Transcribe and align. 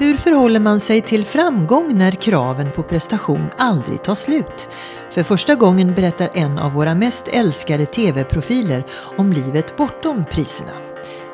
Hur 0.00 0.16
förhåller 0.16 0.60
man 0.60 0.80
sig 0.80 1.02
till 1.02 1.24
framgång 1.24 1.98
när 1.98 2.12
kraven 2.12 2.70
på 2.70 2.82
prestation 2.82 3.46
aldrig 3.56 4.02
tar 4.02 4.14
slut? 4.14 4.68
För 5.10 5.22
första 5.22 5.54
gången 5.54 5.94
berättar 5.94 6.30
en 6.34 6.58
av 6.58 6.72
våra 6.72 6.94
mest 6.94 7.28
älskade 7.28 7.86
TV-profiler 7.86 8.84
om 8.92 9.32
livet 9.32 9.76
bortom 9.76 10.24
priserna. 10.24 10.72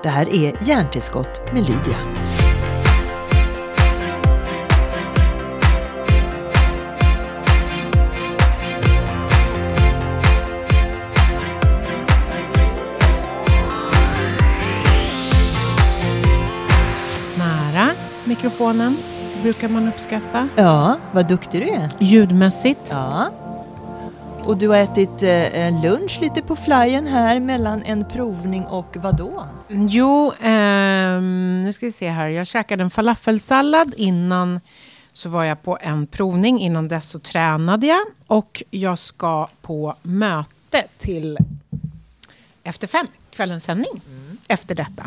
Det 0.03 0.09
här 0.09 0.35
är 0.35 0.57
Hjärntillskott 0.61 1.53
med 1.53 1.63
Lydia. 1.63 2.34
Mikrofonen 18.65 18.97
brukar 19.43 19.69
man 19.69 19.89
uppskatta. 19.89 20.49
Ja, 20.57 20.99
vad 21.13 21.29
duktig 21.29 21.63
du 21.63 21.69
är. 21.69 21.91
Ljudmässigt. 21.99 22.81
Ja. 22.91 23.31
Och 24.45 24.57
du 24.57 24.69
har 24.69 24.77
ätit 24.77 25.23
eh, 25.23 25.83
lunch 25.83 26.19
lite 26.21 26.43
på 26.43 26.57
flyen 26.57 27.07
här 27.07 27.41
mellan 27.41 27.83
en 27.83 28.05
provning 28.05 28.65
och 28.65 28.97
vad 28.97 29.17
då? 29.17 29.47
Jo, 29.69 30.33
ehm, 30.43 31.65
nu 31.65 31.73
ska 31.73 31.87
vi 31.87 31.93
se 31.93 32.11
här. 32.11 32.29
Jag 32.29 32.47
käkade 32.47 32.83
en 32.83 32.91
falafelsallad 32.91 33.95
innan 33.97 34.61
så 35.13 35.29
var 35.29 35.45
jag 35.45 35.63
på 35.63 35.79
en 35.81 36.07
provning. 36.07 36.61
Innan 36.61 36.89
dess 36.89 37.11
så 37.11 37.19
tränade 37.19 37.87
jag 37.87 38.01
och 38.27 38.63
jag 38.71 38.99
ska 38.99 39.49
på 39.63 39.97
möte 40.03 40.85
till 40.99 41.39
efter 42.63 42.87
fem, 42.87 43.07
kvällens 43.31 43.65
sändning. 43.65 44.03
Efter 44.49 44.75
detta. 44.75 45.07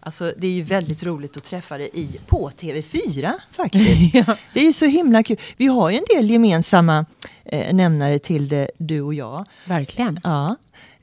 Alltså 0.00 0.32
det 0.36 0.46
är 0.46 0.52
ju 0.52 0.62
väldigt 0.62 1.02
roligt 1.02 1.36
att 1.36 1.44
träffa 1.44 1.78
dig 1.78 1.90
i, 1.92 2.08
på 2.26 2.50
TV4 2.50 3.32
faktiskt. 3.50 4.14
Ja. 4.26 4.36
Det 4.54 4.60
är 4.60 4.64
ju 4.64 4.72
så 4.72 4.86
himla 4.86 5.22
kul. 5.22 5.36
Vi 5.56 5.66
har 5.66 5.90
ju 5.90 5.96
en 5.96 6.04
del 6.16 6.30
gemensamma 6.30 7.06
eh, 7.44 7.74
nämnare 7.74 8.18
till 8.18 8.48
det, 8.48 8.70
du 8.78 9.00
och 9.00 9.14
jag. 9.14 9.44
Verkligen. 9.64 10.20
Ja. 10.24 10.56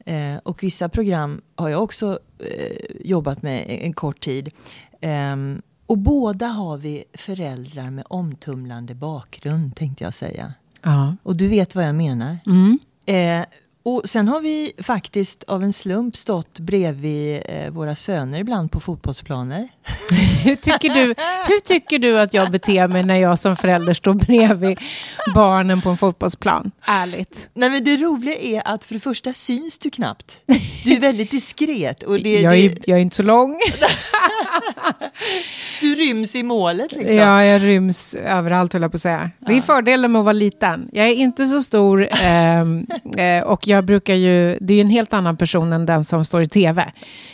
Eh, 0.05 0.37
och 0.43 0.63
vissa 0.63 0.89
program 0.89 1.41
har 1.55 1.69
jag 1.69 1.83
också 1.83 2.19
eh, 2.39 2.77
jobbat 3.03 3.41
med 3.41 3.65
en, 3.67 3.93
kort 3.93 4.19
tid. 4.19 4.49
Ehm, 5.01 5.61
och 5.85 5.97
båda 5.97 6.47
har 6.47 6.77
vi 6.77 7.03
föräldrar 7.13 7.89
med 7.89 8.05
omtumlande 8.09 8.95
bakgrund 8.95 9.75
tänkte 9.75 10.03
jag 10.03 10.13
säga. 10.13 10.53
Ja. 10.83 11.15
Och 11.23 11.37
du 11.37 11.47
vet 11.47 11.75
vad 11.75 11.85
jag 11.85 11.95
menar. 11.95 12.37
Mm. 12.45 12.79
Och 13.87 14.01
sen 14.05 14.27
har 14.27 14.41
vi 14.41 14.71
faktiskt 14.81 15.43
av 15.43 15.63
en 15.63 15.73
slump 15.73 16.15
stått 16.15 16.59
bredvid 16.59 17.41
eh, 17.45 17.69
våra 17.69 17.95
söner 17.95 18.39
ibland 18.39 18.71
på 18.71 18.79
fotbollsplaner. 18.79 19.67
Hur, 20.43 20.55
tycker 20.55 20.89
du, 20.89 21.15
hur 21.47 21.59
tycker 21.59 21.99
du 21.99 22.19
att 22.19 22.33
jag 22.33 22.51
beter 22.51 22.87
mig 22.87 23.03
när 23.03 23.15
jag 23.15 23.39
som 23.39 23.55
förälder 23.55 23.93
står 23.93 24.13
bredvid 24.13 24.79
barnen 25.35 25.81
på 25.81 25.89
en 25.89 25.97
fotbollsplan? 25.97 26.71
Ärligt. 26.85 27.49
Nej 27.53 27.69
men 27.69 27.83
det 27.83 27.97
roliga 27.97 28.35
är 28.35 28.61
att 28.65 28.83
för 28.83 28.93
det 28.93 28.99
första 28.99 29.33
syns 29.33 29.77
du 29.77 29.89
knappt. 29.89 30.39
Du 30.83 30.93
är 30.93 30.99
väldigt 30.99 31.31
diskret 31.31 32.03
och 32.03 32.19
det, 32.19 32.41
Jag 32.41 32.57
är, 32.57 32.69
det, 32.69 32.87
jag 32.87 32.97
är 32.97 33.01
inte 33.01 33.15
så 33.15 33.23
lång. 33.23 33.59
du 35.81 35.95
ryms 35.95 36.35
i 36.35 36.43
målet 36.43 36.91
liksom. 36.91 37.15
Ja, 37.15 37.43
jag 37.43 37.63
ryms 37.63 38.13
överallt 38.13 38.73
höll 38.73 38.81
jag 38.81 38.91
på 38.91 38.95
att 38.95 39.01
säga. 39.01 39.31
Det 39.39 39.57
är 39.57 39.61
fördelen 39.61 40.11
med 40.11 40.19
att 40.19 40.25
vara 40.25 40.33
liten. 40.33 40.89
Jag 40.91 41.07
är 41.07 41.13
inte 41.13 41.45
så 41.45 41.61
stor 41.61 42.07
ehm, 42.21 42.87
eh, 43.17 43.43
och 43.43 43.67
jag 43.67 43.76
brukar 43.85 44.13
ju, 44.13 44.57
det 44.61 44.73
är 44.73 44.81
en 44.81 44.89
helt 44.89 45.13
annan 45.13 45.37
person 45.37 45.73
än 45.73 45.85
den 45.85 46.03
som 46.03 46.25
står 46.25 46.41
i 46.41 46.47
tv. 46.47 46.91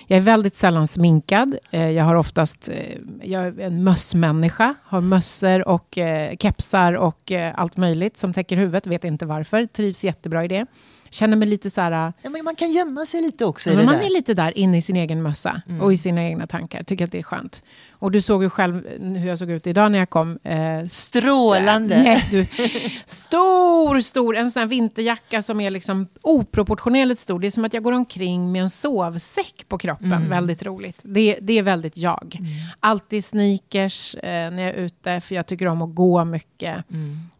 Jag 0.07 0.17
är 0.17 0.21
väldigt 0.21 0.55
sällan 0.55 0.87
sminkad. 0.87 1.57
Eh, 1.71 1.89
jag 1.91 2.03
har 2.03 2.15
oftast, 2.15 2.69
eh, 2.69 2.97
jag 3.21 3.45
är 3.47 3.59
en 3.59 3.83
mössmänniska, 3.83 4.75
har 4.83 5.01
mössor 5.01 5.67
och 5.67 5.97
eh, 5.97 6.35
kepsar 6.39 6.93
och 6.93 7.31
allt 7.55 7.77
möjligt 7.77 8.17
som 8.17 8.33
täcker 8.33 8.55
huvudet, 8.57 8.87
vet 8.87 9.03
inte 9.03 9.25
varför, 9.25 9.65
trivs 9.65 10.03
jättebra 10.03 10.45
i 10.45 10.47
det. 10.47 10.65
Känner 11.09 11.37
mig 11.37 11.47
lite 11.47 11.69
så 11.69 11.81
här, 11.81 12.13
Ja, 12.21 12.29
men 12.29 12.43
man 12.43 12.55
kan 12.55 12.71
gömma 12.71 13.05
sig 13.05 13.21
lite 13.21 13.45
också 13.45 13.69
Ja, 13.69 13.75
man 13.75 13.85
där. 13.85 14.03
är 14.05 14.09
lite 14.09 14.33
där 14.33 14.57
inne 14.57 14.77
i 14.77 14.81
sin 14.81 14.95
egen 14.95 15.21
mössa 15.21 15.61
och 15.81 15.93
i 15.93 15.97
sina 15.97 16.23
egna 16.23 16.47
tankar. 16.47 16.83
Tycker 16.83 17.05
att 17.05 17.11
det 17.11 17.17
är 17.17 17.23
skönt. 17.23 17.63
Och 18.03 18.11
du 18.11 18.21
såg 18.21 18.43
ju 18.43 18.49
själv 18.49 18.87
hur 18.99 19.27
jag 19.27 19.39
såg 19.39 19.51
ut 19.51 19.67
idag 19.67 19.91
när 19.91 19.99
jag 19.99 20.09
kom. 20.09 20.39
Eh, 20.43 20.85
Strålande. 20.87 22.03
Nej, 22.03 22.27
du, 22.31 22.45
stor, 23.05 23.99
stor, 23.99 24.35
en 24.35 24.51
sån 24.51 24.59
här 24.59 24.67
vinterjacka 24.67 25.41
som 25.41 25.59
är 25.59 25.71
liksom 25.71 26.07
oproportionerligt 26.21 27.19
stor. 27.21 27.39
Det 27.39 27.47
är 27.47 27.51
som 27.51 27.65
att 27.65 27.73
jag 27.73 27.83
går 27.83 27.91
omkring 27.91 28.51
med 28.51 28.61
en 28.61 28.69
sovsäck 28.69 29.65
på 29.67 29.77
kroppen. 29.77 30.29
Väldigt 30.29 30.63
roligt. 30.63 30.99
Det, 31.03 31.37
det 31.41 31.53
är 31.53 31.63
väldigt 31.63 31.97
jag. 31.97 32.37
Alltid 32.79 33.25
sneakers 33.25 34.15
eh, 34.15 34.51
när 34.51 34.63
jag 34.63 34.71
är 34.71 34.77
ute, 34.77 35.21
för 35.21 35.35
jag 35.35 35.45
tycker 35.45 35.67
om 35.67 35.81
att 35.81 35.95
gå 35.95 36.25
mycket. 36.25 36.85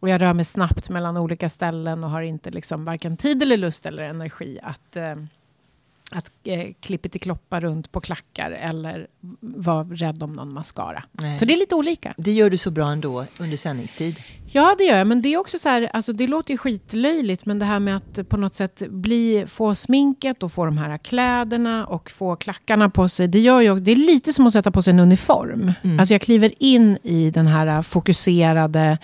Och 0.00 0.08
jag 0.08 0.22
rör 0.22 0.34
mig 0.34 0.44
snabbt 0.44 0.90
mellan 0.90 1.16
olika 1.16 1.48
ställen 1.48 2.04
och 2.04 2.10
har 2.10 2.22
inte 2.22 2.50
liksom 2.50 2.84
varken 2.84 3.16
tid 3.16 3.42
eller 3.42 3.56
lust 3.56 3.86
eller 3.86 4.02
energi 4.02 4.58
att 4.62 4.96
eh, 4.96 5.14
att 6.14 6.30
eh, 6.44 6.72
klippa 6.80 7.08
till 7.08 7.20
kloppa 7.20 7.60
runt 7.60 7.92
på 7.92 8.00
klackar 8.00 8.50
eller 8.50 9.06
vara 9.40 9.84
rädd 9.84 10.22
om 10.22 10.32
någon 10.32 10.52
mascara. 10.52 11.02
Nej. 11.12 11.38
Så 11.38 11.44
det 11.44 11.52
är 11.52 11.56
lite 11.56 11.74
olika. 11.74 12.14
Det 12.16 12.32
gör 12.32 12.50
du 12.50 12.56
så 12.56 12.70
bra 12.70 12.86
ändå 12.88 13.26
under 13.40 13.56
sändningstid. 13.56 14.16
Ja, 14.46 14.74
det 14.78 14.84
gör 14.84 14.98
jag. 14.98 15.06
Men 15.06 15.22
det 15.22 15.34
är 15.34 15.38
också 15.38 15.58
så 15.58 15.68
här, 15.68 15.90
alltså 15.92 16.12
det 16.12 16.26
låter 16.26 16.50
ju 16.50 16.58
skitlöjligt, 16.58 17.46
men 17.46 17.58
det 17.58 17.64
här 17.64 17.80
med 17.80 17.96
att 17.96 18.28
på 18.28 18.36
något 18.36 18.54
sätt 18.54 18.82
bli, 18.88 19.44
få 19.48 19.74
sminket 19.74 20.42
och 20.42 20.52
få 20.52 20.64
de 20.64 20.78
här 20.78 20.98
kläderna 20.98 21.86
och 21.86 22.10
få 22.10 22.36
klackarna 22.36 22.90
på 22.90 23.08
sig, 23.08 23.28
det 23.28 23.40
gör 23.40 23.60
ju, 23.60 23.80
det 23.80 23.92
är 23.92 23.96
lite 23.96 24.32
som 24.32 24.46
att 24.46 24.52
sätta 24.52 24.70
på 24.70 24.82
sig 24.82 24.90
en 24.90 25.00
uniform. 25.00 25.72
Alltså 25.98 26.14
jag 26.14 26.20
kliver 26.20 26.52
in 26.62 26.98
i 27.02 27.30
den 27.30 27.46
här 27.46 27.82
fokuserade 27.82 28.98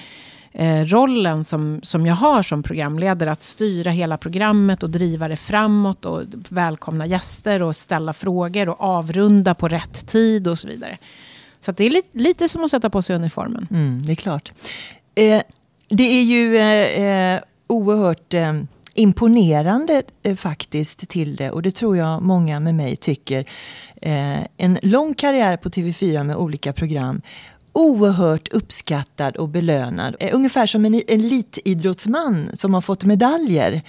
eh, 0.53 0.85
rollen 0.85 1.45
som, 1.45 1.81
som 1.83 2.07
jag 2.07 2.15
har 2.15 2.43
som 2.43 2.63
programledare, 2.63 3.33
att 3.33 3.43
styra 3.43 3.91
hela 3.91 4.19
programmet 4.19 4.83
och 4.83 4.91
driva 4.91 5.29
det 5.29 5.37
framåt 5.37 6.05
och 6.05 6.23
välkomna 6.49 7.07
gäster 7.07 7.63
och 7.63 7.77
ställa 7.77 8.13
frågor 8.13 8.69
och 8.69 8.81
avrunda 8.81 9.55
på 9.55 9.69
rätt 9.69 10.07
tid 10.07 10.49
och 10.49 10.59
så 10.59 10.69
vidare. 10.69 10.99
Så 11.61 11.71
att 11.71 11.77
det 11.77 11.85
är 11.85 11.91
lite, 11.91 12.19
lite 12.19 12.49
som 12.49 12.65
att 12.65 12.71
sätta 12.71 12.91
på 12.91 13.03
sig 13.03 13.17
uniformen. 13.17 13.67
Mm, 13.71 14.03
det 14.07 14.13
är 14.13 14.17
klart. 14.17 14.53
Eh, 15.15 15.43
det 15.89 16.05
är 16.05 16.23
ju 16.23 16.57
eh, 16.57 17.35
eh, 17.35 17.41
oerhört 17.67 18.35
eh, 18.35 18.53
imponerande 18.95 20.03
eh, 20.23 20.37
faktiskt 20.37 21.09
till 21.09 21.37
det 21.37 21.51
och 21.51 21.63
det 21.63 21.71
tror 21.71 21.97
jag 21.97 22.23
många 22.23 22.61
med 22.61 22.75
mig 22.75 22.97
tycker. 22.97 23.45
Eh, 24.03 24.41
en 24.57 24.79
lång 24.83 25.15
karriär 25.15 25.57
på 25.57 25.69
TV4 25.69 26.25
med 26.25 26.37
olika 26.37 26.73
program. 26.73 27.23
Oerhört 27.73 28.49
uppskattad 28.49 29.37
och 29.37 29.49
belönad. 29.49 30.17
Eh, 30.21 30.35
ungefär 30.35 30.67
som 30.67 30.85
en 30.85 30.95
elitidrottsman 31.09 32.51
som 32.55 32.75
har 32.75 32.81
fått 32.81 33.05
medaljer. 33.05 33.83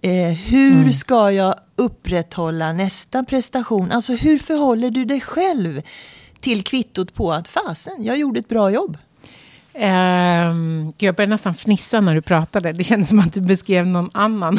Eh, 0.00 0.28
hur 0.28 0.92
ska 0.92 1.30
jag 1.30 1.54
upprätthålla 1.76 2.72
nästa 2.72 3.24
prestation? 3.24 3.92
Alltså 3.92 4.12
hur 4.14 4.38
förhåller 4.38 4.90
du 4.90 5.04
dig 5.04 5.20
själv 5.20 5.82
till 6.40 6.62
kvittot 6.62 7.14
på 7.14 7.32
att 7.32 7.48
fasen, 7.48 8.04
jag 8.04 8.18
gjorde 8.18 8.40
ett 8.40 8.48
bra 8.48 8.70
jobb? 8.70 8.98
Um, 9.74 10.92
jag 10.98 11.14
började 11.14 11.30
nästan 11.30 11.54
fnissa 11.54 12.00
när 12.00 12.14
du 12.14 12.22
pratade. 12.22 12.72
Det 12.72 12.84
kändes 12.84 13.08
som 13.08 13.18
att 13.18 13.32
du 13.32 13.40
beskrev 13.40 13.86
någon 13.86 14.10
annan. 14.12 14.58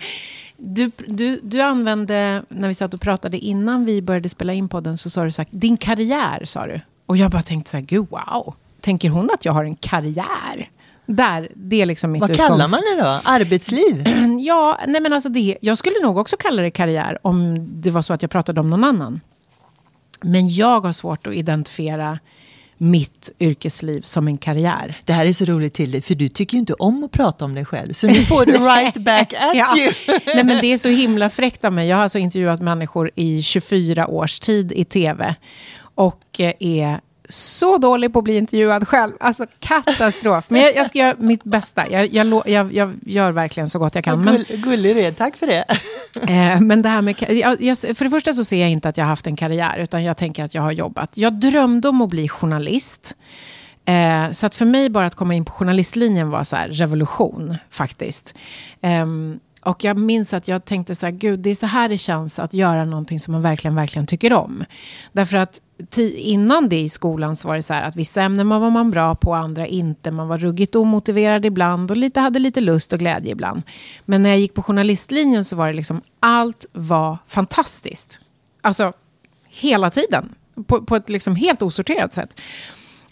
du, 0.56 0.90
du, 1.06 1.40
du 1.42 1.60
använde, 1.60 2.42
när 2.48 2.68
vi 2.68 2.74
satt 2.74 2.94
och 2.94 3.00
pratade 3.00 3.38
innan 3.38 3.84
vi 3.84 4.02
började 4.02 4.28
spela 4.28 4.52
in 4.52 4.68
podden, 4.68 4.98
så 4.98 5.10
sa 5.10 5.24
du 5.24 5.30
sagt 5.30 5.50
din 5.52 5.76
karriär, 5.76 6.44
sa 6.44 6.66
du. 6.66 6.80
Och 7.06 7.16
jag 7.16 7.30
bara 7.30 7.42
tänkte 7.42 7.70
så 7.70 7.76
här, 7.76 7.84
gud 7.84 8.06
wow. 8.10 8.54
Tänker 8.80 9.10
hon 9.10 9.30
att 9.34 9.44
jag 9.44 9.52
har 9.52 9.64
en 9.64 9.76
karriär? 9.76 10.70
Där, 11.06 11.48
det 11.54 11.82
är 11.82 11.86
liksom 11.86 12.12
mitt 12.12 12.20
Vad 12.20 12.30
utgångs- 12.30 12.36
kallar 12.48 12.68
man 12.68 12.80
det 12.80 13.02
då? 13.02 13.20
Arbetsliv? 13.24 14.04
Ja, 14.46 14.78
nej 14.86 15.00
men 15.00 15.12
alltså 15.12 15.28
det, 15.28 15.56
jag 15.60 15.78
skulle 15.78 16.00
nog 16.02 16.16
också 16.18 16.36
kalla 16.36 16.62
det 16.62 16.70
karriär 16.70 17.18
om 17.22 17.66
det 17.82 17.90
var 17.90 18.02
så 18.02 18.12
att 18.12 18.22
jag 18.22 18.30
pratade 18.30 18.60
om 18.60 18.70
någon 18.70 18.84
annan. 18.84 19.20
Men 20.20 20.48
jag 20.54 20.80
har 20.80 20.92
svårt 20.92 21.26
att 21.26 21.34
identifiera 21.34 22.18
mitt 22.78 23.30
yrkesliv 23.40 24.00
som 24.00 24.28
en 24.28 24.38
karriär. 24.38 24.94
Det 25.04 25.12
här 25.12 25.26
är 25.26 25.32
så 25.32 25.44
roligt 25.44 25.74
till 25.74 25.90
dig, 25.90 26.02
för 26.02 26.14
du 26.14 26.28
tycker 26.28 26.54
ju 26.54 26.58
inte 26.58 26.74
om 26.74 27.04
att 27.04 27.12
prata 27.12 27.44
om 27.44 27.54
dig 27.54 27.64
själv. 27.64 27.92
Så 27.92 28.06
nu 28.06 28.14
får 28.14 28.46
du 28.46 28.52
right 28.52 28.96
back 28.96 29.32
at 29.32 29.54
Ja. 29.56 29.66
you. 29.78 29.92
Nej, 30.26 30.44
men 30.44 30.60
det 30.60 30.66
är 30.72 30.78
så 30.78 30.88
himla 30.88 31.30
fräckt 31.30 31.64
av 31.64 31.72
mig. 31.72 31.88
Jag 31.88 31.96
har 31.96 32.02
alltså 32.02 32.18
intervjuat 32.18 32.60
människor 32.62 33.10
i 33.14 33.42
24 33.42 34.06
års 34.06 34.40
tid 34.40 34.72
i 34.72 34.84
tv. 34.84 35.34
Och 35.94 36.40
eh, 36.40 36.52
är 36.60 37.00
så 37.28 37.78
dålig 37.78 38.12
på 38.12 38.18
att 38.18 38.24
bli 38.24 38.36
intervjuad 38.36 38.88
själv. 38.88 39.12
Alltså 39.20 39.46
katastrof. 39.58 40.44
Men 40.48 40.60
jag, 40.60 40.76
jag 40.76 40.88
ska 40.88 40.98
göra 40.98 41.16
mitt 41.18 41.44
bästa. 41.44 41.90
Jag, 41.90 42.14
jag, 42.14 42.72
jag, 42.72 42.94
gör 43.02 43.32
verkligen 43.32 43.70
så 43.70 43.78
gott 43.78 43.94
jag 43.94 44.04
kan. 44.04 44.24
Men, 44.24 44.36
Gull, 44.36 44.60
gullig 44.60 44.96
du 44.96 45.02
är, 45.02 45.12
tack 45.12 45.36
för 45.36 45.46
det. 45.46 45.64
eh, 46.32 46.60
men 46.60 46.82
det 46.82 46.88
här 46.88 47.02
med... 47.02 47.18
för 47.96 48.04
det 48.04 48.10
första 48.10 48.32
så 48.32 48.44
ser 48.44 48.60
jag 48.60 48.70
inte 48.70 48.88
att 48.88 48.96
jag 48.96 49.04
har 49.04 49.08
haft 49.08 49.26
en 49.26 49.36
karriär. 49.36 49.78
Utan 49.78 50.04
jag 50.04 50.16
tänker 50.16 50.44
att 50.44 50.54
jag 50.54 50.62
har 50.62 50.72
jobbat. 50.72 51.16
Jag 51.16 51.32
drömde 51.32 51.88
om 51.88 52.02
att 52.02 52.08
bli 52.08 52.28
journalist. 52.28 53.16
Eh, 53.84 54.30
så 54.30 54.46
att 54.46 54.54
för 54.54 54.64
mig 54.64 54.90
bara 54.90 55.06
att 55.06 55.14
komma 55.14 55.34
in 55.34 55.44
på 55.44 55.52
journalistlinjen 55.52 56.30
var 56.30 56.44
så 56.44 56.56
revolution 56.68 57.56
faktiskt. 57.70 58.34
Ehm, 58.80 59.40
och 59.66 59.84
jag 59.84 59.96
minns 59.96 60.34
att 60.34 60.48
jag 60.48 60.64
tänkte 60.64 60.94
så 60.94 61.06
här, 61.06 61.12
gud, 61.12 61.40
det 61.40 61.50
är 61.50 61.54
så 61.54 61.66
här 61.66 61.88
det 61.88 61.98
känns 61.98 62.38
att 62.38 62.54
göra 62.54 62.84
någonting 62.84 63.20
som 63.20 63.32
man 63.32 63.42
verkligen, 63.42 63.74
verkligen 63.74 64.06
tycker 64.06 64.32
om. 64.32 64.64
Därför 65.12 65.36
att 65.36 65.60
innan 66.16 66.68
det 66.68 66.80
i 66.80 66.88
skolan 66.88 67.36
så 67.36 67.48
var 67.48 67.56
det 67.56 67.62
så 67.62 67.74
här 67.74 67.82
att 67.82 67.96
vissa 67.96 68.22
ämnen 68.22 68.48
var 68.48 68.70
man 68.70 68.90
bra 68.90 69.14
på, 69.14 69.34
andra 69.34 69.66
inte. 69.66 70.10
Man 70.10 70.28
var 70.28 70.38
ruggigt 70.38 70.76
omotiverad 70.76 71.44
ibland 71.44 71.90
och 71.90 71.96
lite, 71.96 72.20
hade 72.20 72.38
lite 72.38 72.60
lust 72.60 72.92
och 72.92 72.98
glädje 72.98 73.32
ibland. 73.32 73.62
Men 74.04 74.22
när 74.22 74.30
jag 74.30 74.38
gick 74.38 74.54
på 74.54 74.62
journalistlinjen 74.62 75.44
så 75.44 75.56
var 75.56 75.66
det 75.66 75.72
liksom, 75.72 76.00
allt 76.20 76.66
var 76.72 77.18
fantastiskt. 77.26 78.20
Alltså, 78.60 78.92
hela 79.48 79.90
tiden. 79.90 80.34
På, 80.66 80.82
på 80.82 80.96
ett 80.96 81.08
liksom 81.08 81.36
helt 81.36 81.62
osorterat 81.62 82.14
sätt. 82.14 82.40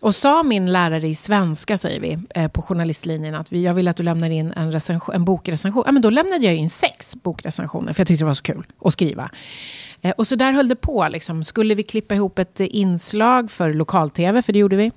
Och 0.05 0.15
sa 0.15 0.43
min 0.43 0.73
lärare 0.73 1.09
i 1.09 1.15
svenska, 1.15 1.79
säger 1.79 2.01
vi, 2.01 2.19
eh, 2.35 2.49
på 2.49 2.63
journalistlinjen 2.63 3.35
att 3.35 3.53
vi, 3.53 3.65
jag 3.65 3.75
vill 3.75 3.89
att 3.89 3.97
du 3.97 4.03
lämnar 4.03 4.31
in 4.31 4.53
en, 4.57 4.73
recension, 4.73 5.15
en 5.15 5.25
bokrecension. 5.25 5.83
Ja, 5.87 5.93
men 5.93 6.03
då 6.03 6.11
lämnade 6.11 6.45
jag 6.45 6.55
in 6.55 6.71
sex 6.71 7.17
bokrecensioner, 7.23 7.93
för 7.93 8.01
jag 8.01 8.09
tyckte 8.09 8.25
det 8.25 8.27
var 8.27 8.35
så 8.35 8.43
kul 8.43 8.67
att 8.85 8.93
skriva. 8.93 9.31
Eh, 10.01 10.11
och 10.11 10.27
så 10.27 10.37
där 10.37 10.53
höll 10.53 10.69
det 10.69 10.77
på. 10.77 11.09
Liksom. 11.11 11.45
Skulle 11.45 11.75
vi 11.75 11.83
klippa 11.83 12.15
ihop 12.15 12.39
ett 12.39 12.61
inslag 12.61 13.51
för 13.51 13.75
lokal-tv, 13.75 14.43
för 14.43 14.53
det 14.53 14.59
gjorde 14.59 14.77
vi. 14.77 14.93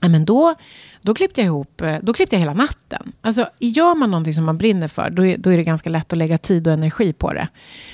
Ja, 0.00 0.08
men 0.08 0.24
då, 0.24 0.54
då, 1.02 1.14
klippte 1.14 1.40
jag 1.40 1.46
ihop, 1.46 1.80
eh, 1.80 1.96
då 2.02 2.12
klippte 2.12 2.36
jag 2.36 2.40
hela 2.40 2.54
natten. 2.54 3.12
Alltså, 3.20 3.48
gör 3.58 3.94
man 3.94 4.10
någonting 4.10 4.34
som 4.34 4.44
man 4.44 4.58
brinner 4.58 4.88
för, 4.88 5.10
då 5.10 5.26
är, 5.26 5.38
då 5.38 5.50
är 5.50 5.56
det 5.56 5.64
ganska 5.64 5.90
lätt 5.90 6.12
att 6.12 6.18
lägga 6.18 6.38
tid 6.38 6.66
och 6.66 6.72
energi 6.72 7.12
på 7.12 7.32
det. 7.32 7.48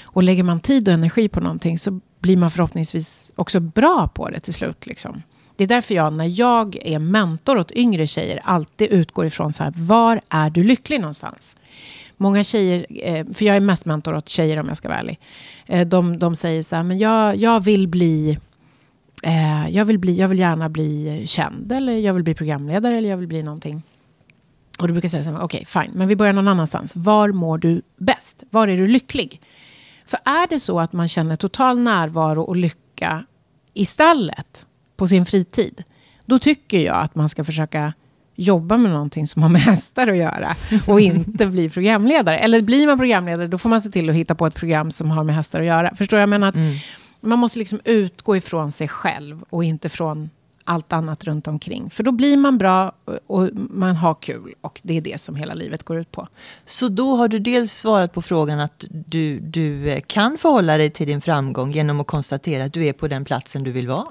Och 0.05 0.23
lägger 0.23 0.43
man 0.43 0.61
tid 0.61 0.89
och 0.89 0.95
energi 0.95 1.29
på 1.29 1.41
någonting 1.41 1.79
så 1.79 2.01
blir 2.19 2.37
man 2.37 2.51
förhoppningsvis 2.51 3.31
också 3.35 3.61
bra 3.61 4.09
på 4.09 4.29
det 4.29 4.41
till 4.41 4.55
slut. 4.55 4.87
Liksom. 4.87 5.23
Det 5.57 5.65
är 5.65 5.69
därför 5.69 5.95
jag, 5.95 6.13
när 6.13 6.41
jag 6.41 6.77
är 6.85 6.99
mentor 6.99 7.59
åt 7.59 7.73
yngre 7.73 8.07
tjejer, 8.07 8.41
alltid 8.45 8.91
utgår 8.91 9.27
ifrån 9.27 9.53
så 9.53 9.63
här, 9.63 9.73
var 9.77 10.21
är 10.29 10.51
du 10.51 10.65
lycklig 10.65 11.01
någonstans? 11.01 11.57
Många 12.17 12.45
tjejer, 12.45 12.87
eh, 12.91 13.27
för 13.33 13.45
jag 13.45 13.57
är 13.57 13.61
mest 13.61 13.85
mentor 13.85 14.15
åt 14.15 14.29
tjejer 14.29 14.59
om 14.61 14.69
jag 14.69 14.77
ska 14.77 14.89
vara 14.89 14.99
ärlig, 14.99 15.21
eh, 15.67 15.87
de, 15.87 16.19
de 16.19 16.35
säger 16.35 16.63
så 16.63 16.77
här, 16.77 16.83
men 16.83 16.99
jag, 16.99 17.37
jag 17.37 17.65
vill 17.65 17.89
bli 17.89 18.39
eh, 19.23 19.69
jag, 19.69 19.85
vill 19.85 19.99
bli, 19.99 20.15
jag 20.15 20.29
vill 20.29 20.39
gärna 20.39 20.69
bli 20.69 21.23
känd, 21.27 21.73
eller 21.73 21.97
jag 21.97 22.15
vill 22.15 22.23
bli 22.23 22.35
programledare, 22.35 22.99
eller 22.99 23.11
jag 23.11 23.17
vill 23.17 23.29
bli 23.29 23.43
någonting. 23.43 23.83
Och 24.79 24.89
du 24.89 24.93
brukar 24.93 25.09
säga 25.09 25.25
så 25.25 25.31
här, 25.31 25.43
okej, 25.43 25.65
okay, 25.67 25.83
fine, 25.83 25.99
men 25.99 26.09
vi 26.09 26.17
börjar 26.17 26.33
någon 26.33 26.49
annanstans. 26.49 26.97
Var 26.97 27.33
mår 27.33 27.59
du 27.59 27.83
bäst? 27.97 28.43
Var 28.51 28.69
är 28.69 28.77
du 28.77 28.87
lycklig? 28.87 29.41
För 30.07 30.19
är 30.25 30.47
det 30.47 30.61
så 30.61 30.81
att 30.81 30.93
man 30.93 31.09
känner 31.09 31.37
total 31.37 31.79
närvaro 31.79 32.43
och 32.43 32.57
lycka 32.57 33.27
i 33.75 33.87
stallet, 33.87 34.67
på 34.97 35.09
sin 35.09 35.27
fritid, 35.27 35.83
då 36.25 36.39
tycker 36.39 36.79
jag 36.79 36.97
att 36.97 37.15
man 37.15 37.29
ska 37.29 37.45
försöka 37.45 37.93
jobba 38.37 38.77
med 38.77 38.93
någonting 38.93 39.27
som 39.27 39.43
har 39.43 39.49
med 39.49 39.61
hästar 39.61 40.09
att 40.09 40.17
göra 40.17 40.57
och 40.87 41.01
inte 41.01 41.47
bli 41.47 41.71
programledare. 41.71 42.39
Eller 42.39 42.63
blir 42.63 42.87
man 42.87 42.99
programledare, 42.99 43.47
då 43.47 43.59
får 43.59 43.69
man 43.69 43.81
se 43.81 43.91
till 43.91 44.11
att 44.11 44.17
hitta 44.17 44.35
på 44.35 44.47
ett 44.47 44.55
program 44.55 44.91
som 44.91 45.11
har 45.11 45.25
med 45.25 45.35
hästar 45.35 45.61
att 45.61 45.67
göra. 45.67 45.95
Förstår 45.95 46.19
jag? 46.19 46.29
menar 46.29 46.49
att 46.49 46.57
mm. 46.57 46.77
man 47.21 47.39
måste 47.39 47.59
liksom 47.59 47.81
utgå 47.85 48.37
ifrån 48.37 48.73
sig 48.73 48.89
själv 48.89 49.45
och 49.51 49.65
inte 49.65 49.89
från 49.89 50.31
allt 50.65 50.93
annat 50.93 51.25
runt 51.25 51.47
omkring. 51.49 51.91
För 51.91 52.03
då 52.03 52.13
blir 52.13 52.37
man 52.37 52.59
bra 52.59 52.93
och 53.27 53.49
man 53.55 53.97
har 53.97 54.15
kul 54.15 54.55
och 54.61 54.81
det 54.83 54.97
är 54.97 55.01
det 55.01 55.21
som 55.21 55.37
hela 55.37 55.55
livet 55.55 55.83
går 55.83 55.99
ut 55.99 56.13
på. 56.13 56.29
Så 56.65 56.89
då 56.89 57.17
har 57.17 57.29
du 57.29 57.39
dels 57.39 57.73
svarat 57.73 58.13
på 58.13 58.23
frågan 58.23 58.61
att 58.61 58.85
du, 58.89 59.41
du 59.41 60.01
kan 60.07 60.39
förhålla 60.39 60.77
dig 60.77 60.91
till 60.91 61.07
din 61.07 61.21
framgång 61.21 61.73
genom 61.73 62.01
att 62.01 62.07
konstatera 62.07 62.65
att 62.65 62.73
du 62.73 62.87
är 62.87 62.93
på 62.93 63.09
den 63.09 63.25
platsen 63.25 63.65
du 63.65 63.73
vill 63.73 63.89
vara? 63.89 64.07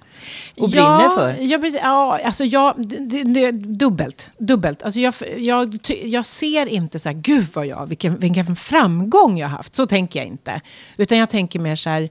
Och 0.58 0.70
ja, 0.70 0.98
brinner 0.98 1.10
för? 1.10 1.44
Ja, 1.44 1.58
precis, 1.58 1.80
ja, 1.84 2.20
alltså 2.26 2.44
jag, 2.44 2.74
det, 2.78 3.24
det, 3.24 3.52
dubbelt. 3.52 4.30
dubbelt. 4.38 4.84
Alltså 4.84 5.00
jag, 5.00 5.14
jag, 5.38 5.80
jag 6.04 6.26
ser 6.26 6.66
inte 6.66 7.00
så 7.00 7.10
här, 7.10 7.16
gud 7.16 7.46
vad 7.54 7.68
jag, 7.68 7.86
vilken, 7.86 8.18
vilken 8.18 8.56
framgång 8.56 9.38
jag 9.38 9.48
har 9.48 9.58
haft. 9.58 9.76
Så 9.76 9.88
tänker 9.88 10.20
jag 10.20 10.28
inte. 10.28 10.62
Utan 10.98 11.18
jag 11.18 11.30
tänker 11.30 11.60
mer 11.60 11.76
så 11.76 11.90
här, 11.90 12.10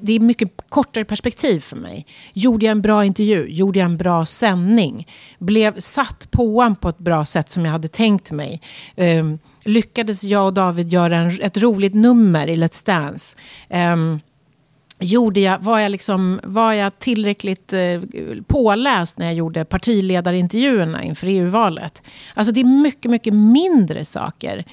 det 0.00 0.12
är 0.12 0.20
mycket 0.20 0.50
kortare 0.68 1.04
perspektiv 1.04 1.60
för 1.60 1.76
mig. 1.76 2.06
Gjorde 2.32 2.66
jag 2.66 2.70
en 2.70 2.82
bra 2.82 3.04
intervju? 3.04 3.46
Gjorde 3.48 3.78
jag 3.78 3.86
en 3.86 3.96
bra 3.96 4.26
sändning? 4.26 5.08
Blev 5.38 5.78
satt 5.78 6.30
påan 6.30 6.76
på 6.76 6.88
ett 6.88 6.98
bra 6.98 7.24
sätt 7.24 7.50
som 7.50 7.64
jag 7.64 7.72
hade 7.72 7.88
tänkt 7.88 8.30
mig? 8.30 8.60
Um, 8.96 9.38
lyckades 9.64 10.24
jag 10.24 10.46
och 10.46 10.54
David 10.54 10.92
göra 10.92 11.16
en, 11.16 11.40
ett 11.40 11.56
roligt 11.56 11.94
nummer 11.94 12.46
i 12.46 12.56
Let's 12.56 12.86
Dance? 12.86 13.36
Um, 13.70 14.20
gjorde 15.04 15.40
jag, 15.40 15.58
var, 15.58 15.78
jag 15.78 15.90
liksom, 15.90 16.40
var 16.42 16.72
jag 16.72 16.98
tillräckligt 16.98 17.72
eh, 17.72 18.00
påläst 18.46 19.18
när 19.18 19.26
jag 19.26 19.34
gjorde 19.34 19.64
partiledarintervjuerna 19.64 21.02
inför 21.02 21.26
EU-valet? 21.26 22.02
Alltså 22.34 22.52
det 22.52 22.60
är 22.60 22.82
mycket, 22.82 23.10
mycket 23.10 23.34
mindre 23.34 24.04
saker. 24.04 24.64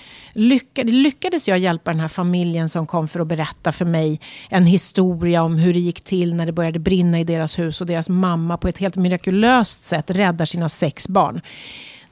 Lyckades 0.84 1.48
jag 1.48 1.60
hjälpa 1.60 1.92
den 1.92 2.00
här 2.00 2.08
familjen 2.08 2.70
som 2.70 2.88
kom 2.88 3.08
för 3.08 3.20
att 3.20 3.28
berätta 3.28 3.72
för 3.72 3.86
mig 3.86 4.20
en 4.50 4.66
historia 4.66 5.44
om 5.44 5.58
hur 5.58 5.74
det 5.74 5.80
gick 5.80 6.02
till 6.02 6.36
när 6.36 6.46
det 6.46 6.52
började 6.52 6.80
brinna 6.80 7.20
i 7.20 7.24
deras 7.24 7.60
hus 7.60 7.82
och 7.82 7.88
deras 7.88 8.10
mamma 8.10 8.58
på 8.58 8.68
ett 8.68 8.78
helt 8.78 8.96
mirakulöst 8.96 9.84
sätt 9.84 10.12
räddar 10.12 10.46
sina 10.46 10.70
sex 10.70 11.08
barn. 11.08 11.42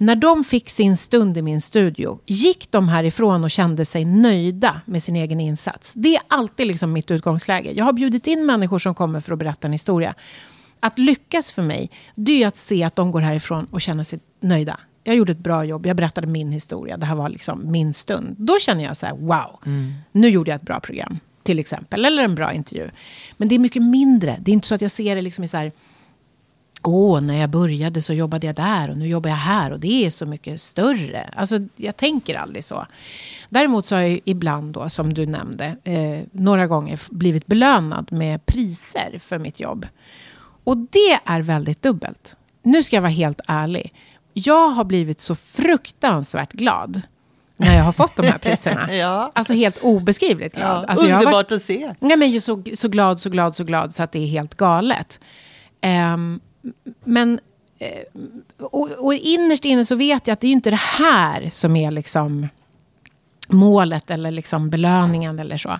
När 0.01 0.15
de 0.15 0.43
fick 0.43 0.69
sin 0.69 0.97
stund 0.97 1.37
i 1.37 1.41
min 1.41 1.61
studio, 1.61 2.19
gick 2.25 2.71
de 2.71 2.89
härifrån 2.89 3.43
och 3.43 3.51
kände 3.51 3.85
sig 3.85 4.05
nöjda 4.05 4.81
med 4.85 5.03
sin 5.03 5.15
egen 5.15 5.39
insats? 5.39 5.93
Det 5.93 6.15
är 6.15 6.21
alltid 6.27 6.67
liksom 6.67 6.93
mitt 6.93 7.11
utgångsläge. 7.11 7.71
Jag 7.71 7.85
har 7.85 7.93
bjudit 7.93 8.27
in 8.27 8.45
människor 8.45 8.79
som 8.79 8.95
kommer 8.95 9.21
för 9.21 9.33
att 9.33 9.39
berätta 9.39 9.67
en 9.67 9.71
historia. 9.71 10.15
Att 10.79 10.99
lyckas 10.99 11.51
för 11.51 11.61
mig, 11.61 11.91
det 12.15 12.43
är 12.43 12.47
att 12.47 12.57
se 12.57 12.83
att 12.83 12.95
de 12.95 13.11
går 13.11 13.21
härifrån 13.21 13.67
och 13.71 13.81
känner 13.81 14.03
sig 14.03 14.19
nöjda. 14.39 14.79
Jag 15.03 15.15
gjorde 15.15 15.31
ett 15.31 15.37
bra 15.37 15.63
jobb, 15.65 15.85
jag 15.85 15.95
berättade 15.95 16.27
min 16.27 16.51
historia, 16.51 16.97
det 16.97 17.05
här 17.05 17.15
var 17.15 17.29
liksom 17.29 17.71
min 17.71 17.93
stund. 17.93 18.35
Då 18.37 18.59
känner 18.59 18.83
jag 18.83 18.97
så 18.97 19.05
här, 19.05 19.15
wow, 19.15 19.59
mm. 19.65 19.93
nu 20.11 20.29
gjorde 20.29 20.51
jag 20.51 20.55
ett 20.55 20.67
bra 20.67 20.79
program, 20.79 21.19
till 21.43 21.59
exempel, 21.59 22.05
eller 22.05 22.23
en 22.23 22.35
bra 22.35 22.53
intervju. 22.53 22.89
Men 23.37 23.47
det 23.47 23.55
är 23.55 23.59
mycket 23.59 23.81
mindre, 23.81 24.37
det 24.39 24.51
är 24.51 24.53
inte 24.53 24.67
så 24.67 24.75
att 24.75 24.81
jag 24.81 24.91
ser 24.91 25.15
det 25.15 25.21
liksom 25.21 25.43
i 25.43 25.47
så 25.47 25.57
här, 25.57 25.71
Åh, 26.83 27.21
när 27.21 27.39
jag 27.39 27.49
började 27.49 28.01
så 28.01 28.13
jobbade 28.13 28.47
jag 28.47 28.55
där 28.55 28.89
och 28.89 28.97
nu 28.97 29.07
jobbar 29.07 29.29
jag 29.29 29.37
här 29.37 29.71
och 29.71 29.79
det 29.79 30.05
är 30.05 30.09
så 30.09 30.25
mycket 30.25 30.61
större. 30.61 31.29
Alltså, 31.35 31.59
jag 31.75 31.97
tänker 31.97 32.35
aldrig 32.35 32.63
så. 32.63 32.85
Däremot 33.49 33.85
så 33.85 33.95
har 33.95 34.01
jag 34.01 34.19
ibland 34.25 34.73
då, 34.73 34.89
som 34.89 35.13
du 35.13 35.25
nämnde, 35.25 35.75
eh, 35.83 36.19
några 36.31 36.67
gånger 36.67 36.99
blivit 37.09 37.45
belönad 37.47 38.11
med 38.11 38.45
priser 38.45 39.19
för 39.19 39.39
mitt 39.39 39.59
jobb. 39.59 39.87
Och 40.63 40.77
det 40.77 41.19
är 41.25 41.41
väldigt 41.41 41.81
dubbelt. 41.81 42.35
Nu 42.63 42.83
ska 42.83 42.95
jag 42.95 43.01
vara 43.01 43.11
helt 43.11 43.41
ärlig. 43.47 43.93
Jag 44.33 44.69
har 44.69 44.83
blivit 44.83 45.21
så 45.21 45.35
fruktansvärt 45.35 46.51
glad 46.51 47.01
när 47.57 47.77
jag 47.77 47.83
har 47.83 47.91
fått 47.91 48.15
de 48.15 48.25
här 48.27 48.37
priserna. 48.37 48.95
ja. 48.95 49.31
Alltså 49.35 49.53
helt 49.53 49.77
obeskrivligt 49.77 50.55
glad. 50.55 50.83
Ja, 50.83 50.85
alltså, 50.87 51.05
underbart 51.05 51.33
varit, 51.33 51.51
att 51.51 51.61
se. 51.61 51.93
Nej, 51.99 52.17
men 52.17 52.41
så, 52.41 52.63
så 52.75 52.87
glad, 52.87 53.19
så 53.19 53.29
glad, 53.29 53.55
så 53.55 53.63
glad 53.63 53.95
så 53.95 54.03
att 54.03 54.11
det 54.11 54.19
är 54.19 54.27
helt 54.27 54.55
galet. 54.55 55.19
Um, 56.13 56.39
men 57.03 57.39
eh, 57.79 58.03
och, 58.59 58.91
och 58.91 59.13
innerst 59.13 59.65
inne 59.65 59.85
så 59.85 59.95
vet 59.95 60.27
jag 60.27 60.33
att 60.33 60.39
det 60.39 60.47
är 60.47 60.51
inte 60.51 60.69
det 60.69 60.75
här 60.75 61.49
som 61.49 61.75
är 61.75 61.91
liksom 61.91 62.47
målet 63.47 64.11
eller 64.11 64.31
liksom 64.31 64.69
belöningen 64.69 65.39
eller 65.39 65.57
så. 65.57 65.79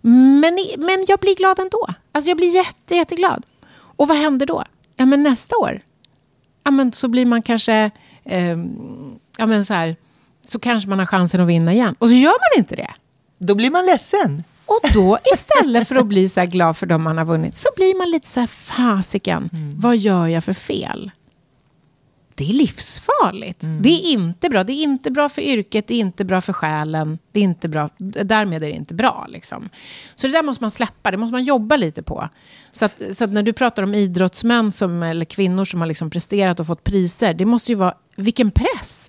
Men, 0.00 0.58
men 0.78 1.04
jag 1.08 1.18
blir 1.18 1.36
glad 1.36 1.58
ändå. 1.58 1.88
Alltså 2.12 2.30
jag 2.30 2.36
blir 2.36 2.54
jätte, 2.54 2.94
jätteglad. 2.94 3.46
Och 3.74 4.08
vad 4.08 4.16
händer 4.16 4.46
då? 4.46 4.64
Ja, 4.96 5.06
men 5.06 5.22
nästa 5.22 5.56
år, 5.56 5.80
ja, 6.64 6.70
men 6.70 6.92
så 6.92 7.08
blir 7.08 7.26
man 7.26 7.42
kanske, 7.42 7.90
eh, 8.24 8.58
ja 9.36 9.46
men 9.46 9.64
så 9.64 9.74
här, 9.74 9.96
så 10.42 10.58
kanske 10.58 10.88
man 10.88 10.98
har 10.98 11.06
chansen 11.06 11.40
att 11.40 11.48
vinna 11.48 11.72
igen. 11.72 11.94
Och 11.98 12.08
så 12.08 12.14
gör 12.14 12.30
man 12.30 12.62
inte 12.62 12.76
det. 12.76 12.90
Då 13.38 13.54
blir 13.54 13.70
man 13.70 13.86
ledsen. 13.86 14.44
Och 14.72 14.92
då 14.94 15.18
istället 15.34 15.88
för 15.88 15.96
att 15.96 16.06
bli 16.06 16.28
så 16.28 16.40
här 16.40 16.46
glad 16.46 16.76
för 16.76 16.86
dem 16.86 17.02
man 17.02 17.18
har 17.18 17.24
vunnit 17.24 17.58
så 17.58 17.68
blir 17.76 17.98
man 17.98 18.10
lite 18.10 18.28
så 18.28 18.40
här 18.40 18.46
fasiken, 18.46 19.50
mm. 19.52 19.80
vad 19.80 19.96
gör 19.96 20.26
jag 20.26 20.44
för 20.44 20.52
fel? 20.52 21.10
Det 22.34 22.48
är 22.48 22.52
livsfarligt. 22.52 23.62
Mm. 23.62 23.82
Det 23.82 23.88
är 23.88 24.12
inte 24.12 24.48
bra. 24.50 24.64
Det 24.64 24.72
är 24.72 24.82
inte 24.82 25.10
bra 25.10 25.28
för 25.28 25.42
yrket, 25.42 25.86
det 25.86 25.94
är 25.94 25.98
inte 25.98 26.24
bra 26.24 26.40
för 26.40 26.52
själen. 26.52 27.18
Det 27.32 27.40
är 27.40 27.44
inte 27.44 27.68
bra, 27.68 27.88
därmed 27.98 28.62
är 28.62 28.66
det 28.66 28.76
inte 28.76 28.94
bra. 28.94 29.26
Liksom. 29.28 29.68
Så 30.14 30.26
det 30.26 30.32
där 30.32 30.42
måste 30.42 30.64
man 30.64 30.70
släppa, 30.70 31.10
det 31.10 31.16
måste 31.16 31.32
man 31.32 31.44
jobba 31.44 31.76
lite 31.76 32.02
på. 32.02 32.28
Så 32.72 32.84
att, 32.84 33.02
så 33.12 33.24
att 33.24 33.30
när 33.30 33.42
du 33.42 33.52
pratar 33.52 33.82
om 33.82 33.94
idrottsmän 33.94 34.72
som, 34.72 35.02
eller 35.02 35.24
kvinnor 35.24 35.64
som 35.64 35.80
har 35.80 35.86
liksom 35.86 36.10
presterat 36.10 36.60
och 36.60 36.66
fått 36.66 36.84
priser, 36.84 37.34
det 37.34 37.44
måste 37.44 37.72
ju 37.72 37.76
vara, 37.76 37.94
vilken 38.16 38.50
press! 38.50 39.08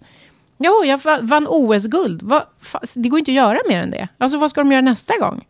Jo, 0.58 0.84
jag 0.86 1.00
vann 1.22 1.48
OS-guld. 1.50 2.32
Det 2.94 3.10
går 3.10 3.20
inte 3.20 3.32
att 3.32 3.36
göra 3.36 3.60
mer 3.70 3.82
än 3.82 3.92
det. 3.92 4.08
Alltså 4.18 4.38
vad 4.38 4.50
ska 4.50 4.62
de 4.62 4.72
göra 4.72 4.82
nästa 4.82 5.18
gång? 5.18 5.46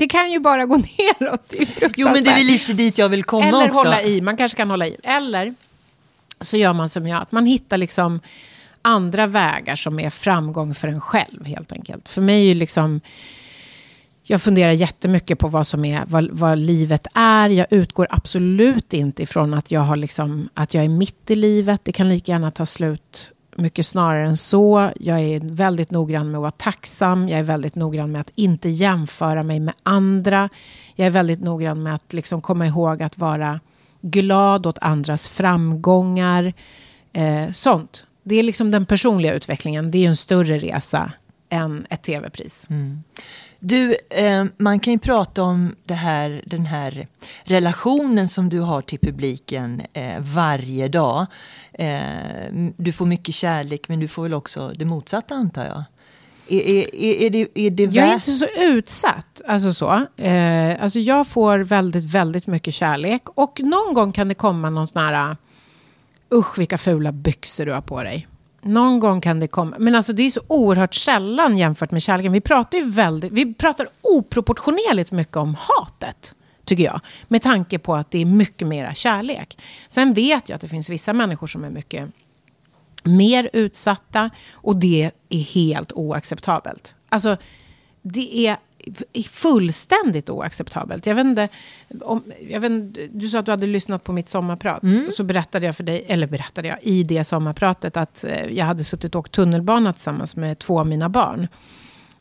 Det 0.00 0.08
kan 0.08 0.32
ju 0.32 0.38
bara 0.38 0.66
gå 0.66 0.76
neråt. 0.98 1.48
Det 1.48 1.92
jo, 1.96 2.08
men 2.12 2.24
det 2.24 2.30
är 2.30 2.44
lite 2.44 2.72
dit 2.72 2.98
jag 2.98 3.08
vill 3.08 3.24
komma 3.24 3.46
Eller 3.46 3.68
också. 3.68 3.78
hålla 3.78 4.02
i. 4.02 4.20
Man 4.20 4.36
kanske 4.36 4.56
kan 4.56 4.70
hålla 4.70 4.86
i. 4.86 4.96
Eller 5.02 5.54
så 6.40 6.56
gör 6.56 6.72
man 6.72 6.88
som 6.88 7.06
jag. 7.06 7.22
Att 7.22 7.32
man 7.32 7.46
hittar 7.46 7.76
liksom 7.76 8.20
andra 8.82 9.26
vägar 9.26 9.76
som 9.76 10.00
är 10.00 10.10
framgång 10.10 10.74
för 10.74 10.88
en 10.88 11.00
själv 11.00 11.44
helt 11.46 11.72
enkelt. 11.72 12.08
För 12.08 12.22
mig 12.22 12.40
är 12.40 12.44
ju 12.44 12.54
liksom... 12.54 13.00
Jag 14.22 14.42
funderar 14.42 14.72
jättemycket 14.72 15.38
på 15.38 15.48
vad 15.48 15.66
som 15.66 15.84
är, 15.84 16.02
vad, 16.06 16.30
vad, 16.30 16.58
livet 16.58 17.06
är. 17.14 17.48
Jag 17.48 17.66
utgår 17.70 18.06
absolut 18.10 18.92
inte 18.92 19.22
ifrån 19.22 19.54
att 19.54 19.70
jag, 19.70 19.80
har 19.80 19.96
liksom, 19.96 20.48
att 20.54 20.74
jag 20.74 20.84
är 20.84 20.88
mitt 20.88 21.30
i 21.30 21.34
livet. 21.34 21.80
Det 21.84 21.92
kan 21.92 22.08
lika 22.08 22.32
gärna 22.32 22.50
ta 22.50 22.66
slut 22.66 23.32
mycket 23.60 23.86
snarare 23.86 24.26
än 24.26 24.36
så. 24.36 24.90
Jag 25.00 25.20
är 25.20 25.40
väldigt 25.42 25.90
noggrann 25.90 26.30
med 26.30 26.38
att 26.38 26.42
vara 26.42 26.50
tacksam. 26.50 27.28
Jag 27.28 27.38
är 27.38 27.44
väldigt 27.44 27.74
noggrann 27.74 28.12
med 28.12 28.20
att 28.20 28.32
inte 28.34 28.68
jämföra 28.68 29.42
mig 29.42 29.60
med 29.60 29.74
andra. 29.82 30.48
Jag 30.94 31.06
är 31.06 31.10
väldigt 31.10 31.40
noggrann 31.40 31.82
med 31.82 31.94
att 31.94 32.12
liksom 32.12 32.40
komma 32.40 32.66
ihåg 32.66 33.02
att 33.02 33.18
vara 33.18 33.60
glad 34.00 34.66
åt 34.66 34.78
andras 34.78 35.28
framgångar. 35.28 36.52
Eh, 37.12 37.50
sånt. 37.50 38.06
Det 38.22 38.34
är 38.34 38.42
liksom 38.42 38.70
den 38.70 38.86
personliga 38.86 39.34
utvecklingen. 39.34 39.90
Det 39.90 40.04
är 40.04 40.08
en 40.08 40.16
större 40.16 40.58
resa 40.58 41.12
än 41.48 41.86
ett 41.90 42.02
tv-pris. 42.02 42.66
Mm. 42.70 43.02
Du, 43.60 43.96
eh, 44.10 44.44
man 44.56 44.80
kan 44.80 44.92
ju 44.92 44.98
prata 44.98 45.42
om 45.42 45.74
det 45.84 45.94
här, 45.94 46.42
den 46.46 46.66
här 46.66 47.06
relationen 47.44 48.28
som 48.28 48.48
du 48.48 48.60
har 48.60 48.82
till 48.82 48.98
publiken 48.98 49.82
eh, 49.92 50.20
varje 50.20 50.88
dag. 50.88 51.26
Eh, 51.72 51.92
du 52.76 52.92
får 52.92 53.06
mycket 53.06 53.34
kärlek 53.34 53.88
men 53.88 54.00
du 54.00 54.08
får 54.08 54.22
väl 54.22 54.34
också 54.34 54.72
det 54.76 54.84
motsatta 54.84 55.34
antar 55.34 55.64
jag? 55.64 55.84
Är, 56.48 56.60
är, 56.60 57.04
är, 57.22 57.30
det, 57.30 57.48
är 57.54 57.70
det 57.70 57.82
jag 57.82 58.08
är 58.08 58.14
inte 58.14 58.32
så 58.32 58.46
utsatt. 58.58 59.42
Alltså, 59.46 59.72
så. 59.72 60.06
Eh, 60.16 60.82
alltså 60.82 60.98
jag 60.98 61.26
får 61.26 61.58
väldigt, 61.58 62.04
väldigt 62.04 62.46
mycket 62.46 62.74
kärlek. 62.74 63.22
Och 63.34 63.60
någon 63.60 63.94
gång 63.94 64.12
kan 64.12 64.28
det 64.28 64.34
komma 64.34 64.70
någon 64.70 64.86
sån 64.86 65.02
här... 65.02 65.36
Usch, 66.34 66.58
vilka 66.58 66.78
fula 66.78 67.12
byxor 67.12 67.66
du 67.66 67.72
har 67.72 67.80
på 67.80 68.02
dig. 68.02 68.28
Någon 68.62 69.00
gång 69.00 69.20
kan 69.20 69.40
det 69.40 69.48
komma. 69.48 69.76
Men 69.78 69.94
alltså 69.94 70.12
det 70.12 70.22
är 70.22 70.30
så 70.30 70.40
oerhört 70.46 70.94
sällan 70.94 71.58
jämfört 71.58 71.90
med 71.90 72.02
kärleken. 72.02 72.32
Vi 72.32 72.40
pratar 72.40 72.78
ju 72.78 72.90
väldigt, 72.90 73.32
vi 73.32 73.54
pratar 73.54 73.88
oproportionerligt 74.00 75.12
mycket 75.12 75.36
om 75.36 75.56
hatet. 75.58 76.34
Tycker 76.64 76.84
jag. 76.84 77.00
Med 77.28 77.42
tanke 77.42 77.78
på 77.78 77.94
att 77.94 78.10
det 78.10 78.18
är 78.18 78.24
mycket 78.24 78.68
mera 78.68 78.94
kärlek. 78.94 79.58
Sen 79.88 80.14
vet 80.14 80.48
jag 80.48 80.56
att 80.56 80.62
det 80.62 80.68
finns 80.68 80.90
vissa 80.90 81.12
människor 81.12 81.46
som 81.46 81.64
är 81.64 81.70
mycket 81.70 82.08
mer 83.04 83.50
utsatta. 83.52 84.30
Och 84.52 84.76
det 84.76 85.10
är 85.28 85.38
helt 85.38 85.92
oacceptabelt. 85.92 86.94
Alltså 87.08 87.36
det 88.02 88.46
är 88.46 88.56
fullständigt 89.28 90.30
oacceptabelt. 90.30 91.06
Jag 91.06 91.14
vet 91.14 91.24
inte, 91.24 91.48
om, 92.00 92.22
jag 92.48 92.60
vet, 92.60 92.72
du 93.20 93.28
sa 93.28 93.38
att 93.38 93.46
du 93.46 93.52
hade 93.52 93.66
lyssnat 93.66 94.04
på 94.04 94.12
mitt 94.12 94.28
sommarprat. 94.28 94.82
Mm. 94.82 95.10
Så 95.10 95.24
berättade 95.24 95.66
jag 95.66 95.76
för 95.76 95.84
dig, 95.84 96.04
eller 96.08 96.26
berättade 96.26 96.68
jag 96.68 96.78
i 96.82 97.02
det 97.02 97.24
sommarpratet 97.24 97.96
att 97.96 98.24
eh, 98.24 98.46
jag 98.46 98.64
hade 98.64 98.84
suttit 98.84 99.14
och 99.14 99.18
åkt 99.18 99.32
tunnelbana 99.32 99.92
tillsammans 99.92 100.36
med 100.36 100.58
två 100.58 100.80
av 100.80 100.86
mina 100.86 101.08
barn. 101.08 101.48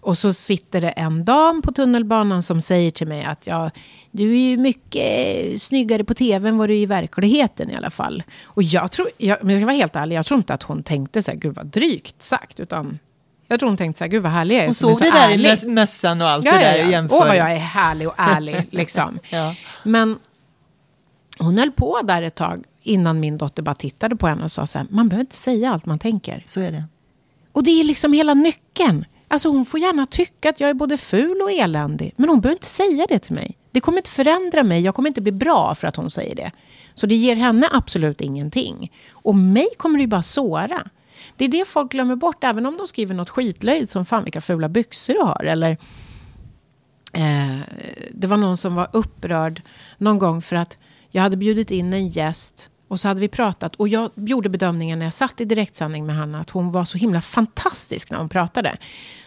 Och 0.01 0.18
så 0.18 0.34
sitter 0.34 0.82
det 0.82 0.89
en 0.89 1.25
dam 1.25 1.62
på 1.62 1.72
tunnelbanan 1.72 2.44
som 2.44 2.62
säger 2.62 2.92
till 2.92 3.08
mig 3.08 3.24
att 3.24 3.48
ja, 3.48 3.72
du 4.12 4.32
är 4.32 4.50
ju 4.50 4.58
mycket 4.58 5.62
snyggare 5.62 6.04
på 6.04 6.13
tv 6.13 6.50
än 6.50 6.58
vad 6.58 6.70
du 6.70 6.74
är 6.74 6.80
i 6.80 6.86
verkligheten 6.86 7.72
i 7.72 7.75
alla 7.75 7.89
fall. 7.89 8.24
Och 8.44 8.63
jag 8.63 8.92
tror, 8.92 9.08
jag, 9.18 9.38
men 9.42 9.50
jag 9.50 9.60
ska 9.62 9.66
vara 9.66 9.75
helt 9.75 9.96
ärlig, 9.96 10.16
jag 10.16 10.25
tror 10.25 10.38
inte 10.38 10.54
att 10.54 10.63
hon 10.63 10.84
tänkte 10.84 11.24
så 11.24 11.32
här, 11.32 11.38
gud 11.38 11.56
vad 11.56 11.66
drygt 11.66 12.22
sagt, 12.22 12.60
utan 12.60 13.00
jag 13.50 13.60
tror 13.60 13.70
hon 13.70 13.77
tänkte 13.77 13.98
så 13.98 14.03
här, 14.03 14.10
gud 14.10 14.24
vad 14.24 14.32
härlig 14.32 14.56
jag 14.56 14.62
är 14.62 14.65
Hon 14.65 14.74
såg 14.74 14.98
det 15.00 15.12
där 15.12 15.29
ärlig. 15.29 15.63
i 15.63 15.68
mössan 15.68 16.22
och 16.22 16.29
allt 16.29 16.46
ja, 16.46 16.51
det 16.51 16.58
där 16.60 16.77
ja, 16.77 16.86
och 16.86 16.91
jämförde. 16.91 17.22
Åh 17.22 17.27
vad 17.27 17.38
jag 17.38 17.51
är 17.51 17.58
härlig 17.58 18.08
och 18.08 18.13
ärlig, 18.18 18.68
liksom. 18.72 19.20
ja. 19.29 19.56
Men 19.84 20.20
hon 21.39 21.58
höll 21.58 21.72
på 21.72 22.01
där 22.03 22.22
ett 22.22 22.36
tag 22.36 22.63
innan 22.84 23.20
min 23.20 23.38
dotter 23.38 23.63
bara 23.63 23.75
tittade 23.75 24.15
på 24.15 24.27
henne 24.27 24.44
och 24.44 24.51
sa 24.51 24.65
så 24.65 24.77
här, 24.77 24.88
man 24.89 25.10
behöver 25.10 25.22
inte 25.22 25.36
säga 25.36 25.74
allt 25.74 25.86
man 25.86 26.00
tänker. 26.00 26.44
Så 26.46 26.62
är 26.62 26.72
det. 26.72 26.84
Och 27.51 27.63
det 27.63 27.72
är 27.72 27.84
liksom 27.84 28.13
hela 28.13 28.34
nyckeln. 28.34 29.06
Alltså 29.27 29.50
hon 29.50 29.65
får 29.65 29.79
gärna 29.79 30.06
tycka 30.06 30.50
att 30.50 30.60
jag 30.60 30.70
är 30.70 30.74
både 30.74 30.98
ful 30.98 31.41
och 31.41 31.51
eländig. 31.51 32.13
Men 32.15 32.29
hon 32.29 32.41
behöver 32.41 32.56
inte 32.56 32.68
säga 32.68 33.06
det 33.10 33.20
till 33.20 33.36
mig. 33.36 33.58
Det 33.72 33.79
kommer 33.79 33.98
inte 33.98 34.10
förändra 34.10 34.63
mig. 34.63 34.82
Jag 34.82 34.96
kommer 34.96 35.10
inte 35.10 35.22
bli 35.22 35.32
bra 35.32 35.75
för 35.75 35.88
att 35.88 35.96
hon 35.96 36.10
säger 36.10 36.36
det. 36.36 36.51
Så 36.96 37.08
det 37.08 37.15
ger 37.15 37.36
henne 37.36 37.70
absolut 37.72 38.22
ingenting. 38.22 38.91
Och 39.12 39.36
mig 39.36 39.68
kommer 39.77 39.98
det 39.98 40.01
ju 40.01 40.08
bara 40.08 40.24
såra. 40.24 40.84
Det 41.38 41.45
är 41.45 41.49
det 41.49 41.67
folk 41.67 41.91
glömmer 41.91 42.15
bort, 42.15 42.43
även 42.43 42.65
om 42.65 42.77
de 42.77 42.88
skriver 42.88 43.15
något 43.15 43.29
skitlöjt 43.29 43.91
som 43.91 44.05
fan 44.05 44.23
vilka 44.23 44.41
fula 44.41 44.69
byxor 44.69 45.13
du 45.13 45.19
har. 45.19 45.43
Eller 45.43 45.77
eh, 47.13 47.59
det 48.11 48.27
var 48.27 48.38
någon 48.38 48.57
som 48.57 48.75
var 48.75 48.88
upprörd 48.93 49.61
någon 49.97 50.19
gång 50.19 50.41
för 50.41 50.55
att 50.55 50.77
jag 51.09 51.21
hade 51.21 51.38
bjudit 51.38 51.71
in 51.71 51.93
en 51.93 52.07
gäst 52.07 52.69
och 52.89 52.99
så 52.99 53.07
hade 53.07 53.21
vi 53.21 53.27
pratat 53.27 53.75
och 53.75 53.88
jag 53.88 54.11
gjorde 54.15 54.49
bedömningen 54.49 54.99
när 54.99 55.05
jag 55.05 55.13
satt 55.13 55.41
i 55.41 55.45
direktsändning 55.45 56.05
med 56.05 56.15
Hanna 56.15 56.39
att 56.39 56.49
hon 56.49 56.71
var 56.71 56.85
så 56.85 56.97
himla 56.97 57.21
fantastisk 57.21 58.11
när 58.11 58.17
hon 58.17 58.29
pratade. 58.29 58.77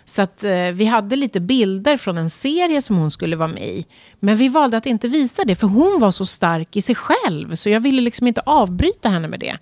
Så 0.04 0.22
att 0.22 0.44
eh, 0.44 0.52
vi 0.52 0.84
hade 0.84 1.16
lite 1.16 1.40
bilder 1.40 1.96
från 1.96 2.18
en 2.18 2.30
serie 2.30 2.82
som 2.82 2.96
hon 2.96 3.10
skulle 3.10 3.36
vara 3.36 3.48
med 3.48 3.68
i. 3.68 3.86
Men 4.20 4.36
vi 4.36 4.48
valde 4.48 4.76
att 4.76 4.86
inte 4.86 5.08
visa 5.08 5.44
det 5.44 5.54
för 5.54 5.66
hon 5.66 6.00
var 6.00 6.10
så 6.10 6.26
stark 6.26 6.76
i 6.76 6.82
sig 6.82 6.94
själv 6.94 7.54
så 7.54 7.68
jag 7.68 7.80
ville 7.80 8.02
liksom 8.02 8.26
inte 8.26 8.40
avbryta 8.40 9.08
henne 9.08 9.28
med 9.28 9.40
det. 9.40 9.58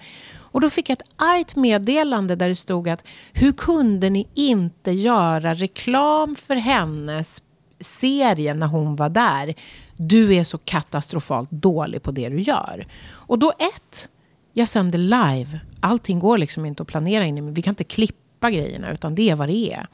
Och 0.53 0.61
då 0.61 0.71
fick 0.71 0.89
jag 0.91 0.99
ett 1.01 1.09
argt 1.17 1.57
meddelande 1.57 2.37
där 2.37 2.49
det 2.49 2.55
stod 2.55 2.89
att 2.89 3.05
hur 3.33 3.53
kunde 3.53 4.11
ni 4.11 4.29
inte 4.35 4.91
göra 4.91 5.55
reklam 5.55 6.37
för 6.37 6.55
hennes 6.55 7.43
serie 7.81 8.55
när 8.55 8.67
hon 8.67 8.97
var 8.97 9.09
där? 9.09 9.55
Du 9.97 10.35
är 10.35 10.45
så 10.45 10.59
katastrofalt 10.59 11.51
dålig 11.51 12.03
på 12.03 12.11
det 12.11 12.29
du 12.29 12.41
gör. 12.41 12.87
Och 13.11 13.39
då 13.39 13.53
ett, 13.59 14.09
jag 14.53 14.69
sänder 14.69 14.99
live. 14.99 15.61
Allting 15.81 16.19
går 16.19 16.39
liksom 16.39 16.67
inte 16.67 16.83
att 16.83 16.89
planera 16.89 17.25
in 17.25 17.39
i, 17.39 17.41
men 17.41 17.55
vi 17.55 17.63
kan 17.63 17.73
inte 17.73 17.85
klippa 17.85 18.51
grejerna, 18.51 18.93
utan 18.93 19.15
det 19.15 19.31
är 19.31 19.37
vad 19.37 19.49
det 19.49 19.73
är. 19.73 19.87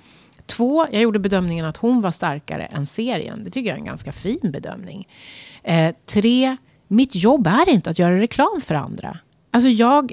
Två, 0.47 0.87
jag 0.91 1.03
gjorde 1.03 1.19
bedömningen 1.19 1.65
att 1.67 1.77
hon 1.77 2.01
var 2.01 2.11
starkare 2.11 2.65
än 2.65 2.87
serien. 2.87 3.45
Det 3.45 3.51
tycker 3.51 3.69
jag 3.69 3.75
är 3.75 3.81
en 3.81 3.87
ganska 3.87 4.13
fin 4.13 4.41
bedömning. 4.43 5.09
Eh, 5.63 5.95
tre, 6.07 6.57
mitt 6.89 7.15
jobb 7.15 7.47
är 7.47 7.69
inte 7.69 7.91
att 7.91 7.99
göra 7.99 8.21
reklam 8.21 8.61
för 8.61 8.75
andra. 8.75 9.19
Alltså 9.51 9.69
jag 9.69 10.13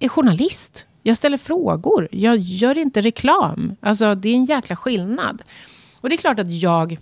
är 0.00 0.08
journalist. 0.08 0.86
Jag 1.02 1.16
ställer 1.16 1.38
frågor. 1.38 2.08
Jag 2.10 2.36
gör 2.36 2.78
inte 2.78 3.00
reklam. 3.00 3.76
Alltså, 3.80 4.14
det 4.14 4.28
är 4.28 4.34
en 4.34 4.44
jäkla 4.44 4.76
skillnad. 4.76 5.42
Och 6.00 6.08
det 6.08 6.14
är 6.14 6.18
klart 6.18 6.38
att 6.38 6.50
jag 6.50 6.98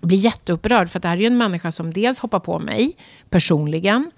blir 0.00 0.18
jätteupprörd. 0.18 0.90
För 0.90 0.98
att 0.98 1.02
det 1.02 1.08
här 1.08 1.16
är 1.16 1.20
ju 1.20 1.26
en 1.26 1.38
människa 1.38 1.70
som 1.70 1.92
dels 1.92 2.18
hoppar 2.18 2.40
på 2.40 2.58
mig 2.58 2.96
personligen. 3.30 4.10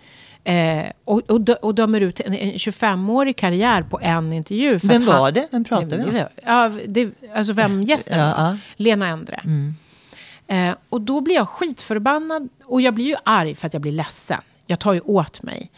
Eh, 0.44 0.84
och, 1.04 1.30
och, 1.30 1.48
och 1.48 1.74
dömer 1.74 2.00
ut 2.00 2.20
en, 2.20 2.34
en 2.34 2.52
25-årig 2.52 3.36
karriär 3.36 3.82
på 3.82 4.00
en 4.00 4.32
intervju. 4.32 4.78
För 4.78 4.88
vem 4.88 5.04
var 5.04 5.14
han, 5.14 5.34
det? 5.34 5.48
Vem 5.50 5.64
pratade 5.64 5.96
vi 5.96 6.20
om? 6.20 6.26
Ja, 6.44 6.70
det, 6.88 7.10
alltså 7.34 7.52
vem 7.52 7.82
gästen 7.82 8.18
ja? 8.18 8.34
Ja. 8.36 8.58
Lena 8.76 9.06
Endre. 9.06 9.40
Mm. 9.44 9.74
Eh, 10.46 10.74
och 10.88 11.00
då 11.00 11.20
blir 11.20 11.34
jag 11.34 11.48
skitförbannad. 11.48 12.48
Och 12.64 12.80
jag 12.80 12.94
blir 12.94 13.04
ju 13.04 13.16
arg 13.24 13.54
för 13.54 13.66
att 13.66 13.72
jag 13.72 13.82
blir 13.82 13.92
ledsen. 13.92 14.40
Jag 14.66 14.78
tar 14.78 14.92
ju 14.92 15.00
åt 15.00 15.42
mig. 15.42 15.70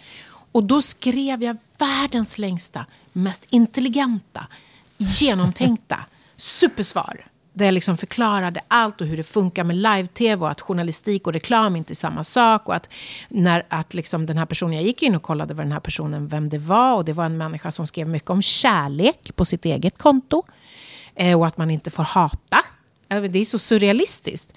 Och 0.53 0.65
då 0.65 0.83
skrev 0.83 1.43
jag 1.43 1.57
världens 1.79 2.39
längsta, 2.39 2.87
mest 3.13 3.47
intelligenta, 3.51 4.47
genomtänkta 4.99 5.99
supersvar. 6.37 7.27
Där 7.53 7.65
jag 7.65 7.73
liksom 7.73 7.97
förklarade 7.97 8.61
allt 8.69 9.01
och 9.01 9.07
hur 9.07 9.17
det 9.17 9.23
funkar 9.23 9.65
med 9.65 9.77
live-tv 9.77 10.43
och 10.43 10.51
att 10.51 10.61
journalistik 10.61 11.27
och 11.27 11.33
reklam 11.33 11.77
inte 11.77 11.93
är 11.93 11.95
samma 11.95 12.25
sak. 12.25 12.69
Och 12.69 12.75
att, 12.75 12.89
när, 13.29 13.67
att 13.69 13.95
liksom 13.95 14.27
den 14.27 14.39
här 14.39 14.47
personen, 14.47 14.75
jag 14.75 14.85
gick 14.85 15.03
in 15.03 15.15
och 15.15 15.23
kollade 15.23 15.55
vad 15.55 15.67
den 15.67 15.73
här 15.73 15.81
personen, 15.81 16.29
vem 16.29 16.49
det 16.49 16.59
var. 16.59 16.95
Och 16.95 17.05
det 17.05 17.13
var 17.13 17.25
en 17.25 17.37
människa 17.37 17.71
som 17.71 17.87
skrev 17.87 18.09
mycket 18.09 18.31
om 18.31 18.43
kärlek 18.43 19.37
på 19.37 19.45
sitt 19.45 19.65
eget 19.65 19.99
konto. 19.99 20.43
Eh, 21.15 21.39
och 21.39 21.47
att 21.47 21.57
man 21.57 21.71
inte 21.71 21.91
får 21.91 22.03
hata. 22.03 22.63
Eh, 23.09 23.23
det 23.23 23.39
är 23.39 23.45
så 23.45 23.59
surrealistiskt. 23.59 24.54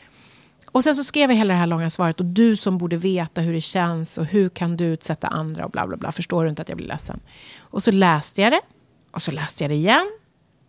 Och 0.78 0.84
sen 0.84 0.96
så 0.96 1.04
skrev 1.04 1.30
jag 1.30 1.38
hela 1.38 1.54
det 1.54 1.60
här 1.60 1.68
långa 1.68 1.90
svaret 1.90 2.20
och 2.20 2.26
du 2.26 2.56
som 2.56 2.78
borde 2.78 2.98
veta 2.98 3.42
hur 3.42 3.54
det 3.54 3.62
känns 3.62 4.18
och 4.18 4.26
hur 4.26 4.50
kan 4.50 4.78
du 4.78 4.86
utsätta 4.86 5.28
andra 5.28 5.66
och 5.66 5.72
bla 5.72 5.88
bla 5.88 5.98
bla. 5.98 6.12
Förstår 6.12 6.44
du 6.44 6.50
inte 6.50 6.62
att 6.62 6.70
jag 6.70 6.78
blir 6.78 6.88
ledsen? 6.88 7.20
Och 7.60 7.84
så 7.84 7.92
läste 7.92 8.42
jag 8.42 8.52
det 8.52 8.62
och 9.12 9.22
så 9.22 9.32
läste 9.32 9.64
jag 9.64 9.72
det 9.72 9.76
igen 9.76 10.12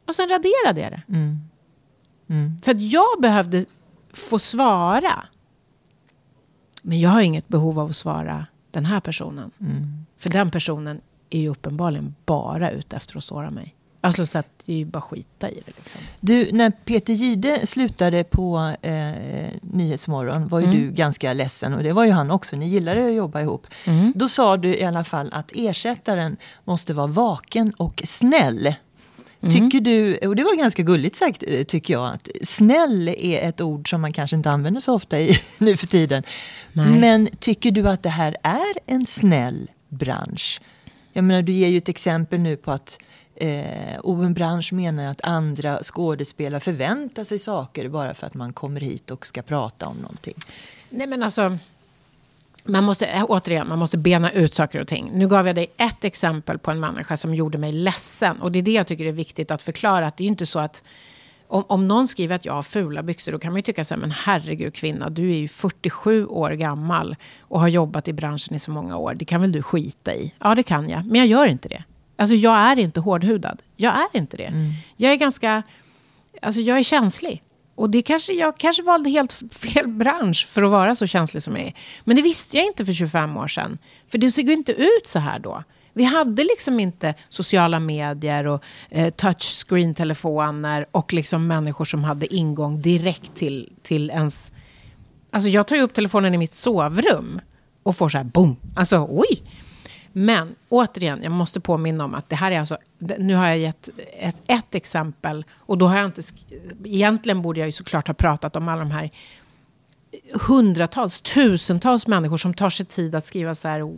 och 0.06 0.14
sen 0.14 0.28
raderade 0.28 0.80
jag 0.80 0.92
det. 0.92 1.02
Mm. 1.08 1.38
Mm. 2.28 2.58
För 2.58 2.70
att 2.70 2.80
jag 2.80 3.20
behövde 3.20 3.64
få 4.12 4.38
svara. 4.38 5.26
Men 6.82 7.00
jag 7.00 7.10
har 7.10 7.20
inget 7.20 7.48
behov 7.48 7.78
av 7.78 7.90
att 7.90 7.96
svara 7.96 8.46
den 8.70 8.84
här 8.84 9.00
personen. 9.00 9.50
Mm. 9.60 10.06
För 10.18 10.30
den 10.30 10.50
personen 10.50 11.00
är 11.30 11.40
ju 11.40 11.48
uppenbarligen 11.48 12.14
bara 12.24 12.70
ute 12.70 12.96
efter 12.96 13.16
att 13.16 13.24
såra 13.24 13.50
mig. 13.50 13.74
Alltså 14.00 14.26
så 14.26 14.38
att 14.38 14.48
det 14.64 14.72
är 14.72 14.76
ju 14.76 14.84
bara 14.84 15.00
skita 15.00 15.50
i 15.50 15.54
det. 15.54 15.72
Liksom. 15.76 16.00
Du, 16.20 16.52
när 16.52 16.70
Peter 16.70 17.12
Gide 17.12 17.66
slutade 17.66 18.24
på 18.24 18.74
eh, 18.82 18.94
Nyhetsmorgon 19.60 20.48
var 20.48 20.60
ju 20.60 20.66
mm. 20.66 20.80
du 20.80 20.90
ganska 20.90 21.32
ledsen 21.32 21.74
och 21.74 21.82
det 21.82 21.92
var 21.92 22.04
ju 22.04 22.10
han 22.10 22.30
också. 22.30 22.56
Ni 22.56 22.68
gillade 22.68 23.06
att 23.06 23.14
jobba 23.14 23.40
ihop. 23.40 23.66
Mm. 23.84 24.12
Då 24.16 24.28
sa 24.28 24.56
du 24.56 24.76
i 24.76 24.84
alla 24.84 25.04
fall 25.04 25.28
att 25.32 25.52
ersättaren 25.54 26.36
måste 26.64 26.94
vara 26.94 27.06
vaken 27.06 27.72
och 27.76 28.02
snäll. 28.04 28.74
Mm. 29.40 29.54
Tycker 29.54 29.80
du, 29.80 30.16
och 30.16 30.36
det 30.36 30.44
var 30.44 30.56
ganska 30.56 30.82
gulligt 30.82 31.16
sagt 31.16 31.44
eh, 31.46 31.64
tycker 31.64 31.94
jag, 31.94 32.14
att 32.14 32.28
snäll 32.42 33.08
är 33.08 33.48
ett 33.48 33.60
ord 33.60 33.90
som 33.90 34.00
man 34.00 34.12
kanske 34.12 34.36
inte 34.36 34.50
använder 34.50 34.80
så 34.80 34.94
ofta 34.94 35.20
i, 35.20 35.40
nu 35.58 35.76
för 35.76 35.86
tiden. 35.86 36.22
Nej. 36.72 37.00
Men 37.00 37.28
tycker 37.38 37.70
du 37.70 37.88
att 37.88 38.02
det 38.02 38.08
här 38.08 38.36
är 38.42 38.74
en 38.86 39.06
snäll 39.06 39.70
bransch? 39.88 40.60
Jag 41.12 41.24
menar, 41.24 41.42
du 41.42 41.52
ger 41.52 41.68
ju 41.68 41.78
ett 41.78 41.88
exempel 41.88 42.40
nu 42.40 42.56
på 42.56 42.72
att 42.72 42.98
Eh, 43.40 43.98
och 43.98 44.24
en 44.24 44.34
bransch 44.34 44.72
menar 44.72 45.10
att 45.10 45.20
andra 45.24 45.78
skådespelare 45.82 46.60
förväntar 46.60 47.24
sig 47.24 47.38
saker 47.38 47.88
bara 47.88 48.14
för 48.14 48.26
att 48.26 48.34
man 48.34 48.52
kommer 48.52 48.80
hit 48.80 49.10
och 49.10 49.26
ska 49.26 49.42
prata 49.42 49.86
om 49.86 49.96
någonting. 49.96 50.34
Nej 50.90 51.06
men 51.06 51.22
alltså, 51.22 51.58
man 52.64 52.84
måste, 52.84 53.06
eh, 53.06 53.24
återigen, 53.28 53.68
man 53.68 53.78
måste 53.78 53.98
bena 53.98 54.32
ut 54.32 54.54
saker 54.54 54.80
och 54.80 54.88
ting. 54.88 55.10
Nu 55.14 55.28
gav 55.28 55.46
jag 55.46 55.56
dig 55.56 55.72
ett 55.76 56.04
exempel 56.04 56.58
på 56.58 56.70
en 56.70 56.80
människa 56.80 57.16
som 57.16 57.34
gjorde 57.34 57.58
mig 57.58 57.72
ledsen. 57.72 58.42
Och 58.42 58.52
det 58.52 58.58
är 58.58 58.62
det 58.62 58.72
jag 58.72 58.86
tycker 58.86 59.04
är 59.04 59.12
viktigt 59.12 59.50
att 59.50 59.62
förklara. 59.62 60.06
Att 60.06 60.16
det 60.16 60.22
är 60.22 60.26
ju 60.26 60.30
inte 60.30 60.46
så 60.46 60.58
att 60.58 60.84
om, 61.48 61.64
om 61.68 61.88
någon 61.88 62.08
skriver 62.08 62.36
att 62.36 62.44
jag 62.44 62.52
har 62.52 62.62
fula 62.62 63.02
byxor, 63.02 63.32
då 63.32 63.38
kan 63.38 63.52
man 63.52 63.58
ju 63.58 63.62
tycka 63.62 63.84
så 63.84 63.94
här, 63.94 64.00
men 64.00 64.10
herregud 64.10 64.74
kvinna, 64.74 65.10
du 65.10 65.30
är 65.30 65.36
ju 65.36 65.48
47 65.48 66.26
år 66.26 66.50
gammal 66.50 67.16
och 67.40 67.60
har 67.60 67.68
jobbat 67.68 68.08
i 68.08 68.12
branschen 68.12 68.54
i 68.54 68.58
så 68.58 68.70
många 68.70 68.96
år. 68.96 69.14
Det 69.14 69.24
kan 69.24 69.40
väl 69.40 69.52
du 69.52 69.62
skita 69.62 70.14
i? 70.14 70.34
Ja, 70.38 70.54
det 70.54 70.62
kan 70.62 70.88
jag. 70.88 71.06
Men 71.06 71.16
jag 71.16 71.26
gör 71.26 71.46
inte 71.46 71.68
det. 71.68 71.84
Alltså 72.18 72.34
jag 72.34 72.56
är 72.56 72.78
inte 72.78 73.00
hårdhudad. 73.00 73.62
Jag 73.76 73.94
är 73.94 74.18
inte 74.18 74.36
det. 74.36 74.44
Mm. 74.44 74.72
Jag 74.96 75.12
är 75.12 75.16
ganska, 75.16 75.62
alltså 76.42 76.60
jag 76.60 76.78
är 76.78 76.82
känslig. 76.82 77.42
Och 77.74 77.90
det 77.90 78.02
kanske, 78.02 78.32
jag 78.32 78.58
kanske 78.58 78.82
valde 78.82 79.10
helt 79.10 79.32
fel 79.52 79.88
bransch 79.88 80.46
för 80.48 80.62
att 80.62 80.70
vara 80.70 80.94
så 80.94 81.06
känslig 81.06 81.42
som 81.42 81.56
jag 81.56 81.66
är. 81.66 81.74
Men 82.04 82.16
det 82.16 82.22
visste 82.22 82.56
jag 82.56 82.66
inte 82.66 82.84
för 82.86 82.92
25 82.92 83.36
år 83.36 83.48
sedan. 83.48 83.78
För 84.08 84.18
det 84.18 84.30
såg 84.30 84.44
ju 84.44 84.52
inte 84.52 84.72
ut 84.72 85.06
så 85.06 85.18
här 85.18 85.38
då. 85.38 85.62
Vi 85.92 86.04
hade 86.04 86.44
liksom 86.44 86.80
inte 86.80 87.14
sociala 87.28 87.80
medier 87.80 88.46
och 88.46 88.62
eh, 88.90 89.10
touchscreen-telefoner 89.10 90.86
och 90.90 91.12
liksom 91.12 91.46
människor 91.46 91.84
som 91.84 92.04
hade 92.04 92.34
ingång 92.34 92.82
direkt 92.82 93.34
till, 93.34 93.72
till 93.82 94.10
ens... 94.10 94.52
Alltså 95.30 95.48
jag 95.48 95.66
tar 95.66 95.76
ju 95.76 95.82
upp 95.82 95.94
telefonen 95.94 96.34
i 96.34 96.38
mitt 96.38 96.54
sovrum 96.54 97.40
och 97.82 97.96
får 97.96 98.08
så 98.08 98.18
här 98.18 98.24
boom. 98.24 98.56
Alltså 98.76 99.06
oj! 99.10 99.42
Men 100.12 100.54
återigen, 100.68 101.22
jag 101.22 101.32
måste 101.32 101.60
påminna 101.60 102.04
om 102.04 102.14
att 102.14 102.28
det 102.28 102.36
här 102.36 102.52
är 102.52 102.58
alltså, 102.58 102.78
nu 102.98 103.34
har 103.34 103.46
jag 103.46 103.58
gett 103.58 103.88
ett, 104.18 104.36
ett 104.46 104.74
exempel 104.74 105.44
och 105.52 105.78
då 105.78 105.86
har 105.86 105.96
jag 105.96 106.06
inte, 106.06 106.22
egentligen 106.84 107.42
borde 107.42 107.60
jag 107.60 107.68
ju 107.68 107.72
såklart 107.72 108.06
ha 108.06 108.14
pratat 108.14 108.56
om 108.56 108.68
alla 108.68 108.80
de 108.80 108.90
här 108.90 109.10
hundratals, 110.32 111.20
tusentals 111.20 112.06
människor 112.06 112.36
som 112.36 112.54
tar 112.54 112.70
sig 112.70 112.86
tid 112.86 113.14
att 113.14 113.24
skriva 113.24 113.54
så 113.54 113.68
här 113.68 113.96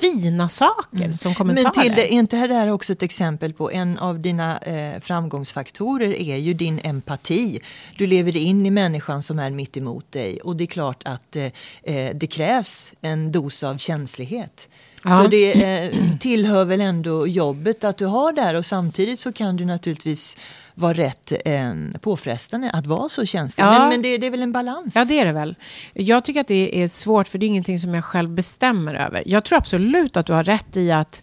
fina 0.00 0.48
saker 0.48 1.04
mm. 1.04 1.16
som 1.16 1.34
kommentarer. 1.34 1.72
Men 1.74 1.82
till 1.84 1.94
det, 1.94 2.12
är 2.14 2.18
inte 2.18 2.46
det 2.46 2.54
här 2.54 2.68
också 2.68 2.92
ett 2.92 3.02
exempel 3.02 3.52
på 3.52 3.70
en 3.70 3.98
av 3.98 4.20
dina 4.20 4.58
eh, 4.58 5.00
framgångsfaktorer 5.00 6.20
är 6.20 6.36
ju 6.36 6.52
din 6.52 6.80
empati. 6.84 7.60
Du 7.96 8.06
lever 8.06 8.36
in 8.36 8.66
i 8.66 8.70
människan 8.70 9.22
som 9.22 9.38
är 9.38 9.50
mitt 9.50 9.76
emot 9.76 10.12
dig 10.12 10.40
och 10.40 10.56
det 10.56 10.64
är 10.64 10.66
klart 10.66 11.02
att 11.04 11.36
eh, 11.36 11.44
eh 11.82 12.16
det 12.16 12.26
krävs 12.26 12.92
en 13.00 13.32
dos 13.32 13.64
av 13.64 13.78
känslighet. 13.78 14.68
Ja. 15.04 15.18
Så 15.18 15.28
det 15.28 15.62
eh, 15.62 16.18
tillhör 16.20 16.64
väl 16.64 16.80
ändå 16.80 17.26
jobbet 17.26 17.84
att 17.84 17.96
du 17.96 18.06
har 18.06 18.32
där 18.32 18.54
och 18.54 18.66
samtidigt 18.66 19.20
så 19.20 19.32
kan 19.32 19.56
du 19.56 19.64
naturligtvis 19.64 20.36
vara 20.74 20.92
rätt 20.92 21.32
eh, 21.44 21.74
påfrestande 22.00 22.70
att 22.70 22.86
vara 22.86 23.08
så 23.08 23.24
känslig. 23.24 23.64
Ja. 23.64 23.78
Men, 23.78 23.88
men 23.88 24.02
det, 24.02 24.18
det, 24.18 24.26
är 24.26 24.30
väl 24.30 24.42
en 24.42 24.52
balans? 24.52 24.96
Ja, 24.96 25.04
det 25.04 25.20
är 25.20 25.24
det 25.24 25.32
väl. 25.32 25.54
Jag 25.92 26.24
tycker 26.24 26.40
att 26.40 26.48
det 26.48 26.82
är 26.82 26.88
svårt 26.88 27.28
för 27.28 27.38
det 27.38 27.46
är 27.46 27.48
ingenting 27.48 27.78
som 27.78 27.94
jag 27.94 28.04
själv 28.04 28.30
bestämmer 28.30 28.94
över. 28.94 29.22
Jag 29.26 29.44
tror 29.44 29.58
absolut 29.58 30.16
att 30.16 30.26
du 30.26 30.32
har 30.32 30.44
rätt 30.44 30.76
i 30.76 30.92
att 30.92 31.22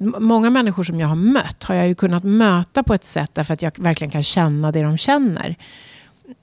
Många 0.00 0.50
människor 0.50 0.82
som 0.82 1.00
jag 1.00 1.08
har 1.08 1.16
mött 1.16 1.64
har 1.64 1.74
jag 1.74 1.88
ju 1.88 1.94
kunnat 1.94 2.24
möta 2.24 2.82
på 2.82 2.94
ett 2.94 3.04
sätt 3.04 3.30
därför 3.34 3.54
att 3.54 3.62
jag 3.62 3.72
verkligen 3.78 4.10
kan 4.10 4.22
känna 4.22 4.72
det 4.72 4.82
de 4.82 4.98
känner. 4.98 5.56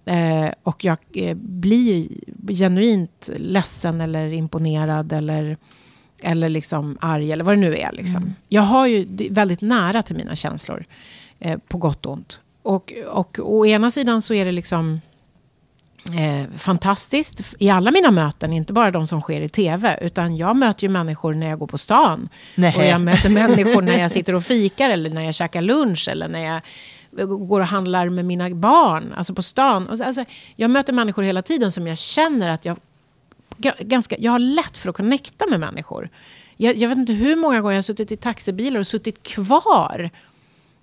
Eh, 0.06 0.50
och 0.64 0.84
jag 0.84 0.98
eh, 1.14 1.36
blir 1.38 2.08
genuint 2.48 3.30
ledsen 3.36 4.02
eller 4.02 4.34
imponerad 4.34 5.14
eller 5.14 5.58
eller 6.26 6.50
liksom 6.50 6.98
arg 7.02 7.32
eller 7.32 7.44
vad 7.44 7.56
det 7.56 7.62
nu 7.62 7.78
är. 7.78 7.92
Liksom. 7.92 8.18
Mm. 8.18 8.34
Jag 8.50 8.62
har 8.62 8.88
ju 8.88 9.30
väldigt 9.30 9.62
nära 9.62 10.04
till 10.04 10.16
mina 10.16 10.36
känslor, 10.36 10.86
eh, 11.40 11.60
på 11.68 11.78
gott 11.78 12.06
och 12.06 12.14
ont. 12.14 12.42
Och, 12.62 12.94
och 13.08 13.40
å 13.40 13.66
ena 13.66 13.92
sidan 13.92 14.22
så 14.22 14.34
är 14.34 14.46
det 14.46 14.52
liksom 14.52 15.02
eh, 16.06 16.58
fantastiskt 16.58 17.56
i 17.60 17.70
alla 17.70 17.92
mina 17.92 18.12
möten, 18.12 18.54
inte 18.54 18.74
bara 18.74 18.92
de 18.92 19.08
som 19.08 19.22
sker 19.22 19.42
i 19.42 19.50
tv, 19.50 20.00
utan 20.02 20.38
jag 20.38 20.56
möter 20.56 20.84
ju 20.84 20.90
människor 20.90 21.34
när 21.34 21.48
jag 21.48 21.60
går 21.60 21.68
på 21.68 21.78
stan. 21.78 22.30
Nej. 22.56 22.76
Och 22.78 22.86
jag 22.86 23.02
möter 23.02 23.30
människor 23.42 23.82
när 23.82 24.00
jag 24.00 24.12
sitter 24.12 24.36
och 24.36 24.44
fikar 24.44 24.90
eller 24.90 25.10
när 25.10 25.22
jag 25.22 25.36
käkar 25.36 25.62
lunch 25.62 26.08
eller 26.12 26.28
när 26.28 26.40
jag 26.40 26.62
går 27.48 27.62
och 27.62 27.68
handlar 27.68 28.10
med 28.10 28.26
mina 28.26 28.50
barn, 28.50 29.14
alltså 29.18 29.34
på 29.34 29.42
stan. 29.42 30.02
Alltså, 30.02 30.26
jag 30.56 30.70
möter 30.70 30.94
människor 30.94 31.24
hela 31.24 31.42
tiden 31.42 31.72
som 31.72 31.88
jag 31.88 31.98
känner 31.98 32.50
att 32.50 32.66
jag 32.66 32.78
ganska, 33.80 34.16
jag 34.20 34.32
har 34.32 34.40
lätt 34.40 34.78
för 34.78 34.90
att 34.90 34.96
connecta 34.96 35.46
med 35.46 35.60
människor. 35.60 36.10
Jag, 36.58 36.76
jag 36.76 36.90
vet 36.90 36.98
inte 36.98 37.14
hur 37.14 37.36
många 37.36 37.62
gånger 37.62 37.74
jag 37.74 37.78
har 37.78 37.82
suttit 37.82 38.12
i 38.12 38.18
taxibilar 38.18 38.80
och 38.80 38.88
suttit 38.88 39.24
kvar 39.24 40.10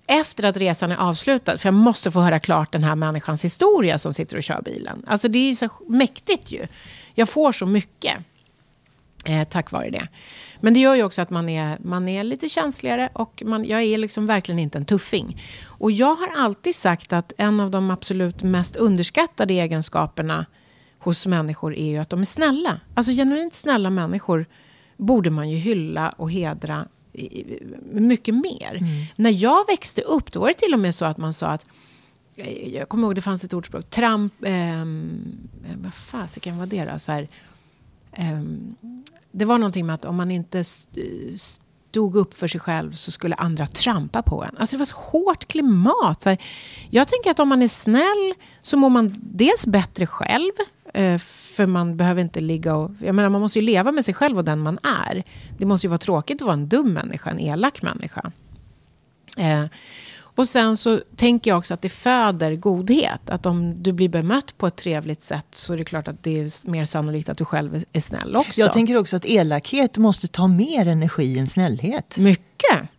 efter 0.06 0.44
att 0.44 0.56
resan 0.56 0.92
är 0.92 0.96
avslutad. 0.96 1.58
För 1.58 1.66
jag 1.66 1.74
måste 1.74 2.10
få 2.10 2.20
höra 2.20 2.40
klart 2.40 2.72
den 2.72 2.84
här 2.84 2.94
människans 2.94 3.44
historia 3.44 3.98
som 3.98 4.12
sitter 4.12 4.36
och 4.36 4.42
kör 4.42 4.62
bilen. 4.62 5.04
Alltså 5.06 5.28
det 5.28 5.38
är 5.38 5.48
ju 5.48 5.54
så 5.54 5.68
mäktigt 5.88 6.50
ju. 6.50 6.66
Jag 7.14 7.28
får 7.28 7.52
så 7.52 7.66
mycket 7.66 8.18
eh, 9.24 9.48
tack 9.48 9.70
vare 9.70 9.90
det. 9.90 10.08
Men 10.60 10.74
det 10.74 10.80
gör 10.80 10.94
ju 10.94 11.02
också 11.02 11.22
att 11.22 11.30
man 11.30 11.48
är, 11.48 11.78
man 11.80 12.08
är 12.08 12.24
lite 12.24 12.48
känsligare 12.48 13.08
och 13.12 13.42
man, 13.46 13.64
jag 13.64 13.82
är 13.82 13.98
liksom 13.98 14.26
verkligen 14.26 14.58
inte 14.58 14.78
en 14.78 14.84
tuffing. 14.84 15.42
Och 15.66 15.90
jag 15.92 16.14
har 16.14 16.28
alltid 16.36 16.74
sagt 16.74 17.12
att 17.12 17.32
en 17.38 17.60
av 17.60 17.70
de 17.70 17.90
absolut 17.90 18.42
mest 18.42 18.76
underskattade 18.76 19.54
egenskaperna 19.54 20.46
hos 21.02 21.26
människor 21.26 21.74
är 21.74 21.90
ju 21.90 21.98
att 21.98 22.10
de 22.10 22.20
är 22.20 22.24
snälla. 22.24 22.80
Alltså 22.94 23.12
genuint 23.12 23.54
snälla 23.54 23.90
människor 23.90 24.46
borde 24.96 25.30
man 25.30 25.50
ju 25.50 25.56
hylla 25.56 26.10
och 26.10 26.32
hedra 26.32 26.86
mycket 27.92 28.34
mer. 28.34 28.76
Mm. 28.76 29.04
När 29.16 29.30
jag 29.30 29.66
växte 29.66 30.02
upp, 30.02 30.32
då 30.32 30.40
var 30.40 30.48
det 30.48 30.54
till 30.54 30.74
och 30.74 30.80
med 30.80 30.94
så 30.94 31.04
att 31.04 31.18
man 31.18 31.32
sa 31.32 31.46
att 31.46 31.66
jag 32.66 32.88
kommer 32.88 33.06
ihåg 33.06 33.14
det 33.14 33.20
fanns 33.20 33.44
ett 33.44 33.54
ordspråk, 33.54 33.90
tramp, 33.90 34.32
eh, 34.44 34.84
vad 35.82 35.94
fasiken 35.94 36.58
var 36.58 36.66
det 36.66 36.84
då? 36.84 36.98
Så 36.98 37.12
här, 37.12 37.28
eh, 38.12 38.42
det 39.32 39.44
var 39.44 39.58
någonting 39.58 39.86
med 39.86 39.94
att 39.94 40.04
om 40.04 40.16
man 40.16 40.30
inte 40.30 40.64
stod 41.92 42.16
upp 42.16 42.34
för 42.34 42.48
sig 42.48 42.60
själv 42.60 42.92
så 42.92 43.10
skulle 43.10 43.34
andra 43.34 43.66
trampa 43.66 44.22
på 44.22 44.44
en. 44.44 44.56
Alltså 44.58 44.76
det 44.76 44.78
var 44.78 44.86
så 44.86 44.96
hårt 44.96 45.44
klimat. 45.48 46.22
Så 46.22 46.28
här, 46.28 46.38
jag 46.90 47.08
tänker 47.08 47.30
att 47.30 47.40
om 47.40 47.48
man 47.48 47.62
är 47.62 47.68
snäll 47.68 48.34
så 48.62 48.76
mår 48.76 48.90
man 48.90 49.14
dels 49.16 49.66
bättre 49.66 50.06
själv. 50.06 50.52
Eh, 50.92 51.18
för 51.18 51.66
man 51.66 51.96
behöver 51.96 52.22
inte 52.22 52.40
ligga 52.40 52.74
och... 52.74 52.90
Jag 52.98 53.14
menar, 53.14 53.28
man 53.28 53.40
måste 53.40 53.58
ju 53.58 53.64
leva 53.64 53.92
med 53.92 54.04
sig 54.04 54.14
själv 54.14 54.38
och 54.38 54.44
den 54.44 54.58
man 54.58 54.78
är. 54.82 55.22
Det 55.58 55.66
måste 55.66 55.86
ju 55.86 55.88
vara 55.88 55.98
tråkigt 55.98 56.42
att 56.42 56.46
vara 56.46 56.54
en 56.54 56.68
dum 56.68 56.92
människa, 56.92 57.30
en 57.30 57.40
elak 57.40 57.82
människa. 57.82 58.32
Eh, 59.36 59.64
och 60.34 60.48
sen 60.48 60.76
så 60.76 61.00
tänker 61.16 61.50
jag 61.50 61.58
också 61.58 61.74
att 61.74 61.82
det 61.82 61.88
föder 61.88 62.54
godhet. 62.54 63.30
Att 63.30 63.46
om 63.46 63.82
du 63.82 63.92
blir 63.92 64.08
bemött 64.08 64.58
på 64.58 64.66
ett 64.66 64.76
trevligt 64.76 65.22
sätt 65.22 65.46
så 65.50 65.72
är 65.72 65.76
det 65.76 65.84
klart 65.84 66.08
att 66.08 66.22
det 66.22 66.40
är 66.40 66.70
mer 66.70 66.84
sannolikt 66.84 67.28
att 67.28 67.38
du 67.38 67.44
själv 67.44 67.84
är 67.92 68.00
snäll 68.00 68.36
också. 68.36 68.60
Jag 68.60 68.72
tänker 68.72 68.96
också 68.96 69.16
att 69.16 69.26
elakhet 69.26 69.98
måste 69.98 70.28
ta 70.28 70.46
mer 70.46 70.88
energi 70.88 71.38
än 71.38 71.46
snällhet. 71.46 72.16
Mycket. 72.16 72.52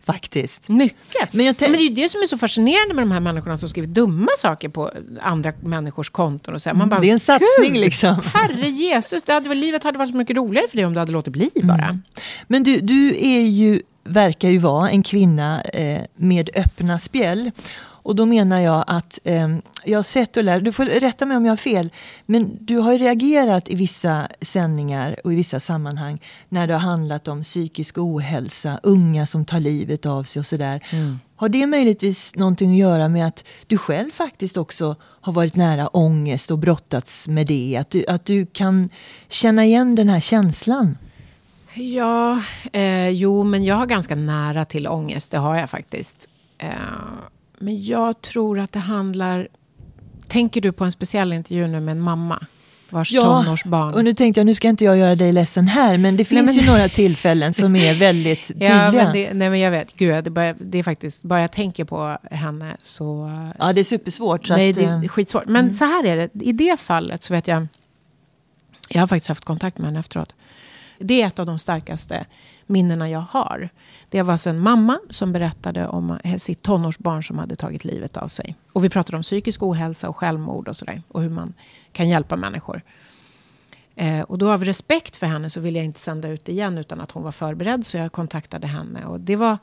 Faktiskt. 0.04 0.68
Mycket. 0.68 1.32
Men, 1.32 1.44
Men, 1.44 1.72
det 1.72 1.78
är 1.78 1.88
ju 1.88 1.94
det 1.94 2.08
som 2.08 2.20
är 2.20 2.26
så 2.26 2.38
fascinerande 2.38 2.94
med 2.94 3.02
de 3.02 3.10
här 3.10 3.20
människorna 3.20 3.56
som 3.56 3.68
skriver 3.68 3.88
dumma 3.88 4.28
saker 4.38 4.68
på 4.68 4.90
andra 5.20 5.52
människors 5.60 6.10
konton. 6.10 6.54
Och 6.54 6.62
så. 6.62 6.74
Man 6.74 6.88
bara, 6.88 7.00
det 7.00 7.08
är 7.08 7.12
en 7.12 7.20
satsning 7.20 7.78
liksom. 7.78 8.16
Herre 8.34 8.68
Jesus, 8.68 9.22
det 9.22 9.32
hade, 9.32 9.54
livet 9.54 9.84
hade 9.84 9.98
varit 9.98 10.10
så 10.10 10.16
mycket 10.16 10.36
roligare 10.36 10.68
för 10.68 10.76
dig 10.76 10.86
om 10.86 10.92
du 10.92 10.98
hade 10.98 11.12
låtit 11.12 11.32
bli 11.32 11.50
bara. 11.62 11.84
Mm. 11.84 12.02
Men 12.46 12.62
du, 12.62 12.80
du 12.80 13.08
är 13.08 13.40
ju 13.40 13.82
verkar 14.04 14.48
ju 14.48 14.58
vara 14.58 14.90
en 14.90 15.02
kvinna 15.02 15.62
eh, 15.62 16.02
med 16.14 16.50
öppna 16.54 16.98
spjäll. 16.98 17.50
Och 18.04 18.16
då 18.16 18.26
menar 18.26 18.60
jag 18.60 18.84
att 18.86 19.18
eh, 19.24 19.48
jag 19.84 19.98
har 19.98 20.02
sett 20.02 20.36
och 20.36 20.44
lärt, 20.44 20.64
du 20.64 20.72
får 20.72 20.84
rätta 20.84 21.26
mig 21.26 21.36
om 21.36 21.44
jag 21.44 21.52
har 21.52 21.56
fel, 21.56 21.90
men 22.26 22.56
du 22.60 22.76
har 22.76 22.98
reagerat 22.98 23.68
i 23.68 23.74
vissa 23.74 24.28
sändningar 24.40 25.16
och 25.24 25.32
i 25.32 25.36
vissa 25.36 25.60
sammanhang 25.60 26.20
när 26.48 26.66
det 26.66 26.72
har 26.72 26.80
handlat 26.80 27.28
om 27.28 27.42
psykisk 27.42 27.98
ohälsa, 27.98 28.80
unga 28.82 29.26
som 29.26 29.44
tar 29.44 29.60
livet 29.60 30.06
av 30.06 30.24
sig 30.24 30.40
och 30.40 30.46
sådär. 30.46 30.86
Mm. 30.90 31.18
Har 31.36 31.48
det 31.48 31.66
möjligtvis 31.66 32.36
någonting 32.36 32.70
att 32.70 32.78
göra 32.78 33.08
med 33.08 33.26
att 33.26 33.44
du 33.66 33.78
själv 33.78 34.10
faktiskt 34.10 34.56
också 34.56 34.96
har 35.00 35.32
varit 35.32 35.56
nära 35.56 35.88
ångest 35.88 36.50
och 36.50 36.58
brottats 36.58 37.28
med 37.28 37.46
det? 37.46 37.76
Att 37.80 37.90
du, 37.90 38.06
att 38.06 38.24
du 38.24 38.46
kan 38.46 38.90
känna 39.28 39.64
igen 39.64 39.94
den 39.94 40.08
här 40.08 40.20
känslan? 40.20 40.96
Ja, 41.74 42.42
eh, 42.72 43.08
jo, 43.08 43.44
men 43.44 43.64
jag 43.64 43.74
har 43.74 43.86
ganska 43.86 44.14
nära 44.14 44.64
till 44.64 44.88
ångest. 44.88 45.30
Det 45.30 45.38
har 45.38 45.56
jag 45.56 45.70
faktiskt. 45.70 46.28
Eh, 46.58 46.68
men 47.58 47.84
jag 47.84 48.20
tror 48.20 48.58
att 48.58 48.72
det 48.72 48.78
handlar... 48.78 49.48
Tänker 50.28 50.60
du 50.60 50.72
på 50.72 50.84
en 50.84 50.92
speciell 50.92 51.32
intervju 51.32 51.66
nu 51.66 51.80
med 51.80 51.92
en 51.92 52.00
mamma? 52.00 52.46
Vars 52.90 53.12
ja, 53.12 53.22
tonårsbarn... 53.22 53.94
och 53.94 54.04
nu 54.04 54.14
tänkte 54.14 54.40
jag, 54.40 54.46
nu 54.46 54.54
ska 54.54 54.68
inte 54.68 54.84
jag 54.84 54.96
göra 54.96 55.14
dig 55.14 55.32
ledsen 55.32 55.68
här, 55.68 55.98
men 55.98 56.16
det 56.16 56.24
finns 56.24 56.46
nej, 56.46 56.56
men... 56.56 56.64
ju 56.64 56.70
några 56.70 56.88
tillfällen 56.88 57.54
som 57.54 57.76
är 57.76 57.94
väldigt 57.98 58.48
tydliga. 58.48 58.84
Ja, 58.84 58.92
men 58.92 59.12
det, 59.12 59.34
nej 59.34 59.50
men 59.50 59.60
jag 59.60 59.70
vet, 59.70 59.96
gud, 59.96 60.24
det, 60.24 60.30
bara, 60.30 60.52
det 60.52 60.78
är 60.78 60.82
faktiskt, 60.82 61.22
bara 61.22 61.40
jag 61.40 61.52
tänker 61.52 61.84
på 61.84 62.18
henne 62.30 62.76
så... 62.80 63.30
Ja, 63.58 63.72
det 63.72 63.80
är 63.80 63.84
supersvårt. 63.84 64.48
nej, 64.48 64.70
att, 64.70 64.76
det 64.76 64.84
är 64.84 65.02
eh, 65.02 65.08
skitsvårt. 65.08 65.46
Men 65.46 65.64
mm. 65.64 65.72
så 65.72 65.84
här 65.84 66.04
är 66.04 66.16
det, 66.16 66.44
i 66.44 66.52
det 66.52 66.80
fallet 66.80 67.24
så 67.24 67.34
vet 67.34 67.48
jag, 67.48 67.66
jag 68.88 69.00
har 69.00 69.06
faktiskt 69.06 69.28
haft 69.28 69.44
kontakt 69.44 69.78
med 69.78 69.86
henne 69.86 70.00
efteråt. 70.00 70.34
Det 71.06 71.22
är 71.22 71.26
ett 71.26 71.38
av 71.38 71.46
de 71.46 71.58
starkaste 71.58 72.26
minnena 72.66 73.10
jag 73.10 73.24
har. 73.30 73.68
Det 74.08 74.22
var 74.22 74.32
alltså 74.32 74.50
en 74.50 74.60
mamma 74.60 74.98
som 75.10 75.32
berättade 75.32 75.88
om 75.88 76.18
eh, 76.24 76.36
sitt 76.36 76.62
tonårsbarn 76.62 77.22
som 77.22 77.38
hade 77.38 77.56
tagit 77.56 77.84
livet 77.84 78.16
av 78.16 78.28
sig. 78.28 78.56
Och 78.72 78.84
vi 78.84 78.88
pratade 78.88 79.16
om 79.16 79.22
psykisk 79.22 79.62
ohälsa 79.62 80.08
och 80.08 80.16
självmord 80.16 80.68
och 80.68 80.76
sådär. 80.76 81.02
Och 81.08 81.22
hur 81.22 81.30
man 81.30 81.54
kan 81.92 82.08
hjälpa 82.08 82.36
människor. 82.36 82.82
Eh, 83.96 84.20
och 84.20 84.38
då 84.38 84.52
av 84.52 84.64
respekt 84.64 85.16
för 85.16 85.26
henne 85.26 85.50
så 85.50 85.60
ville 85.60 85.78
jag 85.78 85.84
inte 85.84 86.00
sända 86.00 86.28
ut 86.28 86.48
igen 86.48 86.78
utan 86.78 87.00
att 87.00 87.10
hon 87.10 87.22
var 87.22 87.32
förberedd. 87.32 87.86
Så 87.86 87.96
jag 87.96 88.12
kontaktade 88.12 88.66
henne. 88.66 89.04
Och 89.04 89.20
det 89.20 89.36
var, 89.36 89.58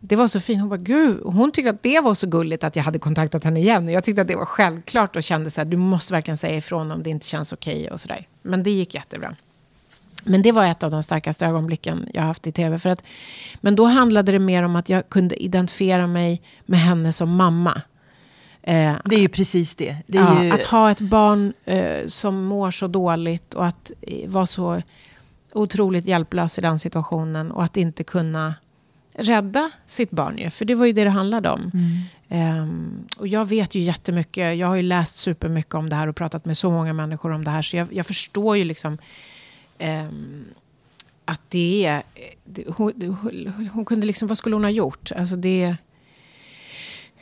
det 0.00 0.16
var 0.16 0.28
så 0.28 0.40
fint. 0.40 0.60
Hon 0.60 0.68
bara, 0.68 0.76
gud, 0.76 1.20
hon 1.24 1.52
tyckte 1.52 1.70
att 1.70 1.82
det 1.82 2.00
var 2.00 2.14
så 2.14 2.26
gulligt 2.26 2.64
att 2.64 2.76
jag 2.76 2.82
hade 2.82 2.98
kontaktat 2.98 3.44
henne 3.44 3.60
igen. 3.60 3.88
Jag 3.88 4.04
tyckte 4.04 4.22
att 4.22 4.28
det 4.28 4.36
var 4.36 4.44
självklart 4.44 5.16
och 5.16 5.22
kände 5.22 5.50
så 5.50 5.60
här, 5.60 5.68
du 5.68 5.76
måste 5.76 6.12
verkligen 6.12 6.36
säga 6.36 6.56
ifrån 6.56 6.90
om 6.90 7.02
det 7.02 7.10
inte 7.10 7.26
känns 7.26 7.52
okej 7.52 7.80
okay 7.80 7.90
och 7.90 8.00
sådär. 8.00 8.28
Men 8.42 8.62
det 8.62 8.70
gick 8.70 8.94
jättebra. 8.94 9.36
Men 10.28 10.42
det 10.42 10.52
var 10.52 10.66
ett 10.66 10.82
av 10.82 10.90
de 10.90 11.02
starkaste 11.02 11.46
ögonblicken 11.46 12.08
jag 12.14 12.22
haft 12.22 12.46
i 12.46 12.52
tv. 12.52 12.78
För 12.78 12.90
att, 12.90 13.02
men 13.60 13.76
då 13.76 13.84
handlade 13.84 14.32
det 14.32 14.38
mer 14.38 14.62
om 14.62 14.76
att 14.76 14.88
jag 14.88 15.08
kunde 15.08 15.42
identifiera 15.42 16.06
mig 16.06 16.42
med 16.66 16.80
henne 16.80 17.12
som 17.12 17.36
mamma. 17.36 17.82
Eh, 18.62 18.94
det 19.04 19.16
är 19.16 19.20
ju 19.20 19.28
precis 19.28 19.74
det. 19.74 19.96
det 20.06 20.18
ja, 20.18 20.44
ju... 20.44 20.50
Att 20.50 20.64
ha 20.64 20.90
ett 20.90 21.00
barn 21.00 21.52
eh, 21.64 22.06
som 22.06 22.44
mår 22.44 22.70
så 22.70 22.86
dåligt 22.86 23.54
och 23.54 23.66
att 23.66 23.92
eh, 24.00 24.28
vara 24.28 24.46
så 24.46 24.82
otroligt 25.52 26.04
hjälplös 26.06 26.58
i 26.58 26.60
den 26.60 26.78
situationen 26.78 27.50
och 27.50 27.64
att 27.64 27.76
inte 27.76 28.04
kunna 28.04 28.54
rädda 29.14 29.70
sitt 29.86 30.10
barn 30.10 30.38
ju. 30.38 30.50
För 30.50 30.64
det 30.64 30.74
var 30.74 30.86
ju 30.86 30.92
det 30.92 31.04
det 31.04 31.10
handlade 31.10 31.50
om. 31.50 31.70
Mm. 31.74 32.62
Um, 32.62 33.08
och 33.16 33.28
jag 33.28 33.48
vet 33.48 33.74
ju 33.74 33.80
jättemycket. 33.80 34.56
Jag 34.56 34.68
har 34.68 34.76
ju 34.76 34.82
läst 34.82 35.16
supermycket 35.16 35.74
om 35.74 35.88
det 35.88 35.96
här 35.96 36.06
och 36.06 36.16
pratat 36.16 36.44
med 36.44 36.56
så 36.56 36.70
många 36.70 36.92
människor 36.92 37.32
om 37.32 37.44
det 37.44 37.50
här. 37.50 37.62
Så 37.62 37.76
jag, 37.76 37.92
jag 37.92 38.06
förstår 38.06 38.56
ju 38.56 38.64
liksom 38.64 38.98
att 41.24 41.40
det 41.48 41.84
är... 41.84 42.02
Hon, 42.66 43.16
hon, 43.22 43.68
hon, 43.72 43.84
kunde 43.84 44.06
liksom, 44.06 44.28
vad 44.28 44.38
skulle 44.38 44.56
hon 44.56 44.64
ha 44.64 44.70
gjort? 44.70 45.12
Alltså 45.12 45.36
det... 45.36 45.76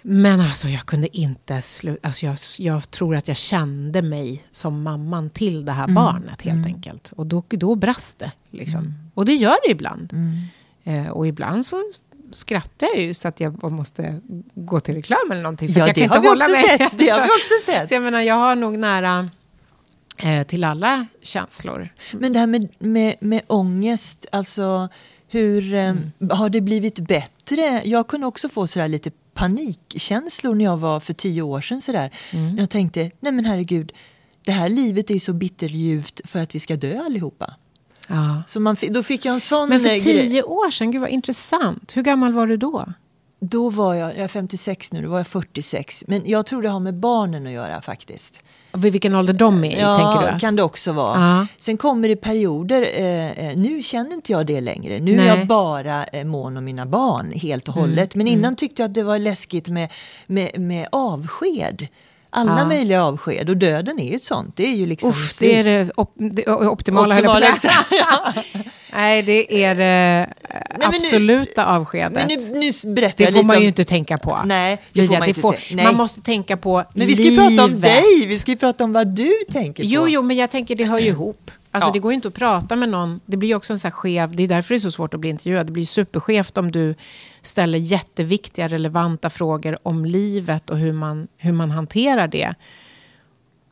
Men 0.03 0.41
alltså 0.41 0.69
jag 0.69 0.87
kunde 0.87 1.17
inte 1.17 1.63
sluta. 1.63 2.09
Alltså 2.09 2.27
jag, 2.27 2.37
jag, 2.59 2.91
tror 2.91 3.17
att 3.17 3.29
jag 3.29 3.37
kände 3.37 4.03
mig 4.03 4.45
som 4.51 4.83
mamman 4.83 5.31
till 5.31 5.65
det 5.65 5.73
här 5.73 5.85
mm. 5.85 5.95
barnet 5.95 6.43
helt 6.43 6.59
mm. 6.59 6.75
enkelt. 6.75 7.13
Och 7.17 7.27
då, 7.27 7.43
då 7.49 7.75
brast 7.75 8.19
det. 8.19 8.33
Liksom. 8.51 8.81
Mm. 8.81 8.95
Och 9.15 9.25
det 9.25 9.35
gör 9.35 9.57
det 9.67 9.71
ibland. 9.71 10.13
Mm. 10.13 10.45
Eh, 10.85 11.11
och 11.11 11.27
ibland 11.27 11.67
så 11.67 11.83
skrattar 12.33 12.87
jag 12.87 13.03
ju 13.03 13.15
så 13.15 13.29
att 13.29 13.41
jag 13.41 13.73
måste 13.73 14.21
gå 14.55 14.81
till 14.81 14.95
reklam 14.95 15.31
eller 15.31 15.43
någonting. 15.43 15.73
För 15.73 15.81
ja, 15.81 15.87
jag 15.87 15.95
det, 15.95 16.07
har 16.07 16.21
vi 16.21 16.29
också 16.29 16.69
sett, 16.69 16.99
det 16.99 17.09
har 17.09 17.23
vi 17.23 17.29
också 17.41 17.73
sett. 17.73 17.89
Så 17.89 17.95
jag 17.95 18.03
menar, 18.03 18.21
jag 18.21 18.35
har 18.35 18.57
nog 18.57 18.79
nära 18.79 19.31
till 20.47 20.65
alla 20.65 21.07
känslor. 21.23 21.89
Men 22.13 22.33
det 22.33 22.39
här 22.39 22.47
med, 22.47 22.69
med, 22.79 23.17
med 23.21 23.43
ångest, 23.47 24.27
alltså 24.33 24.89
hur 25.29 25.75
eh, 25.75 25.85
mm. 25.85 26.13
har 26.31 26.49
det 26.49 26.61
blivit 26.61 26.99
bättre? 26.99 27.83
Jag 27.85 28.09
kunde 28.09 28.27
också 28.27 28.49
få 28.49 28.67
sådär 28.67 28.89
lite 28.89 29.11
panikkänslor 29.35 30.55
när 30.55 30.65
jag 30.65 30.77
var 30.77 31.01
för 31.01 31.13
tio 31.13 31.43
år 31.43 31.61
sedan. 31.61 31.83
Sådär. 31.83 32.11
Mm. 32.31 32.59
Jag 32.59 32.71
tänkte, 32.71 33.11
nej 33.21 33.33
men 33.33 33.45
herregud, 33.45 33.93
det 34.45 34.53
här 34.53 34.69
livet 34.69 35.11
är 35.11 35.19
så 35.19 35.33
bitterljuvt 35.33 36.21
för 36.25 36.41
att 36.41 36.55
vi 36.55 36.61
ska 36.61 36.77
dö 36.77 37.01
allihopa. 37.01 37.55
Ja. 38.09 38.43
Så 38.47 38.61
man, 38.61 38.77
då 38.91 39.03
fick 39.03 39.25
jag 39.25 39.35
en 39.35 39.41
sån 39.41 39.69
Men 39.69 39.81
för 39.81 40.01
tio 40.01 40.43
år 40.43 40.71
sedan, 40.71 40.91
gud 40.91 41.01
vad 41.01 41.11
intressant. 41.11 41.97
Hur 41.97 42.03
gammal 42.03 42.33
var 42.33 42.47
du 42.47 42.57
då? 42.57 42.87
Då 43.41 43.71
var 43.71 43.95
jag, 43.95 44.11
jag 44.11 44.19
är 44.19 44.29
56 44.29 44.93
nu, 44.93 45.03
då 45.03 45.09
var 45.09 45.19
jag 45.19 45.27
46. 45.27 46.05
Men 46.07 46.23
jag 46.25 46.47
tror 46.47 46.63
det 46.63 46.69
har 46.69 46.81
med 46.81 46.95
barnen 46.95 47.47
att 47.47 47.53
göra 47.53 47.83
faktiskt. 47.83 48.43
Vid 48.73 48.93
vilken 48.93 49.15
ålder 49.15 49.33
de 49.33 49.65
är 49.65 49.77
i, 49.77 49.81
ja, 49.81 49.97
tänker 49.97 50.33
du? 50.33 50.39
kan 50.39 50.57
det 50.57 50.63
också 50.63 50.93
vara. 50.93 51.21
Ja. 51.21 51.47
Sen 51.59 51.77
kommer 51.77 52.09
det 52.09 52.17
perioder, 52.17 52.83
eh, 52.83 53.31
eh, 53.31 53.57
nu 53.57 53.83
känner 53.83 54.15
inte 54.15 54.33
jag 54.33 54.47
det 54.47 54.61
längre. 54.61 54.99
Nu 55.01 55.17
Nej. 55.17 55.29
är 55.29 55.37
jag 55.37 55.47
bara 55.47 56.05
eh, 56.05 56.25
mån 56.25 56.57
om 56.57 56.65
mina 56.65 56.87
barn 56.87 57.33
helt 57.33 57.69
och 57.69 57.77
mm. 57.77 57.89
hållet. 57.89 58.15
Men 58.15 58.27
innan 58.27 58.45
mm. 58.45 58.57
tyckte 58.57 58.83
jag 58.83 58.89
att 58.89 58.95
det 58.95 59.03
var 59.03 59.19
läskigt 59.19 59.69
med, 59.69 59.93
med, 60.27 60.61
med 60.61 60.89
avsked. 60.93 61.89
Alla 62.31 62.59
ja. 62.59 62.67
möjliga 62.67 63.05
avsked 63.05 63.51
och 63.51 63.57
döden 63.57 63.99
är 63.99 64.11
ju 64.11 64.17
ett 64.17 64.23
sånt. 64.23 64.57
Det 64.57 64.67
är 64.67 64.75
ju 64.75 64.87
liksom... 64.87 65.11
Uff, 65.11 65.39
det 65.39 65.57
är 65.57 65.65
det, 65.65 65.91
op 65.97 66.13
det 66.17 66.47
optimala, 66.47 66.71
optimala 66.71 67.15
höll 67.15 67.25
jag 67.25 67.35
på 67.35 68.43
Nej, 68.93 69.23
det 69.23 69.65
är 69.65 69.75
det 69.75 69.85
Nej, 69.85 70.36
absoluta 70.83 71.65
nu, 71.65 71.71
avskedet. 71.71 72.13
Men 72.13 72.29
nu, 72.29 72.61
nu 72.61 72.95
berättar 72.95 73.27
det 73.27 73.33
får 73.33 73.43
man 73.43 73.57
om... 73.57 73.63
ju 73.63 73.69
inte 73.69 73.85
tänka 73.85 74.19
på. 74.19 74.41
Nej, 74.45 74.83
det 74.93 75.07
får 75.07 75.19
man, 75.19 75.29
inte 75.29 75.41
får, 75.41 75.57
Nej. 75.73 75.85
man 75.85 75.97
måste 75.97 76.21
tänka 76.21 76.57
på 76.57 76.85
Men 76.95 77.07
vi 77.07 77.15
ska 77.15 77.25
ju 77.25 77.37
prata 77.37 77.65
om 77.65 77.81
dig, 77.81 78.27
vi 78.27 78.39
ska 78.39 78.51
ju 78.51 78.57
prata 78.57 78.85
om 78.85 78.93
vad 78.93 79.07
du 79.07 79.33
tänker 79.53 79.83
på. 79.83 79.89
Jo, 79.89 80.09
jo, 80.09 80.23
men 80.23 80.37
jag 80.37 80.51
tänker 80.51 80.77
det 80.77 80.85
hör 80.85 80.99
ju 80.99 81.07
ihop. 81.07 81.51
Alltså 81.71 81.89
ja. 81.89 81.93
det 81.93 81.99
går 81.99 82.13
ju 82.13 82.15
inte 82.15 82.29
att 82.29 82.35
prata 82.35 82.77
med 82.77 82.89
någon. 82.89 83.21
Det 83.27 83.37
blir 83.37 83.49
ju 83.49 83.55
också 83.55 83.73
en 83.73 83.79
så 83.79 83.87
här 83.87 83.93
skev, 83.93 84.37
det 84.37 84.43
är 84.43 84.49
därför 84.49 84.75
det 84.75 84.77
är 84.77 84.81
så 84.81 84.91
svårt 84.91 85.15
att 85.15 85.21
bli 85.21 85.31
intervjuad. 85.31 85.67
Det 85.67 85.73
blir 85.73 85.87
superskevt 85.87 86.59
om 86.59 86.73
du 86.73 86.95
ställer 87.43 87.79
jätteviktiga, 87.79 88.69
relevanta 88.69 89.31
frågor 89.31 89.79
om 89.83 90.05
livet 90.05 90.71
och 90.71 90.79
hur 90.79 90.93
man, 90.93 91.29
hur 91.37 91.53
man 91.53 91.71
hanterar 91.71 92.29
det. 92.29 92.55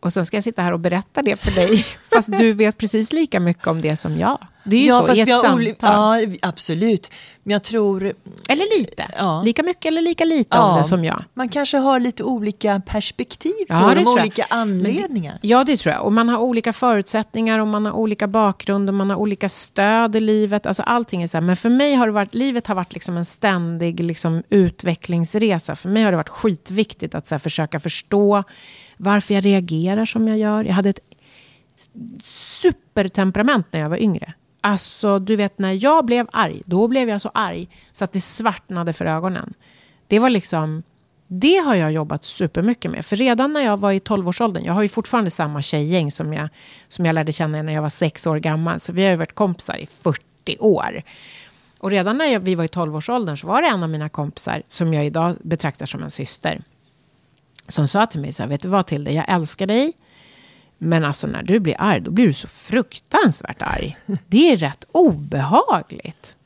Och 0.01 0.13
sen 0.13 0.27
ska 0.27 0.37
jag 0.37 0.45
sitta 0.45 0.63
här 0.63 0.73
och 0.73 0.81
berätta 0.81 1.23
det 1.23 1.37
för 1.41 1.51
dig, 1.51 1.87
fast 2.15 2.39
du 2.39 2.53
vet 2.53 2.79
precis 2.79 3.13
lika 3.13 3.41
mycket 3.41 3.67
om 3.67 3.81
det 3.81 3.97
som 3.97 4.19
jag. 4.19 4.39
Det 4.65 4.77
är 4.77 4.81
ju 4.81 4.87
ja, 4.87 5.07
så 5.07 5.13
i 5.13 5.21
ett 5.21 5.41
samtal. 5.41 5.75
Ja, 5.81 6.19
absolut. 6.43 7.11
Men 7.43 7.53
jag 7.53 7.63
tror... 7.63 8.03
Eller 8.49 8.79
lite. 8.79 9.07
Ja. 9.17 9.43
Lika 9.43 9.63
mycket 9.63 9.85
eller 9.85 10.03
lika 10.03 10.25
lite 10.25 10.57
ja, 10.57 10.73
om 10.73 10.79
det 10.79 10.85
som 10.85 11.05
jag. 11.05 11.25
Man 11.35 11.49
kanske 11.49 11.77
har 11.77 12.01
lite 12.01 12.23
olika 12.23 12.83
perspektiv 12.87 13.53
på 13.69 13.75
ja, 13.75 13.95
det, 13.95 14.07
olika 14.07 14.47
anledningar. 14.51 15.39
Det, 15.43 15.49
ja, 15.49 15.65
det 15.65 15.77
tror 15.77 15.95
jag. 15.95 16.05
Och 16.05 16.13
man 16.13 16.29
har 16.29 16.39
olika 16.39 16.73
förutsättningar 16.73 17.59
och 17.59 17.67
man 17.67 17.87
har 17.87 17.93
olika 17.93 18.27
bakgrund 18.29 18.89
och 18.89 18.95
man 18.95 19.11
har 19.11 19.17
olika 19.17 19.49
stöd 19.49 20.17
i 20.17 20.21
livet. 20.21 20.67
Alltså 20.67 20.83
allting 20.83 21.23
är 21.23 21.27
så 21.27 21.37
här. 21.37 21.43
Men 21.43 21.57
för 21.57 21.71
mig 21.71 21.95
har 21.95 22.07
det 22.07 22.13
varit, 22.13 22.35
livet 22.35 22.67
har 22.67 22.75
varit 22.75 22.93
liksom 22.93 23.17
en 23.17 23.25
ständig 23.25 24.01
liksom, 24.01 24.43
utvecklingsresa. 24.49 25.77
För 25.77 25.89
mig 25.89 26.03
har 26.03 26.11
det 26.11 26.17
varit 26.17 26.29
skitviktigt 26.29 27.15
att 27.15 27.27
så 27.27 27.35
här, 27.35 27.41
försöka 27.41 27.81
förstå 27.81 28.43
varför 28.97 29.35
jag 29.35 29.45
reagerar 29.45 30.07
som 30.07 30.29
jag 30.29 30.39
gör. 30.39 30.65
Jag 30.65 30.73
hade 30.75 30.91
ett 30.91 31.01
supertemperament 32.23 33.67
när 33.71 33.81
jag 33.81 33.89
var 33.89 34.03
yngre. 34.03 34.35
Alltså, 34.67 35.19
du 35.19 35.37
vet 35.37 35.59
när 35.59 35.85
jag 35.85 36.05
blev 36.05 36.27
arg, 36.33 36.63
då 36.67 36.89
blev 36.89 37.09
jag 37.09 37.21
så 37.21 37.31
arg 37.35 37.69
så 37.93 38.05
att 38.05 38.13
det 38.13 38.21
svartnade 38.21 38.93
för 38.93 39.05
ögonen. 39.05 39.55
Det 40.09 40.19
var 40.19 40.31
liksom, 40.31 40.83
det 41.27 41.57
har 41.57 41.75
jag 41.75 41.93
jobbat 41.93 42.25
supermycket 42.25 42.91
med. 42.91 43.07
För 43.07 43.17
redan 43.17 43.53
när 43.53 43.61
jag 43.61 43.77
var 43.77 43.93
i 43.93 43.99
12-årsåldern, 43.99 44.65
jag 44.65 44.73
har 44.73 44.83
ju 44.83 44.89
fortfarande 44.89 45.31
samma 45.31 45.63
tjejgäng 45.63 46.11
som 46.11 46.33
jag, 46.33 46.49
som 46.89 47.07
jag 47.07 47.15
lärde 47.15 47.33
känna 47.33 47.63
när 47.63 47.73
jag 47.73 47.83
var 47.83 47.89
sex 47.89 48.27
år 48.27 48.37
gammal. 48.37 48.81
Så 48.81 48.93
vi 48.93 49.03
har 49.03 49.11
ju 49.11 49.17
varit 49.17 49.35
kompisar 49.35 49.77
i 49.77 49.87
40 49.87 50.57
år. 50.59 51.03
Och 51.79 51.91
redan 51.91 52.19
när 52.19 52.27
jag, 52.27 52.41
vi 52.41 52.55
var 52.55 52.65
i 52.65 52.69
12-årsåldern 52.69 53.37
så 53.37 53.47
var 53.47 53.63
det 53.63 53.69
en 53.69 53.83
av 53.83 53.91
mina 53.91 54.09
kompisar 54.09 54.63
som 54.69 54.95
jag 54.95 55.07
idag 55.07 55.37
betraktar 55.43 55.87
som 55.87 56.03
en 56.03 56.11
syster. 56.11 56.63
Som 57.69 57.89
sa 57.89 58.07
till 58.07 58.21
mig 58.21 58.33
så 58.33 58.43
här, 58.43 58.51
vet 58.51 58.63
du 58.63 58.69
vad 58.69 58.87
Tilde, 58.87 59.13
jag 59.13 59.25
älskar 59.29 59.67
dig. 59.67 59.93
Men 60.79 61.05
alltså 61.05 61.27
när 61.27 61.43
du 61.43 61.61
blir 61.61 61.77
arg, 61.79 62.01
då 62.01 62.11
blir 62.11 62.27
du 62.27 62.33
så 62.33 62.49
fruktansvärt 62.49 63.63
arg. 63.63 63.97
Det 64.27 64.53
är 64.53 64.57
rätt 64.57 64.85
obehagligt. 64.93 66.37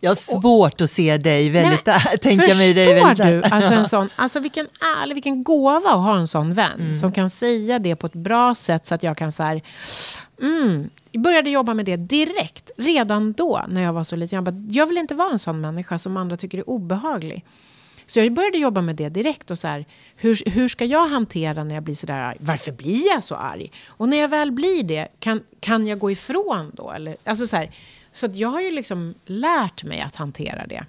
Jag 0.00 0.10
har 0.10 0.14
svårt 0.14 0.80
att 0.80 0.90
se 0.90 1.18
dig 1.18 1.50
väldigt, 1.50 1.86
nej, 1.86 2.18
tänka 2.22 2.54
mig 2.54 2.74
dig 2.74 2.94
väldigt... 2.94 3.26
du? 3.26 3.42
Alltså, 3.42 3.74
en 3.74 3.88
sån, 3.88 4.08
alltså 4.16 4.40
vilken 4.40 4.66
ärlig, 4.80 5.14
vilken 5.14 5.44
gåva 5.44 5.90
att 5.90 6.04
ha 6.04 6.16
en 6.16 6.28
sån 6.28 6.54
vän. 6.54 6.80
Mm. 6.80 6.94
Som 6.94 7.12
kan 7.12 7.30
säga 7.30 7.78
det 7.78 7.96
på 7.96 8.06
ett 8.06 8.12
bra 8.12 8.54
sätt 8.54 8.86
så 8.86 8.94
att 8.94 9.02
jag 9.02 9.16
kan 9.16 9.32
så 9.32 9.42
här... 9.42 9.62
Mm, 10.42 10.90
jag 11.10 11.22
började 11.22 11.50
jobba 11.50 11.74
med 11.74 11.86
det 11.86 11.96
direkt, 11.96 12.70
redan 12.76 13.32
då 13.32 13.64
när 13.68 13.82
jag 13.82 13.92
var 13.92 14.04
så 14.04 14.16
liten. 14.16 14.36
Jag, 14.36 14.44
bara, 14.44 14.64
jag 14.70 14.86
vill 14.86 14.98
inte 14.98 15.14
vara 15.14 15.32
en 15.32 15.38
sån 15.38 15.60
människa 15.60 15.98
som 15.98 16.16
andra 16.16 16.36
tycker 16.36 16.58
är 16.58 16.68
obehaglig. 16.70 17.44
Så 18.06 18.20
jag 18.20 18.32
började 18.32 18.58
jobba 18.58 18.80
med 18.80 18.96
det 18.96 19.08
direkt. 19.08 19.50
och 19.50 19.58
så 19.58 19.68
här, 19.68 19.86
hur, 20.16 20.50
hur 20.50 20.68
ska 20.68 20.84
jag 20.84 21.08
hantera 21.08 21.64
när 21.64 21.74
jag 21.74 21.84
blir 21.84 21.94
så 21.94 22.06
där 22.06 22.20
arg? 22.20 22.36
Varför 22.40 22.72
blir 22.72 23.06
jag 23.06 23.22
så 23.22 23.34
arg? 23.34 23.72
Och 23.86 24.08
när 24.08 24.16
jag 24.16 24.28
väl 24.28 24.52
blir 24.52 24.82
det, 24.82 25.08
kan, 25.18 25.42
kan 25.60 25.86
jag 25.86 25.98
gå 25.98 26.10
ifrån 26.10 26.72
då? 26.74 26.90
Eller, 26.90 27.16
alltså 27.24 27.46
så 27.46 27.56
här, 27.56 27.70
så 28.12 28.28
jag 28.32 28.48
har 28.48 28.60
ju 28.60 28.70
liksom 28.70 29.14
lärt 29.26 29.84
mig 29.84 30.00
att 30.00 30.16
hantera 30.16 30.66
det. 30.66 30.84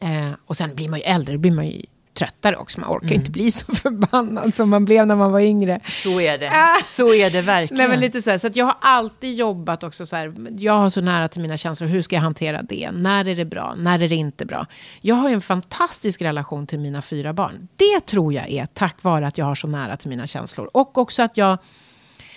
Eh, 0.00 0.32
och 0.46 0.56
sen 0.56 0.74
blir 0.74 0.88
man 0.88 0.98
ju 0.98 1.04
äldre, 1.04 1.38
blir 1.38 1.52
man 1.52 1.66
ju 1.66 1.82
tröttare 2.14 2.56
också. 2.56 2.80
Man 2.80 2.90
orkar 2.90 3.06
mm. 3.06 3.18
inte 3.18 3.30
bli 3.30 3.50
så 3.50 3.74
förbannad 3.74 4.54
som 4.54 4.70
man 4.70 4.84
blev 4.84 5.06
när 5.06 5.16
man 5.16 5.32
var 5.32 5.40
yngre. 5.40 5.80
Så 5.88 6.20
är 6.20 6.38
det. 6.38 6.46
Äh. 6.46 6.82
Så 6.82 7.14
är 7.14 7.30
det 7.30 7.42
verkligen. 7.42 7.78
Nej, 7.78 7.88
men 7.88 8.00
lite 8.00 8.22
så 8.22 8.30
här, 8.30 8.38
så 8.38 8.48
jag 8.54 8.64
har 8.64 8.76
alltid 8.80 9.34
jobbat 9.34 9.82
också 9.82 10.06
så 10.06 10.16
här. 10.16 10.34
Jag 10.58 10.72
har 10.72 10.90
så 10.90 11.00
nära 11.00 11.28
till 11.28 11.42
mina 11.42 11.56
känslor. 11.56 11.88
Hur 11.88 12.02
ska 12.02 12.16
jag 12.16 12.22
hantera 12.22 12.62
det? 12.62 12.90
När 12.92 13.28
är 13.28 13.34
det 13.34 13.44
bra? 13.44 13.74
När 13.76 14.02
är 14.02 14.08
det 14.08 14.16
inte 14.16 14.46
bra? 14.46 14.66
Jag 15.00 15.14
har 15.14 15.30
en 15.30 15.40
fantastisk 15.40 16.22
relation 16.22 16.66
till 16.66 16.78
mina 16.78 17.02
fyra 17.02 17.32
barn. 17.32 17.68
Det 17.76 18.00
tror 18.06 18.32
jag 18.32 18.50
är 18.50 18.66
tack 18.66 19.02
vare 19.02 19.26
att 19.26 19.38
jag 19.38 19.44
har 19.44 19.54
så 19.54 19.66
nära 19.66 19.96
till 19.96 20.08
mina 20.08 20.26
känslor. 20.26 20.70
Och 20.72 20.98
också 20.98 21.22
att 21.22 21.36
jag 21.36 21.58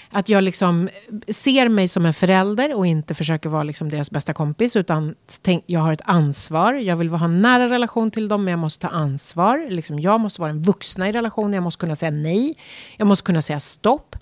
att 0.10 0.30
jag 0.30 0.44
liksom 0.44 0.90
ser 1.28 1.70
mig 1.70 1.88
som 1.88 2.06
en 2.06 2.14
förälder 2.14 2.74
och 2.74 2.88
inte 2.88 3.14
försöker 3.14 3.50
vara 3.50 3.64
liksom 3.64 3.90
deras 3.90 4.12
bästa 4.12 4.34
kompis. 4.34 4.76
Utan 4.76 5.16
tänk, 5.42 5.64
jag 5.68 5.80
har 5.80 5.94
ett 5.94 6.02
ansvar. 6.06 6.74
Jag 6.74 6.96
vill 6.96 7.10
ha 7.10 7.26
en 7.26 7.42
nära 7.42 7.70
relation 7.70 8.12
till 8.12 8.28
dem, 8.28 8.44
men 8.44 8.52
jag 8.52 8.60
måste 8.60 8.88
ta 8.88 8.94
ansvar. 8.94 9.68
Liksom, 9.70 10.00
jag 10.00 10.20
måste 10.20 10.42
vara 10.42 10.52
en 10.52 10.64
vuxna 10.64 11.10
i 11.10 11.12
relationen. 11.12 11.54
Jag 11.54 11.64
måste 11.64 11.80
kunna 11.80 11.96
säga 11.96 12.12
nej. 12.12 12.56
Jag 12.98 13.08
måste 13.08 13.26
kunna 13.26 13.42
säga 13.42 13.60
stopp. 13.60 14.16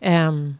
Um, 0.00 0.58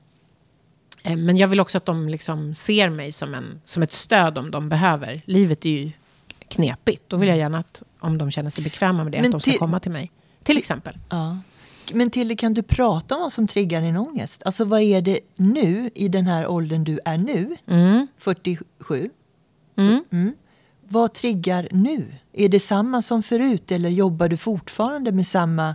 men 1.04 1.36
jag 1.36 1.48
vill 1.48 1.60
också 1.60 1.78
att 1.78 1.86
de 1.86 2.08
liksom 2.08 2.54
ser 2.54 2.88
mig 2.90 3.12
som, 3.12 3.34
en, 3.34 3.60
som 3.64 3.82
ett 3.82 3.92
stöd 3.92 4.38
om 4.38 4.50
de 4.50 4.68
behöver. 4.68 5.22
Livet 5.24 5.64
är 5.64 5.70
ju 5.70 5.92
knepigt. 6.48 7.02
Då 7.08 7.16
vill 7.16 7.28
jag 7.28 7.38
gärna 7.38 7.58
att 7.58 7.82
om 8.00 8.18
de 8.18 8.30
känner 8.30 8.50
sig 8.50 8.64
bekväma 8.64 9.04
med 9.04 9.12
det, 9.12 9.18
men 9.18 9.26
att 9.26 9.32
de 9.32 9.50
ska 9.50 9.58
komma 9.58 9.80
till 9.80 9.92
mig. 9.92 10.10
Till 10.42 10.58
exempel. 10.58 10.98
Ja. 11.10 11.38
Men 11.92 12.10
Tilde, 12.10 12.36
kan 12.36 12.54
du 12.54 12.62
prata 12.62 13.14
om 13.14 13.20
vad 13.20 13.32
som 13.32 13.46
triggar 13.46 13.80
din 13.80 13.96
ångest? 13.96 14.42
Alltså 14.44 14.64
vad 14.64 14.80
är 14.80 15.00
det 15.00 15.20
nu, 15.36 15.90
i 15.94 16.08
den 16.08 16.26
här 16.26 16.46
åldern 16.46 16.84
du 16.84 17.00
är 17.04 17.18
nu, 17.18 17.56
Mm. 17.66 18.06
47? 18.18 19.10
Mm. 19.76 20.04
Mm. 20.12 20.34
Vad 20.88 21.14
triggar 21.14 21.68
nu? 21.70 22.14
Är 22.32 22.48
det 22.48 22.60
samma 22.60 23.02
som 23.02 23.22
förut 23.22 23.72
eller 23.72 23.88
jobbar 23.88 24.28
du 24.28 24.36
fortfarande 24.36 25.12
med 25.12 25.26
samma 25.26 25.74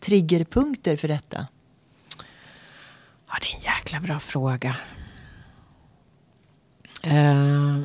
triggerpunkter 0.00 0.96
för 0.96 1.08
detta? 1.08 1.46
Ja, 3.28 3.34
det 3.40 3.46
är 3.50 3.54
en 3.54 3.60
jäkla 3.76 4.00
bra 4.00 4.18
fråga. 4.18 4.76
Eh, 7.02 7.78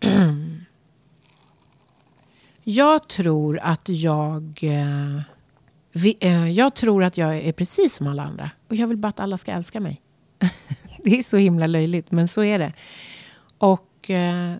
jag 2.64 3.08
tror 3.08 3.58
att 3.62 3.88
jag... 3.88 4.58
eh, 4.62 5.20
vi, 5.92 6.16
eh, 6.20 6.50
jag 6.50 6.74
tror 6.74 7.04
att 7.04 7.16
jag 7.16 7.36
är 7.36 7.52
precis 7.52 7.94
som 7.94 8.06
alla 8.06 8.22
andra. 8.22 8.50
Och 8.68 8.76
jag 8.76 8.86
vill 8.86 8.96
bara 8.96 9.08
att 9.08 9.20
alla 9.20 9.38
ska 9.38 9.52
älska 9.52 9.80
mig. 9.80 10.02
det 11.04 11.18
är 11.18 11.22
så 11.22 11.36
himla 11.36 11.66
löjligt, 11.66 12.10
men 12.10 12.28
så 12.28 12.44
är 12.44 12.58
det. 12.58 12.72
Och 13.58 14.10
eh, 14.10 14.54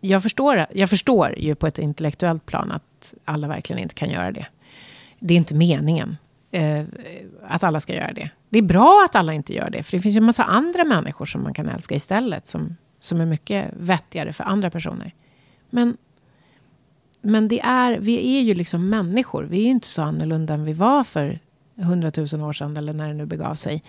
jag, 0.00 0.22
förstår, 0.22 0.66
jag 0.72 0.90
förstår 0.90 1.34
ju 1.38 1.54
på 1.54 1.66
ett 1.66 1.78
intellektuellt 1.78 2.46
plan 2.46 2.72
att 2.72 3.14
alla 3.24 3.48
verkligen 3.48 3.82
inte 3.82 3.94
kan 3.94 4.10
göra 4.10 4.32
det. 4.32 4.46
Det 5.18 5.34
är 5.34 5.38
inte 5.38 5.54
meningen 5.54 6.16
eh, 6.50 6.84
att 7.42 7.62
alla 7.62 7.80
ska 7.80 7.94
göra 7.94 8.12
det. 8.12 8.30
Det 8.48 8.58
är 8.58 8.62
bra 8.62 9.02
att 9.08 9.16
alla 9.16 9.32
inte 9.32 9.54
gör 9.54 9.70
det, 9.70 9.82
för 9.82 9.96
det 9.96 10.02
finns 10.02 10.16
ju 10.16 10.18
en 10.18 10.24
massa 10.24 10.44
andra 10.44 10.84
människor 10.84 11.26
som 11.26 11.42
man 11.42 11.54
kan 11.54 11.68
älska 11.68 11.94
istället, 11.94 12.46
som, 12.46 12.76
som 13.00 13.20
är 13.20 13.26
mycket 13.26 13.70
vettigare 13.72 14.32
för 14.32 14.44
andra 14.44 14.70
personer. 14.70 15.14
Men, 15.70 15.96
men 17.24 17.48
det 17.48 17.60
är, 17.60 17.98
vi 17.98 18.38
är 18.38 18.42
ju 18.42 18.54
liksom 18.54 18.88
människor. 18.88 19.44
Vi 19.44 19.58
är 19.58 19.62
ju 19.62 19.70
inte 19.70 19.88
så 19.88 20.02
annorlunda 20.02 20.54
än 20.54 20.64
vi 20.64 20.72
var 20.72 21.04
för 21.04 21.38
hundratusen 21.76 22.40
år 22.40 22.52
sedan, 22.52 22.76
eller 22.76 22.92
när 22.92 23.08
det 23.08 23.14
nu 23.14 23.26
begav 23.26 23.54
sig. 23.54 23.82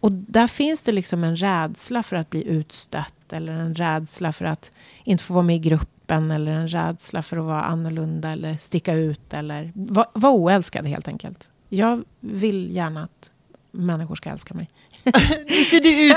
Och 0.00 0.12
där 0.12 0.46
finns 0.46 0.82
det 0.82 0.92
liksom 0.92 1.24
en 1.24 1.36
rädsla 1.36 2.02
för 2.02 2.16
att 2.16 2.30
bli 2.30 2.44
utstött, 2.44 3.32
eller 3.32 3.52
en 3.52 3.74
rädsla 3.74 4.32
för 4.32 4.44
att 4.44 4.72
inte 5.04 5.24
få 5.24 5.34
vara 5.34 5.44
med 5.44 5.56
i 5.56 5.58
gruppen, 5.58 6.30
eller 6.30 6.52
en 6.52 6.68
rädsla 6.68 7.22
för 7.22 7.36
att 7.36 7.44
vara 7.44 7.62
annorlunda, 7.62 8.30
eller 8.30 8.56
sticka 8.56 8.92
ut, 8.92 9.34
eller 9.34 9.72
vara 9.74 10.06
vara 10.14 10.32
oälskad 10.32 10.86
helt 10.86 11.08
enkelt. 11.08 11.50
Jag 11.68 12.04
vill 12.20 12.70
gärna 12.70 13.04
att 13.04 13.30
människor 13.70 14.14
ska 14.14 14.30
älska 14.30 14.54
mig. 14.54 14.68
Nu 15.46 15.64
ser 15.64 15.80
du 15.80 16.06
ut, 16.06 16.16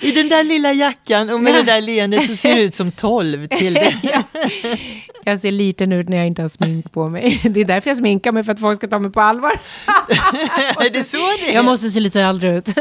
i 0.00 0.12
den 0.12 0.28
där 0.28 0.44
lilla 0.44 0.72
jackan 0.72 1.30
och 1.30 1.40
med 1.40 1.54
det 1.54 1.62
där 1.62 1.80
leendet 1.80 2.26
så 2.26 2.36
ser 2.36 2.54
du 2.54 2.60
ut 2.60 2.74
som 2.74 2.92
12 2.92 3.46
till 3.46 3.74
det. 3.74 3.94
ja. 4.02 4.22
Jag 5.24 5.38
ser 5.38 5.50
liten 5.50 5.92
ut 5.92 6.08
när 6.08 6.16
jag 6.16 6.26
inte 6.26 6.42
har 6.42 6.48
smink 6.48 6.92
på 6.92 7.08
mig. 7.08 7.40
Det 7.44 7.60
är 7.60 7.64
därför 7.64 7.90
jag 7.90 7.96
sminkar 7.96 8.32
mig, 8.32 8.44
för 8.44 8.52
att 8.52 8.60
folk 8.60 8.76
ska 8.76 8.88
ta 8.88 8.98
mig 8.98 9.10
på 9.10 9.20
allvar. 9.20 9.50
Är 10.80 10.92
det 10.92 11.04
så 11.04 11.16
det 11.16 11.50
är? 11.50 11.54
Jag 11.54 11.64
måste 11.64 11.90
se 11.90 12.00
lite 12.00 12.20
äldre 12.20 12.56
ut. 12.56 12.74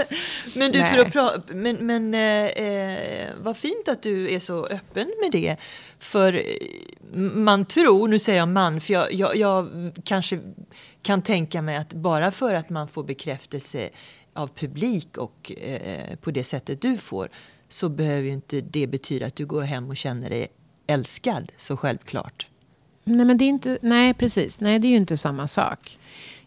Men 0.56 0.72
du, 0.72 0.86
för 0.86 1.00
att 1.00 1.12
prata, 1.14 1.42
men, 1.48 1.76
men 1.76 2.14
eh, 2.14 2.46
eh, 2.46 3.30
vad 3.42 3.58
fint 3.58 3.88
att 3.88 4.04
du 4.04 4.34
är 4.34 4.40
så 4.40 4.66
öppen 4.66 5.12
med 5.22 5.32
det. 5.32 5.56
För 6.00 6.34
eh, 6.34 6.42
man 7.20 7.66
tror, 7.66 8.08
nu 8.08 8.20
säger 8.20 8.40
jag 8.40 8.48
man, 8.48 8.82
för 8.82 8.94
jag, 8.94 9.14
jag, 9.14 9.36
jag 9.36 9.68
kanske 10.04 10.40
kan 11.02 11.22
tänka 11.22 11.62
mig 11.62 11.78
att 11.78 11.94
bara 11.94 12.32
för 12.32 12.54
att 12.54 12.70
man 12.70 12.88
får 12.88 13.04
bekräftelse 13.04 13.90
av 14.40 14.48
publik 14.48 15.18
och 15.18 15.52
eh, 15.58 16.16
på 16.16 16.32
det 16.32 16.44
sättet 16.44 16.82
du 16.82 16.98
får 16.98 17.30
så 17.68 17.90
behöver 17.90 18.22
ju 18.22 18.34
inte 18.34 18.62
det 18.62 18.88
betyda 18.88 19.26
att 19.26 19.36
du 19.36 19.46
går 19.46 19.62
hem 19.62 19.90
och 19.90 19.98
känner 19.98 20.30
dig 20.30 20.48
älskad 20.88 21.52
så 21.58 21.78
självklart. 21.78 22.48
Nej, 23.04 23.26
men 23.26 23.38
det 23.38 23.46
är 23.46 23.50
inte, 23.50 23.78
nej, 23.82 24.14
precis. 24.14 24.60
Nej, 24.60 24.80
det 24.80 24.88
är 24.88 24.90
ju 24.90 24.98
inte 24.98 25.18
samma 25.18 25.48
sak. 25.48 25.98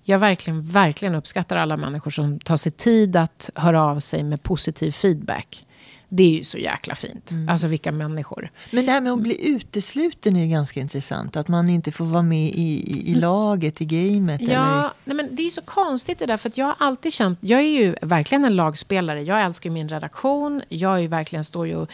Jag 0.02 0.18
verkligen, 0.18 0.62
verkligen 0.62 1.14
uppskattar 1.14 1.56
alla 1.56 1.76
människor 1.76 2.10
som 2.10 2.40
tar 2.40 2.56
sig 2.56 2.72
tid 2.72 3.16
att 3.16 3.50
höra 3.54 3.82
av 3.82 4.00
sig 4.00 4.22
med 4.22 4.42
positiv 4.42 4.92
feedback. 4.92 5.66
Det 6.14 6.22
är 6.22 6.30
ju 6.30 6.44
så 6.44 6.58
jäkla 6.58 6.94
fint. 6.94 7.30
Alltså 7.48 7.66
vilka 7.66 7.92
människor. 7.92 8.50
Men 8.70 8.86
det 8.86 8.92
här 8.92 9.00
med 9.00 9.12
att 9.12 9.20
bli 9.22 9.48
utesluten 9.48 10.36
är 10.36 10.44
ju 10.44 10.50
ganska 10.50 10.80
intressant. 10.80 11.36
Att 11.36 11.48
man 11.48 11.68
inte 11.68 11.92
får 11.92 12.04
vara 12.04 12.22
med 12.22 12.48
i, 12.48 13.02
i, 13.10 13.14
laget, 13.14 13.80
i 13.80 13.84
gamet. 13.84 14.42
Eller... 14.42 14.54
Ja, 14.54 14.92
nej 15.04 15.16
men 15.16 15.36
det 15.36 15.42
är 15.42 15.50
så 15.50 15.62
konstigt 15.62 16.18
det 16.18 16.26
där, 16.26 16.36
för 16.36 16.48
att 16.48 16.56
jag 16.56 16.66
har 16.66 16.74
alltid 16.78 17.12
känt, 17.12 17.38
jag 17.42 17.60
är 17.60 17.80
ju 17.80 17.94
verkligen 18.02 18.44
en 18.44 18.56
lagspelare, 18.56 19.22
jag 19.22 19.42
älskar 19.42 19.70
min 19.70 19.88
redaktion, 19.88 20.62
jag 20.68 20.94
är 20.94 20.98
ju 20.98 21.08
verkligen 21.08 21.44
står 21.44 21.66
ju 21.66 21.76
och, 21.76 21.90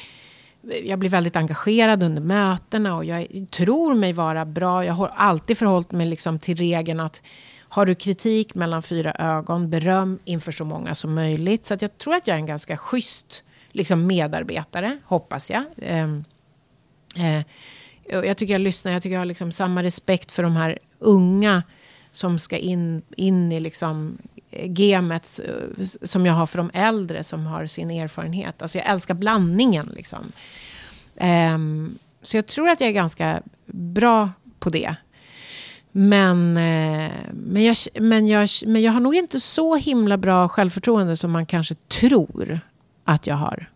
jag 0.84 0.98
blir 0.98 1.10
väldigt 1.10 1.36
engagerad 1.36 2.02
under 2.02 2.22
mötena 2.22 2.96
och 2.96 3.04
jag 3.04 3.46
tror 3.50 3.94
mig 3.94 4.12
vara 4.12 4.44
bra, 4.44 4.84
jag 4.84 4.94
har 4.94 5.08
alltid 5.16 5.58
förhållit 5.58 5.92
mig 5.92 6.06
liksom 6.06 6.38
till 6.38 6.56
regeln 6.56 7.00
att 7.00 7.22
har 7.68 7.86
du 7.86 7.94
kritik 7.94 8.54
mellan 8.54 8.82
fyra 8.82 9.12
ögon, 9.12 9.70
beröm 9.70 10.18
inför 10.24 10.52
så 10.52 10.64
många 10.64 10.94
som 10.94 11.14
möjligt. 11.14 11.66
Så 11.66 11.76
jag 11.80 11.98
tror 11.98 12.14
att 12.14 12.26
jag 12.26 12.34
är 12.34 12.38
en 12.38 12.46
ganska 12.46 12.76
schysst 12.76 13.44
liksom 13.72 14.06
medarbetare, 14.06 14.98
hoppas 15.04 15.50
jag. 15.50 15.64
Ehm, 15.82 16.24
eh, 17.16 17.42
jag 18.04 18.36
tycker 18.36 18.54
jag 18.54 18.60
lyssnar, 18.60 18.92
jag 18.92 19.02
tycker 19.02 19.14
jag 19.14 19.20
har 19.20 19.26
liksom 19.26 19.52
samma 19.52 19.82
respekt 19.82 20.32
för 20.32 20.42
de 20.42 20.56
här 20.56 20.78
unga 20.98 21.62
som 22.12 22.38
ska 22.38 22.56
in, 22.56 23.02
in 23.16 23.52
i 23.52 23.60
liksom 23.60 24.18
gemet 24.50 24.76
gamet 24.76 25.40
eh, 25.44 25.84
som 26.02 26.26
jag 26.26 26.32
har 26.32 26.46
för 26.46 26.58
de 26.58 26.70
äldre 26.74 27.24
som 27.24 27.46
har 27.46 27.66
sin 27.66 27.90
erfarenhet. 27.90 28.62
Alltså 28.62 28.78
jag 28.78 28.86
älskar 28.86 29.14
blandningen 29.14 29.92
liksom. 29.94 30.32
Um, 31.54 31.98
så 32.22 32.36
jag 32.36 32.46
tror 32.46 32.68
att 32.68 32.80
jag 32.80 32.88
är 32.88 32.94
ganska 32.94 33.42
bra 33.66 34.30
på 34.58 34.70
det. 34.70 34.94
Men, 35.92 36.56
uh, 36.56 37.10
men, 37.32 37.64
jag, 37.64 37.76
men, 38.00 38.28
jag, 38.28 38.48
men 38.66 38.82
jag 38.82 38.92
har 38.92 39.00
nog 39.00 39.14
inte 39.14 39.40
så 39.40 39.76
himla 39.76 40.16
bra 40.16 40.48
självförtroende 40.48 41.16
som 41.16 41.30
man 41.30 41.46
kanske 41.46 41.74
tror 41.74 42.60
att 43.08 43.26
jag 43.26 43.34
har. 43.34 43.70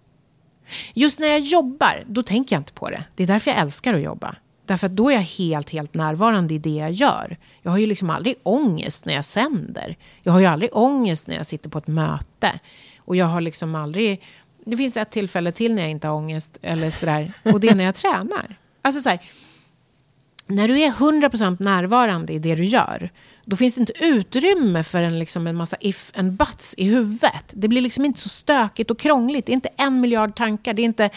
Just 0.95 1.19
när 1.19 1.29
jag 1.29 1.41
jobbar, 1.41 2.05
då 2.07 2.23
tänker 2.23 2.57
jag 2.57 2.61
inte 2.61 2.73
på 2.73 2.91
det. 2.91 3.05
Det 3.15 3.23
är 3.23 3.27
därför 3.27 3.51
jag 3.51 3.61
älskar 3.61 3.95
att 3.95 4.03
jobba. 4.03 4.37
Därför 4.67 4.87
att 4.87 4.97
då 4.97 5.11
är 5.11 5.15
jag 5.15 5.21
helt, 5.21 5.71
helt 5.71 5.95
närvarande 5.95 6.55
i 6.55 6.59
det 6.59 6.71
jag 6.77 6.93
gör. 6.93 7.37
Jag 7.63 7.71
har 7.71 7.79
ju 7.79 7.87
liksom 7.87 8.11
aldrig 8.11 8.37
ångest 8.43 9.05
när 9.05 9.15
jag 9.15 9.25
sänder. 9.25 9.97
Jag 10.23 10.33
har 10.33 10.41
ju 10.41 10.47
aldrig 10.47 10.77
ångest 10.77 11.27
när 11.27 11.37
jag 11.37 11.47
sitter 11.47 11.71
på 11.71 11.79
ett 11.79 11.87
möte. 11.87 12.61
Och 12.99 13.17
jag 13.17 13.27
har 13.27 13.41
liksom 13.41 13.75
aldrig... 13.75 14.23
Det 14.65 14.77
finns 14.77 14.97
ett 14.97 15.11
tillfälle 15.11 15.53
till 15.53 15.75
när 15.75 15.83
jag 15.83 15.91
inte 15.91 16.09
har 16.09 16.15
ångest, 16.15 16.59
eller 16.63 16.91
sådär. 16.91 17.33
Och 17.43 17.61
det 17.61 17.69
är 17.69 17.75
när 17.75 17.85
jag 17.85 17.95
tränar. 18.05 18.57
Alltså 18.83 19.01
så 19.01 19.09
här, 19.09 19.21
när 20.47 20.69
du 20.69 20.81
är 20.81 20.91
100% 20.91 21.63
närvarande 21.63 22.33
i 22.33 22.39
det 22.39 22.55
du 22.55 22.65
gör, 22.65 23.11
då 23.45 23.57
finns 23.57 23.75
det 23.75 23.81
inte 23.81 24.05
utrymme 24.05 24.83
för 24.83 25.03
en, 25.03 25.19
liksom 25.19 25.47
en 25.47 25.57
massa 25.57 25.77
if 25.81 26.13
and 26.15 26.33
buts 26.33 26.75
i 26.79 26.85
huvudet. 26.85 27.45
Det 27.51 27.69
blir 27.69 27.81
liksom 27.81 28.05
inte 28.05 28.21
så 28.21 28.29
stökigt 28.29 28.91
och 28.91 28.99
krångligt. 28.99 29.47
Det 29.47 29.53
är 29.53 29.55
inte 29.55 29.69
en 29.77 30.01
miljard 30.01 30.37
tankar. 30.37 30.75
Det 30.75 30.83
är 30.83 30.85
inte, 30.85 31.11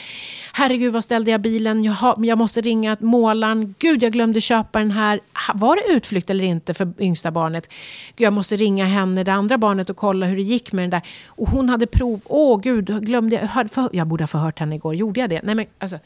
herregud 0.53 0.93
vad 0.93 1.03
ställde 1.03 1.31
jag 1.31 1.41
bilen? 1.41 1.83
Jag, 1.83 1.93
har, 1.93 2.25
jag 2.25 2.37
måste 2.37 2.61
ringa 2.61 2.97
målaren. 2.99 3.75
Gud, 3.79 4.03
jag 4.03 4.11
glömde 4.11 4.41
köpa 4.41 4.79
den 4.79 4.91
här. 4.91 5.19
Var 5.53 5.75
det 5.75 5.93
utflykt 5.93 6.29
eller 6.29 6.43
inte 6.43 6.73
för 6.73 6.93
yngsta 6.99 7.31
barnet? 7.31 7.69
Gud, 8.15 8.25
jag 8.25 8.33
måste 8.33 8.55
ringa 8.55 8.85
henne, 8.85 9.23
det 9.23 9.33
andra 9.33 9.57
barnet, 9.57 9.89
och 9.89 9.97
kolla 9.97 10.25
hur 10.25 10.35
det 10.35 10.41
gick 10.41 10.71
med 10.71 10.83
den 10.83 10.89
där. 10.89 11.01
Och 11.27 11.49
hon 11.49 11.69
hade 11.69 11.87
prov. 11.87 12.21
Åh, 12.25 12.59
gud, 12.61 13.05
glömde 13.05 13.35
jag? 13.35 13.47
Hör, 13.47 13.67
för, 13.67 13.89
jag 13.93 14.07
borde 14.07 14.23
ha 14.23 14.27
förhört 14.27 14.59
henne 14.59 14.75
igår. 14.75 14.95
Gjorde 14.95 15.19
jag 15.19 15.29
det? 15.29 15.41
Nej, 15.43 15.55
men 15.55 15.65
alltså, 15.79 15.99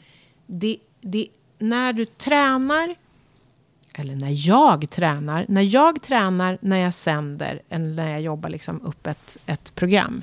det, 0.46 0.76
det, 1.00 1.26
när 1.58 1.92
du 1.92 2.04
tränar 2.04 2.94
eller 4.00 4.16
när 4.16 4.48
jag 4.48 4.90
tränar, 4.90 5.46
när 5.48 5.62
jag 5.62 6.02
tränar, 6.02 6.58
när 6.60 6.76
jag 6.76 6.94
sänder, 6.94 7.62
eller 7.68 7.94
när 7.94 8.10
jag 8.10 8.20
jobbar 8.20 8.48
liksom 8.48 8.82
upp 8.82 9.06
ett, 9.06 9.36
ett 9.46 9.74
program, 9.74 10.22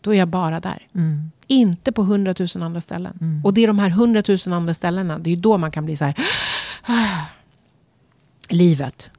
då 0.00 0.14
är 0.14 0.18
jag 0.18 0.28
bara 0.28 0.60
där. 0.60 0.88
Mm. 0.94 1.30
Inte 1.46 1.92
på 1.92 2.02
hundratusen 2.02 2.62
andra 2.62 2.80
ställen. 2.80 3.42
Och 3.44 3.54
det 3.54 3.60
är 3.60 3.66
de 3.66 3.78
här 3.78 3.90
hundratusen 3.90 4.52
andra 4.52 4.74
ställena, 4.74 5.18
det 5.18 5.30
är 5.30 5.36
då 5.36 5.58
man 5.58 5.70
kan 5.70 5.84
bli 5.84 5.96
så 5.96 6.04
här, 6.04 6.14
livet. 8.48 9.10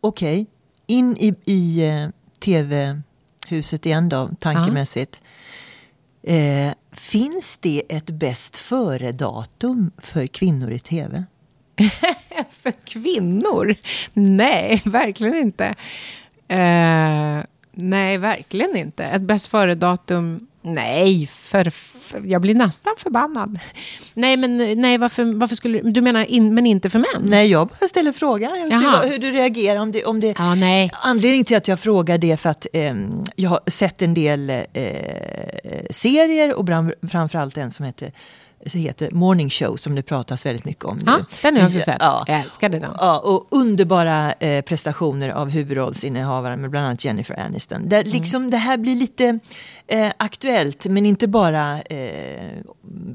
Okej, 0.00 0.46
in 0.86 1.16
i, 1.16 1.34
i 1.44 1.86
eh, 1.88 2.08
tv-huset 2.38 3.86
igen 3.86 4.08
då, 4.08 4.30
tankemässigt. 4.40 5.20
Eh, 6.22 6.72
finns 6.92 7.58
det 7.58 7.82
ett 7.88 8.10
bäst 8.10 8.56
före-datum 8.56 9.90
för 9.98 10.26
kvinnor 10.26 10.70
i 10.70 10.78
tv? 10.78 11.24
För 12.50 12.72
kvinnor? 12.84 13.74
Nej, 14.12 14.82
verkligen 14.84 15.34
inte. 15.34 15.74
Eh, 16.48 17.44
nej, 17.72 18.18
verkligen 18.18 18.76
inte. 18.76 19.04
Ett 19.04 19.22
bäst 19.22 19.46
före-datum? 19.46 20.48
Nej, 20.62 21.26
för, 21.26 21.70
för, 21.70 22.20
jag 22.24 22.42
blir 22.42 22.54
nästan 22.54 22.94
förbannad. 22.98 23.58
Nej, 24.14 24.36
men 24.36 24.80
nej, 24.80 24.98
varför, 24.98 25.38
varför 25.38 25.56
skulle 25.56 25.80
du 25.80 26.00
menar 26.00 26.24
in, 26.24 26.54
men 26.54 26.66
inte 26.66 26.90
för 26.90 26.98
män? 26.98 27.22
Nej, 27.30 27.50
jag 27.50 27.68
bara 27.68 27.88
ställer 27.88 28.12
frågan. 28.12 28.56
Jag 28.56 28.64
vill 28.64 28.78
se 28.78 28.84
Jaha. 28.84 29.00
vad, 29.00 29.10
hur 29.10 29.18
du 29.18 29.30
reagerar. 29.30 29.80
Om 29.80 29.92
det, 29.92 30.04
om 30.04 30.20
det, 30.20 30.34
Ja, 30.38 30.54
nej. 30.54 30.90
Anledningen 31.02 31.44
till 31.44 31.56
att 31.56 31.68
jag 31.68 31.80
frågar 31.80 32.18
det 32.18 32.32
är 32.32 32.36
för 32.36 32.50
att 32.50 32.66
eh, 32.72 32.94
jag 33.36 33.50
har 33.50 33.60
sett 33.66 34.02
en 34.02 34.14
del 34.14 34.50
eh, 34.50 34.64
serier 35.90 36.54
och 36.54 36.68
framförallt 37.10 37.56
en 37.56 37.70
som 37.70 37.84
heter 37.84 38.12
som 38.66 38.80
heter 38.80 39.10
Morning 39.10 39.50
Show 39.50 39.76
som 39.76 39.94
det 39.94 40.02
pratas 40.02 40.46
väldigt 40.46 40.64
mycket 40.64 40.84
om. 40.84 41.00
Ja, 41.06 41.16
nu. 41.16 41.24
den 41.42 41.54
har 41.54 41.60
jag 41.60 41.66
också 41.68 41.80
sett. 41.80 41.96
Ja. 42.00 42.24
Jag 42.26 42.40
älskade 42.40 42.78
den. 42.78 42.90
Ja, 42.98 43.18
och 43.18 43.46
underbara 43.50 44.32
eh, 44.32 44.62
prestationer 44.62 45.28
av 45.30 45.50
huvudrollsinnehavaren 45.50 46.60
med 46.60 46.70
bland 46.70 46.86
annat 46.86 47.04
Jennifer 47.04 47.40
Aniston. 47.40 47.88
Där 47.88 48.00
Mm. 48.00 48.12
liksom 48.12 48.50
det 48.50 48.56
här 48.56 48.76
blir 48.76 48.96
lite 48.96 49.38
eh, 49.86 50.12
aktuellt 50.16 50.86
men 50.86 51.06
inte 51.06 51.28
bara 51.28 51.80
eh, 51.82 52.58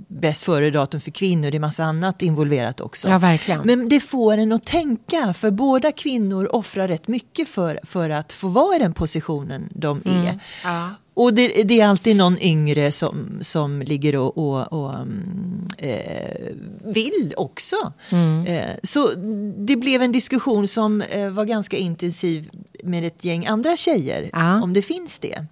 bäst 0.07 0.43
före-datum 0.43 1.01
för 1.01 1.11
kvinnor, 1.11 1.51
det 1.51 1.57
är 1.57 1.59
massa 1.59 1.83
annat 1.83 2.21
involverat 2.21 2.81
också. 2.81 3.09
Ja, 3.09 3.17
verkligen. 3.17 3.61
Men 3.61 3.89
det 3.89 3.99
får 3.99 4.37
en 4.37 4.51
att 4.51 4.65
tänka, 4.65 5.33
för 5.33 5.51
båda 5.51 5.91
kvinnor 5.91 6.55
offrar 6.55 6.87
rätt 6.87 7.07
mycket 7.07 7.47
för, 7.49 7.79
för 7.83 8.09
att 8.09 8.33
få 8.33 8.47
vara 8.47 8.75
i 8.75 8.79
den 8.79 8.93
positionen 8.93 9.69
de 9.71 10.01
är. 10.05 10.11
Mm. 10.19 10.39
Ja. 10.63 10.89
Och 11.13 11.33
det, 11.33 11.63
det 11.63 11.79
är 11.81 11.87
alltid 11.87 12.15
någon 12.15 12.39
yngre 12.41 12.91
som, 12.91 13.37
som 13.41 13.81
ligger 13.81 14.15
och, 14.15 14.37
och, 14.37 14.73
och 14.73 14.93
mm, 14.93 15.67
eh, 15.77 16.53
vill 16.83 17.33
också. 17.37 17.75
Mm. 18.09 18.45
Eh, 18.45 18.69
så 18.83 19.09
det 19.57 19.75
blev 19.75 20.01
en 20.01 20.11
diskussion 20.11 20.67
som 20.67 21.01
eh, 21.01 21.29
var 21.29 21.45
ganska 21.45 21.77
intensiv 21.77 22.49
med 22.83 23.05
ett 23.05 23.23
gäng 23.25 23.45
andra 23.45 23.77
tjejer, 23.77 24.29
Ja. 24.33 24.61
om 24.63 24.73
det 24.73 24.81
finns 24.81 25.19
det. 25.19 25.45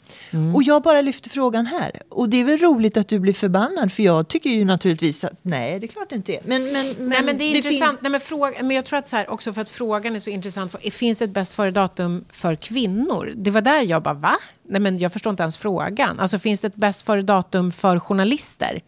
Och 0.56 0.63
jag 0.63 0.82
bara 0.84 1.02
lyfter 1.02 1.30
frågan 1.30 1.65
här. 1.65 2.02
Och 2.10 2.30
det 2.30 2.38
är 2.38 2.43
väl 2.43 2.58
roligt 2.58 2.97
att 2.97 3.08
du 3.08 3.19
blir 3.19 3.34
förbannad, 3.34 3.91
för 3.91 4.04
jag 4.04 4.28
tycker 4.28 4.50
ju 4.50 4.65
naturligtvis 4.65 5.24
att 5.24 5.34
nej, 5.41 5.80
det 5.80 5.86
är 5.86 5.88
klart 5.88 6.10
det 6.10 6.15
inte 6.15 6.34
är. 6.36 6.39
Men, 6.45 6.63
men, 6.63 6.71
men, 6.97 7.10
Nej, 7.10 7.24
men 7.24 7.38
det 7.38 7.43
är 7.43 7.47
fin- 7.47 7.56
intressant. 7.56 8.00
Nej, 8.02 8.12
men, 8.12 8.21
fråga, 8.21 8.58
men 8.63 8.71
jag 8.71 8.86
tror 8.86 9.00
att 9.00 9.10
så 9.10 9.15
här, 9.15 9.30
också 9.30 9.54
för 9.54 9.62
att 9.62 9.69
frågan 9.69 10.15
är 10.15 10.19
så 10.19 10.30
intressant. 10.30 10.71
För, 10.71 10.91
finns 10.91 11.17
det 11.19 11.26
ett 11.26 11.32
bäst 11.32 11.54
före-datum 11.54 12.26
för 12.32 12.56
kvinnor? 12.56 13.34
Det 13.36 13.52
var 13.52 13.62
där 13.62 13.82
jag 13.82 14.04
bara, 14.04 14.13
va? 14.13 14.36
Nej, 14.71 14.81
men 14.81 14.97
jag 14.97 15.13
förstår 15.13 15.29
inte 15.29 15.43
ens 15.43 15.57
frågan. 15.57 16.19
Alltså, 16.19 16.39
finns 16.39 16.60
det 16.60 16.67
ett 16.67 16.75
bäst 16.75 17.01
före-datum 17.01 17.71
för 17.71 17.99
journalister? 17.99 18.81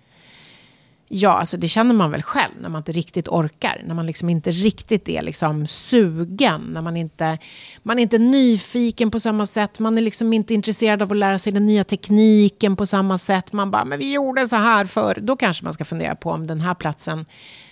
Ja, 1.08 1.30
alltså 1.30 1.58
det 1.58 1.68
känner 1.68 1.94
man 1.96 2.12
väl 2.12 2.22
själv 2.22 2.54
när 2.62 2.70
man 2.70 2.80
inte 2.80 2.92
riktigt 2.92 3.28
orkar. 3.28 3.82
När 3.86 3.96
man 3.96 4.06
liksom 4.06 4.30
inte 4.30 4.52
riktigt 4.52 5.10
är 5.10 5.22
liksom 5.22 5.68
sugen. 5.68 6.62
När 6.62 6.82
man 6.82 6.98
inte, 6.98 7.38
man 7.84 8.00
är 8.00 8.04
inte 8.04 8.18
nyfiken 8.18 9.12
på 9.12 9.20
samma 9.20 9.46
sätt. 9.46 9.80
Man 9.80 9.98
är 9.98 10.02
liksom 10.02 10.34
inte 10.34 10.54
intresserad 10.54 11.02
av 11.02 11.12
att 11.12 11.18
lära 11.18 11.40
sig 11.40 11.54
den 11.54 11.66
nya 11.66 11.84
tekniken 11.84 12.76
på 12.76 12.86
samma 12.86 13.18
sätt. 13.18 13.54
Man 13.54 13.72
bara, 13.72 13.86
men 13.86 14.00
vi 14.00 14.14
gjorde 14.14 14.48
så 14.48 14.56
här 14.56 14.86
för. 14.86 15.18
Då 15.22 15.36
kanske 15.36 15.64
man 15.64 15.74
ska 15.74 15.86
fundera 15.86 16.16
på 16.16 16.32
om 16.32 16.48
den 16.48 16.62
här 16.62 16.74
platsen 16.74 17.26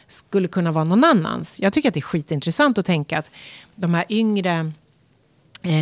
skulle 0.08 0.48
kunna 0.48 0.72
vara 0.72 0.84
någon 0.84 1.04
annans. 1.04 1.60
Jag 1.60 1.74
tycker 1.74 1.90
att 1.90 1.94
det 1.94 2.00
är 2.00 2.02
skitintressant 2.02 2.78
att 2.78 2.86
tänka 2.86 3.20
att 3.20 3.32
de 3.76 3.94
här 3.94 4.06
yngre 4.10 4.72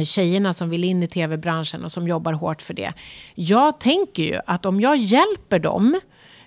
tjejerna 0.06 0.54
som 0.54 0.70
vill 0.70 0.84
in 0.84 1.04
i 1.04 1.08
tv-branschen 1.08 1.84
och 1.84 1.92
som 1.92 2.08
jobbar 2.08 2.34
hårt 2.34 2.62
för 2.62 2.74
det. 2.74 2.94
Jag 3.36 3.80
tänker 3.80 4.24
ju 4.24 4.40
att 4.46 4.66
om 4.66 4.82
jag 4.82 4.98
hjälper 4.98 5.60
dem 5.60 6.00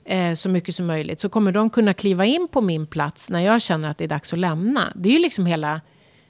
eh, 0.05 0.35
så 0.35 0.49
mycket 0.49 0.75
som 0.75 0.87
möjligt 0.87 1.21
så 1.21 1.29
kommer 1.29 1.53
de 1.53 1.71
kunna 1.71 1.95
kliva 1.95 2.25
in 2.25 2.49
på 2.49 2.61
min 2.61 2.87
plats 2.87 3.31
när 3.31 3.41
jag 3.41 3.63
känner 3.63 3.91
att 3.91 3.99
det 3.99 4.05
är 4.05 4.09
dags 4.09 4.33
att 4.33 4.39
lämna. 4.39 4.93
Det 4.95 5.09
är 5.09 5.13
ju 5.13 5.19
liksom 5.19 5.47
hela, 5.47 5.81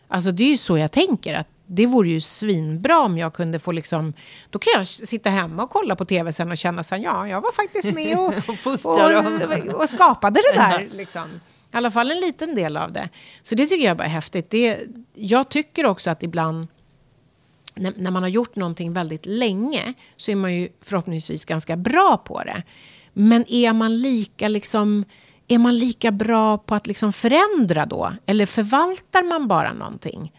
alltså 0.08 0.32
det 0.32 0.44
är 0.44 0.48
ju 0.48 0.56
så 0.56 0.78
jag 0.78 0.92
tänker 0.92 1.34
att 1.34 1.48
det 1.66 1.86
vore 1.86 2.08
ju 2.08 2.20
svinbra 2.20 3.00
om 3.00 3.18
jag 3.18 3.34
kunde 3.34 3.58
få 3.58 3.72
liksom, 3.72 4.12
då 4.50 4.58
kan 4.58 4.72
jag 4.76 4.86
sitta 4.86 5.30
hemma 5.30 5.62
och 5.62 5.70
kolla 5.70 5.96
på 5.96 6.04
tv 6.04 6.32
sen 6.32 6.50
och 6.50 6.58
känna 6.58 6.84
här, 6.90 6.98
ja, 6.98 7.28
jag 7.28 7.40
var 7.40 7.52
faktiskt 7.52 7.94
med 7.94 8.18
och, 8.18 8.28
Och 8.48 9.74
och, 9.74 9.80
och 9.80 9.88
skapade 9.88 10.40
det 10.52 10.56
där. 10.60 10.88
Liksom. 10.92 11.40
I 11.72 11.76
alla 11.76 11.90
fall 11.90 12.10
en 12.10 12.20
liten 12.20 12.54
del 12.54 12.76
av 12.76 12.92
det. 12.92 13.08
Så 13.42 13.54
det 13.54 13.66
tycker 13.66 13.86
jag 13.86 13.96
bara 13.96 14.04
är 14.04 14.08
häftigt. 14.08 14.50
Det, 14.50 14.78
jag 15.14 15.48
tycker 15.48 15.86
också 15.86 16.10
att 16.10 16.22
ibland 16.22 16.66
när, 17.74 17.92
när 17.96 18.10
man 18.10 18.22
har 18.22 18.30
gjort 18.30 18.56
någonting 18.56 18.92
väldigt 18.92 19.26
länge 19.26 19.94
så 20.16 20.30
är 20.30 20.36
man 20.36 20.54
ju 20.54 20.68
förhoppningsvis 20.80 21.44
ganska 21.44 21.76
bra 21.76 22.16
på 22.16 22.42
det. 22.44 22.62
Men 23.12 23.44
är 23.48 23.72
man 23.72 23.98
lika 23.98 24.48
liksom 24.48 25.04
är 25.48 25.58
man 25.58 25.78
lika 25.78 26.10
bra 26.10 26.58
på 26.58 26.74
att 26.74 26.86
liksom 26.86 27.12
förändra 27.12 27.86
då? 27.86 28.12
Eller 28.26 28.46
förvaltar 28.46 29.22
man 29.22 29.48
bara 29.48 29.72
någonting? 29.72 30.32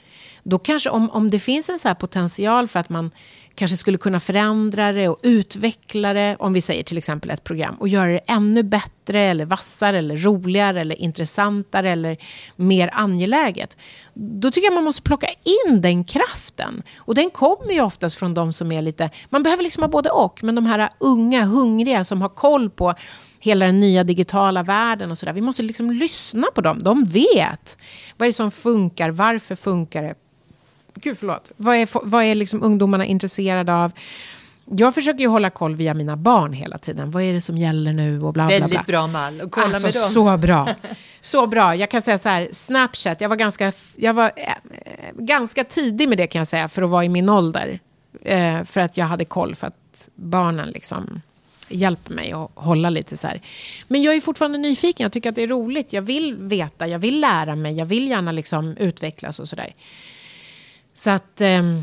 Då 0.43 0.59
kanske 0.59 0.89
om, 0.89 1.09
om 1.09 1.29
det 1.29 1.39
finns 1.39 1.69
en 1.69 1.79
så 1.79 1.87
här 1.87 1.95
potential 1.95 2.67
för 2.67 2.79
att 2.79 2.89
man 2.89 3.11
kanske 3.55 3.77
skulle 3.77 3.97
kunna 3.97 4.19
förändra 4.19 4.91
det 4.91 5.09
och 5.09 5.19
utveckla 5.23 6.13
det, 6.13 6.35
om 6.39 6.53
vi 6.53 6.61
säger 6.61 6.83
till 6.83 6.97
exempel 6.97 7.29
ett 7.29 7.43
program, 7.43 7.75
och 7.75 7.87
göra 7.87 8.11
det 8.11 8.21
ännu 8.27 8.63
bättre, 8.63 9.19
eller 9.19 9.45
vassare, 9.45 9.97
eller 9.97 10.17
roligare, 10.17 10.81
eller 10.81 11.01
intressantare, 11.01 11.89
eller 11.89 12.17
mer 12.55 12.89
angeläget. 12.93 13.77
Då 14.13 14.51
tycker 14.51 14.67
jag 14.67 14.73
man 14.73 14.83
måste 14.83 15.01
plocka 15.01 15.27
in 15.27 15.81
den 15.81 16.03
kraften. 16.03 16.83
Och 16.97 17.15
den 17.15 17.29
kommer 17.29 17.71
ju 17.71 17.81
oftast 17.81 18.15
från 18.15 18.33
de 18.33 18.53
som 18.53 18.71
är 18.71 18.81
lite, 18.81 19.09
man 19.29 19.43
behöver 19.43 19.63
liksom 19.63 19.83
ha 19.83 19.87
både 19.87 20.09
och, 20.09 20.43
men 20.43 20.55
de 20.55 20.65
här 20.65 20.89
unga, 20.99 21.43
hungriga 21.43 22.03
som 22.03 22.21
har 22.21 22.29
koll 22.29 22.69
på 22.69 22.93
hela 23.39 23.65
den 23.65 23.79
nya 23.79 24.03
digitala 24.03 24.63
världen 24.63 25.11
och 25.11 25.17
sådär. 25.17 25.33
Vi 25.33 25.41
måste 25.41 25.63
liksom 25.63 25.91
lyssna 25.91 26.47
på 26.55 26.61
dem. 26.61 26.83
De 26.83 27.03
vet. 27.03 27.77
Vad 28.17 28.25
är 28.25 28.29
det 28.29 28.33
som 28.33 28.51
funkar? 28.51 29.09
Varför 29.09 29.55
funkar 29.55 30.03
det? 30.03 30.15
Gud, 30.95 31.17
förlåt. 31.17 31.51
Vad 31.57 31.75
är, 31.75 31.87
vad 32.03 32.23
är 32.23 32.35
liksom 32.35 32.63
ungdomarna 32.63 33.05
intresserade 33.05 33.73
av? 33.73 33.91
Jag 34.65 34.95
försöker 34.95 35.19
ju 35.19 35.27
hålla 35.27 35.49
koll 35.49 35.75
via 35.75 35.93
mina 35.93 36.17
barn 36.17 36.53
hela 36.53 36.77
tiden. 36.77 37.11
Vad 37.11 37.23
är 37.23 37.33
det 37.33 37.41
som 37.41 37.57
gäller 37.57 37.93
nu 37.93 38.21
och 38.21 38.33
bla 38.33 38.47
bla 38.47 38.57
bla. 38.57 38.67
Väldigt 38.67 38.85
bra 38.85 39.07
mall. 39.07 39.41
Och 39.41 39.51
kolla 39.51 39.65
alltså, 39.65 39.81
med 39.81 39.93
dem. 39.93 40.09
så 40.09 40.37
bra. 40.37 40.69
Så 41.21 41.47
bra. 41.47 41.75
Jag 41.75 41.89
kan 41.89 42.01
säga 42.01 42.17
så 42.17 42.29
här, 42.29 42.49
Snapchat, 42.51 43.21
jag 43.21 43.29
var 43.29 43.35
ganska, 43.35 43.71
jag 43.95 44.13
var, 44.13 44.31
eh, 44.35 44.53
ganska 45.13 45.63
tidig 45.63 46.09
med 46.09 46.17
det 46.17 46.27
kan 46.27 46.39
jag 46.39 46.47
säga, 46.47 46.69
för 46.69 46.81
att 46.81 46.89
vara 46.89 47.05
i 47.05 47.09
min 47.09 47.29
ålder. 47.29 47.79
Eh, 48.21 48.63
för 48.63 48.81
att 48.81 48.97
jag 48.97 49.05
hade 49.05 49.25
koll, 49.25 49.55
för 49.55 49.67
att 49.67 50.09
barnen 50.15 50.69
liksom 50.69 51.21
hjälper 51.67 52.13
mig 52.13 52.31
att 52.31 52.51
hålla 52.55 52.89
lite 52.89 53.17
så 53.17 53.27
här. 53.27 53.41
Men 53.87 54.03
jag 54.03 54.15
är 54.15 54.21
fortfarande 54.21 54.57
nyfiken, 54.57 55.03
jag 55.03 55.11
tycker 55.11 55.29
att 55.29 55.35
det 55.35 55.43
är 55.43 55.47
roligt. 55.47 55.93
Jag 55.93 56.01
vill 56.01 56.35
veta, 56.35 56.87
jag 56.87 56.99
vill 56.99 57.19
lära 57.19 57.55
mig, 57.55 57.77
jag 57.77 57.85
vill 57.85 58.07
gärna 58.07 58.31
liksom 58.31 58.77
utvecklas 58.77 59.39
och 59.39 59.47
sådär. 59.47 59.73
Så 60.93 61.09
att... 61.09 61.41
Eh, 61.41 61.81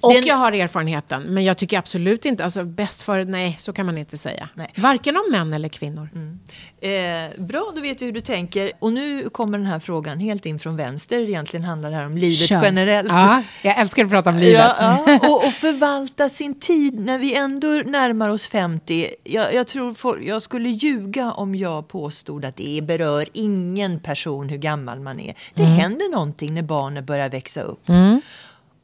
och 0.00 0.12
Den- 0.14 0.26
jag 0.26 0.34
har 0.36 0.52
erfarenheten, 0.52 1.22
men 1.22 1.44
jag 1.44 1.56
tycker 1.58 1.78
absolut 1.78 2.24
inte, 2.24 2.44
alltså 2.44 2.64
bäst 2.64 3.02
för, 3.02 3.24
nej, 3.24 3.56
så 3.58 3.72
kan 3.72 3.86
man 3.86 3.98
inte 3.98 4.16
säga. 4.16 4.48
Nej. 4.54 4.72
Varken 4.76 5.16
om 5.16 5.22
män 5.32 5.52
eller 5.52 5.68
kvinnor. 5.68 6.08
Eh, 6.80 6.90
bra, 7.44 7.72
då 7.74 7.80
vet 7.80 8.02
vi 8.02 8.06
hur 8.06 8.12
du 8.12 8.20
tänker. 8.20 8.72
Och 8.78 8.92
nu 8.92 9.28
kommer 9.28 9.58
den 9.58 9.66
här 9.66 9.78
frågan 9.80 10.18
helt 10.18 10.46
in 10.46 10.58
från 10.58 10.76
vänster. 10.76 11.18
Egentligen 11.28 11.64
handlar 11.64 11.90
det 11.90 11.96
här 11.96 12.06
om 12.06 12.18
livet 12.18 12.48
Kör. 12.48 12.62
generellt. 12.62 13.08
Ja, 13.08 13.42
jag 13.62 13.78
älskar 13.78 14.04
att 14.04 14.10
prata 14.10 14.30
om 14.30 14.38
livet. 14.38 14.66
Ja, 14.78 15.04
ja. 15.06 15.18
Och, 15.28 15.46
och 15.46 15.52
förvalta 15.52 16.28
sin 16.28 16.60
tid 16.60 17.00
när 17.00 17.18
vi 17.18 17.34
ändå 17.34 17.68
närmar 17.68 18.28
oss 18.28 18.46
50. 18.48 19.08
Jag, 19.24 19.54
jag 19.54 19.66
tror 19.66 19.94
for, 19.94 20.22
jag 20.22 20.42
skulle 20.42 20.68
ljuga 20.68 21.32
om 21.32 21.54
jag 21.54 21.88
påstod 21.88 22.44
att 22.44 22.56
det 22.56 22.80
berör 22.82 23.26
ingen 23.32 24.00
person 24.00 24.48
hur 24.48 24.58
gammal 24.58 25.00
man 25.00 25.20
är. 25.20 25.34
Det 25.54 25.62
Mm. 25.62 25.74
händer 25.74 26.10
någonting 26.10 26.54
när 26.54 26.62
barnen 26.62 27.04
börjar 27.04 27.28
växa 27.30 27.60
upp. 27.60 27.88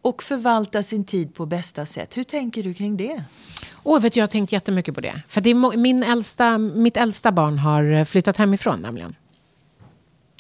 Och 0.09 0.23
förvalta 0.23 0.83
sin 0.83 1.05
tid 1.05 1.35
på 1.35 1.47
bästa 1.47 1.87
sätt. 1.87 2.17
Hur 2.17 2.25
tänker 2.25 2.63
du 2.63 2.75
kring 2.75 2.97
det? 2.97 3.25
Oh, 3.83 4.01
vet 4.01 4.13
du, 4.13 4.21
jag 4.21 4.23
har 4.23 4.29
tänkt 4.29 4.53
jättemycket 4.53 4.95
på 4.95 5.01
det. 5.01 5.23
För 5.29 5.41
det 5.41 5.51
är 5.51 5.77
min 5.77 6.03
äldsta, 6.03 6.59
mitt 6.59 6.97
äldsta 6.97 7.33
barn 7.33 7.59
har 7.59 7.93
eh, 7.93 8.05
flyttat 8.05 8.37
hemifrån 8.37 8.83
nämligen. 8.83 9.15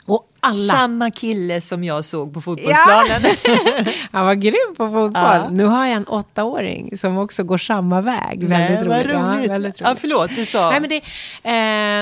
Och 0.08 0.28
alla... 0.40 0.74
Samma 0.74 1.10
kille 1.10 1.60
som 1.60 1.84
jag 1.84 2.04
såg 2.04 2.34
på 2.34 2.40
fotbollsplanen. 2.40 3.22
Han 4.12 4.26
var 4.26 4.34
grym 4.34 4.74
på 4.76 4.86
fotboll. 4.86 5.12
Ja. 5.14 5.48
Nu 5.50 5.64
har 5.64 5.86
jag 5.86 5.96
en 5.96 6.04
åttaåring 6.04 6.98
som 6.98 7.18
också 7.18 7.42
går 7.44 7.58
samma 7.58 8.00
väg. 8.00 8.48
Nej, 8.48 8.68
väldigt 8.72 8.88
vad 8.88 8.96
roligt. 8.98 9.10
Ja, 9.14 9.36
roligt. 9.36 9.50
väldigt 9.50 9.80
Ja, 9.80 9.88
roligt. 9.88 10.00
förlåt, 10.00 10.30
du 10.36 10.46
sa. 10.46 10.70
Nej 10.70 10.80
men, 10.80 10.90
det, 10.90 10.96
eh, 10.96 11.02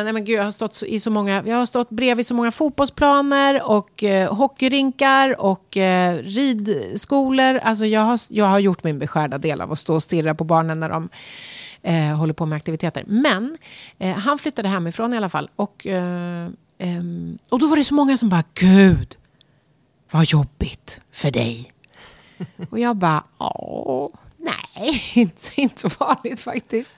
nej 0.05 0.13
men 0.13 0.25
gud, 0.25 0.39
jag 0.39 0.45
har 0.45 0.51
stått 0.51 0.83
i 0.87 1.01
så 1.01 1.11
många, 1.11 1.43
jag 1.47 1.57
har 1.57 1.67
stått 1.67 1.91
bredvid 1.91 2.27
så 2.27 2.35
många 2.35 2.53
fotbollsplaner 2.53 3.71
och 3.71 4.05
eh, 4.05 4.35
hockeyrinkar 4.35 5.41
och 5.41 5.77
eh, 5.77 6.17
ridskolor. 6.19 7.61
Alltså 7.63 7.87
jag 7.87 8.01
har, 8.01 8.21
jag 8.31 8.47
har 8.47 8.59
gjort 8.59 8.85
min 8.85 8.99
beskärda 8.99 9.39
del 9.39 9.61
av 9.61 9.73
att 9.73 9.79
stå 9.79 9.95
och 9.95 10.03
stirra 10.03 10.35
på 10.35 10.45
barnen 10.45 10.81
när 10.81 10.89
de 10.89 11.09
eh, 11.83 12.17
håller 12.17 12.35
på 12.35 12.47
med 12.47 12.57
aktiviteter. 12.57 13.05
Men 13.07 13.59
eh, 13.99 14.17
han 14.17 14.39
flyttade 14.39 14.69
hemifrån 14.69 15.15
i 15.15 15.17
alla 15.17 15.29
fall. 15.29 15.51
Och, 15.57 15.87
eh, 15.87 16.49
ehm, 16.79 17.39
och 17.49 17.59
då 17.59 17.67
var 17.67 17.77
det 17.77 17.85
så 17.85 17.95
många 17.95 18.17
som 18.17 18.29
bara, 18.29 18.45
gud, 18.55 19.17
vad 20.11 20.25
jobbigt 20.25 21.01
för 21.13 21.31
dig. 21.31 21.73
Och 22.71 22.79
jag 22.79 22.97
bara, 22.97 23.25
nej, 24.37 25.03
inte, 25.15 25.61
inte 25.61 25.81
så 25.81 25.91
farligt 25.91 26.41
faktiskt. 26.41 26.97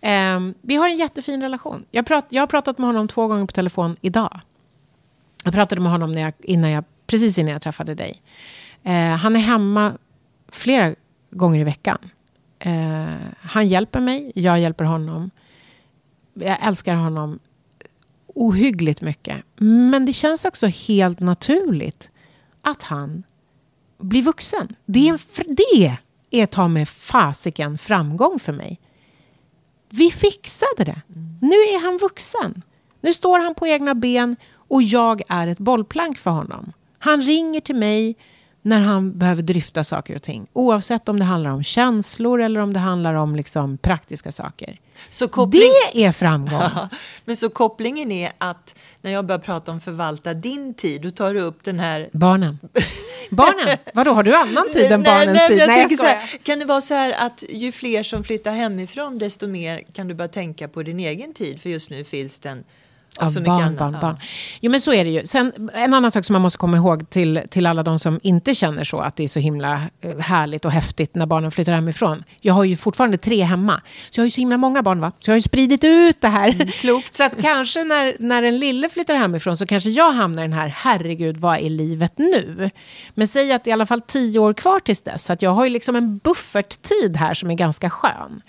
Ehm, 0.00 0.54
vi 0.62 0.76
har 0.76 0.88
en 0.88 0.96
jättefin 0.96 1.42
relation. 1.42 1.84
Jag, 1.90 2.06
prat, 2.06 2.26
jag 2.28 2.42
har 2.42 2.46
pratat 2.46 2.78
med 2.78 2.86
honom 2.86 3.08
två 3.08 3.26
gånger 3.26 3.46
på 3.46 3.52
telefon 3.52 3.96
idag. 4.00 4.40
Jag 5.44 5.54
pratade 5.54 5.80
med 5.80 5.92
honom 5.92 6.12
när 6.12 6.22
jag, 6.22 6.32
innan 6.38 6.70
jag, 6.70 6.84
precis 7.06 7.38
innan 7.38 7.52
jag 7.52 7.62
träffade 7.62 7.94
dig. 7.94 8.22
Eh, 8.82 9.14
han 9.16 9.36
är 9.36 9.40
hemma 9.40 9.92
flera 10.48 10.94
gånger 11.30 11.60
i 11.60 11.64
veckan. 11.64 11.98
Eh, 12.58 13.06
han 13.40 13.68
hjälper 13.68 14.00
mig, 14.00 14.32
jag 14.34 14.60
hjälper 14.60 14.84
honom. 14.84 15.30
Jag 16.34 16.66
älskar 16.66 16.94
honom 16.94 17.38
ohyggligt 18.34 19.00
mycket. 19.00 19.36
Men 19.56 20.06
det 20.06 20.12
känns 20.12 20.44
också 20.44 20.66
helt 20.66 21.20
naturligt 21.20 22.10
att 22.62 22.82
han 22.82 23.22
blir 23.98 24.22
vuxen. 24.22 24.76
Det 24.86 25.08
är, 25.08 25.12
en, 25.12 25.18
det 25.56 25.98
är 26.30 26.46
ta 26.46 26.68
med 26.68 26.88
fasiken 26.88 27.78
framgång 27.78 28.38
för 28.38 28.52
mig. 28.52 28.80
Vi 29.90 30.10
fixade 30.10 30.84
det. 30.84 31.00
Nu 31.40 31.56
är 31.56 31.84
han 31.84 31.98
vuxen. 31.98 32.62
Nu 33.00 33.12
står 33.12 33.38
han 33.38 33.54
på 33.54 33.66
egna 33.66 33.94
ben 33.94 34.36
och 34.54 34.82
jag 34.82 35.22
är 35.28 35.46
ett 35.46 35.58
bollplank 35.58 36.18
för 36.18 36.30
honom. 36.30 36.72
Han 36.98 37.22
ringer 37.22 37.60
till 37.60 37.74
mig 37.74 38.16
när 38.62 38.80
han 38.80 39.18
behöver 39.18 39.42
dryfta 39.42 39.84
saker 39.84 40.14
och 40.14 40.22
ting. 40.22 40.46
Oavsett 40.52 41.08
om 41.08 41.18
det 41.18 41.24
handlar 41.24 41.50
om 41.50 41.62
känslor 41.62 42.40
eller 42.40 42.60
om 42.60 42.72
det 42.72 42.80
handlar 42.80 43.14
om 43.14 43.36
liksom 43.36 43.78
praktiska 43.78 44.32
saker. 44.32 44.80
Så 45.10 45.28
koppling... 45.28 45.62
Det 45.92 46.04
är 46.04 46.12
framgång. 46.12 46.60
Ja, 46.74 46.88
men 47.24 47.36
så 47.36 47.50
kopplingen 47.50 48.12
är 48.12 48.32
att 48.38 48.74
när 49.02 49.12
jag 49.12 49.26
börjar 49.26 49.38
prata 49.38 49.72
om 49.72 49.80
förvalta 49.80 50.34
din 50.34 50.74
tid, 50.74 51.02
då 51.02 51.10
tar 51.10 51.34
du 51.34 51.40
upp 51.40 51.64
den 51.64 51.80
här... 51.80 52.08
Barnen. 52.12 52.58
Barnen? 53.30 53.76
Vadå, 53.94 54.12
har 54.12 54.22
du 54.22 54.34
annan 54.34 54.72
tid 54.72 54.92
än 54.92 55.02
barnens 55.02 55.38
nej, 55.38 55.48
tid? 55.48 55.58
Jag 55.58 55.68
nej, 55.68 55.86
jag 55.90 55.98
så 55.98 56.04
här, 56.04 56.38
Kan 56.42 56.58
det 56.58 56.64
vara 56.64 56.80
så 56.80 56.94
här 56.94 57.26
att 57.26 57.44
ju 57.48 57.72
fler 57.72 58.02
som 58.02 58.24
flyttar 58.24 58.52
hemifrån, 58.52 59.18
desto 59.18 59.46
mer 59.46 59.82
kan 59.92 60.08
du 60.08 60.14
börja 60.14 60.28
tänka 60.28 60.68
på 60.68 60.82
din 60.82 61.00
egen 61.00 61.34
tid? 61.34 61.62
För 61.62 61.70
just 61.70 61.90
nu 61.90 62.04
finns 62.04 62.38
den 62.38 62.64
Ja, 63.20 63.28
så 63.28 63.40
barn, 63.40 63.76
barn, 63.76 63.96
barn. 64.00 64.16
Jo, 64.60 64.70
men 64.70 64.80
så 64.80 64.92
är 64.92 65.04
det 65.04 65.10
ju. 65.10 65.26
Sen, 65.26 65.70
en 65.74 65.94
annan 65.94 66.10
sak 66.10 66.24
som 66.24 66.32
man 66.32 66.42
måste 66.42 66.58
komma 66.58 66.76
ihåg 66.76 67.10
till, 67.10 67.40
till 67.50 67.66
alla 67.66 67.82
de 67.82 67.98
som 67.98 68.20
inte 68.22 68.54
känner 68.54 68.84
så, 68.84 69.00
att 69.00 69.16
det 69.16 69.24
är 69.24 69.28
så 69.28 69.40
himla 69.40 69.82
eh, 70.00 70.18
härligt 70.18 70.64
och 70.64 70.70
häftigt 70.70 71.14
när 71.14 71.26
barnen 71.26 71.50
flyttar 71.50 71.72
hemifrån. 71.72 72.24
Jag 72.40 72.54
har 72.54 72.64
ju 72.64 72.76
fortfarande 72.76 73.18
tre 73.18 73.42
hemma, 73.42 73.80
så 74.10 74.18
jag 74.18 74.22
har 74.22 74.26
ju 74.26 74.30
så 74.30 74.40
himla 74.40 74.56
många 74.56 74.82
barn, 74.82 75.00
va? 75.00 75.12
Så 75.20 75.30
jag 75.30 75.32
har 75.32 75.36
ju 75.36 75.42
spridit 75.42 75.84
ut 75.84 76.20
det 76.20 76.28
här. 76.28 76.48
Mm, 76.54 76.68
klokt. 76.68 77.14
så 77.14 77.24
att 77.24 77.42
kanske 77.42 77.84
när, 77.84 78.16
när 78.18 78.42
en 78.42 78.58
lille 78.58 78.88
flyttar 78.88 79.14
hemifrån 79.14 79.56
så 79.56 79.66
kanske 79.66 79.90
jag 79.90 80.12
hamnar 80.12 80.42
i 80.42 80.46
den 80.46 80.58
här, 80.58 80.74
herregud, 80.76 81.36
vad 81.36 81.58
är 81.58 81.70
livet 81.70 82.12
nu? 82.16 82.70
Men 83.14 83.28
säg 83.28 83.52
att 83.52 83.64
det 83.64 83.68
är 83.68 83.72
i 83.72 83.74
alla 83.74 83.86
fall 83.86 84.00
tio 84.00 84.38
år 84.38 84.52
kvar 84.52 84.80
tills 84.80 85.02
dess, 85.02 85.24
så 85.24 85.32
att 85.32 85.42
jag 85.42 85.50
har 85.50 85.64
ju 85.64 85.70
liksom 85.70 85.96
en 85.96 86.18
bufferttid 86.18 87.16
här 87.16 87.34
som 87.34 87.50
är 87.50 87.54
ganska 87.54 87.90
skön. 87.90 88.40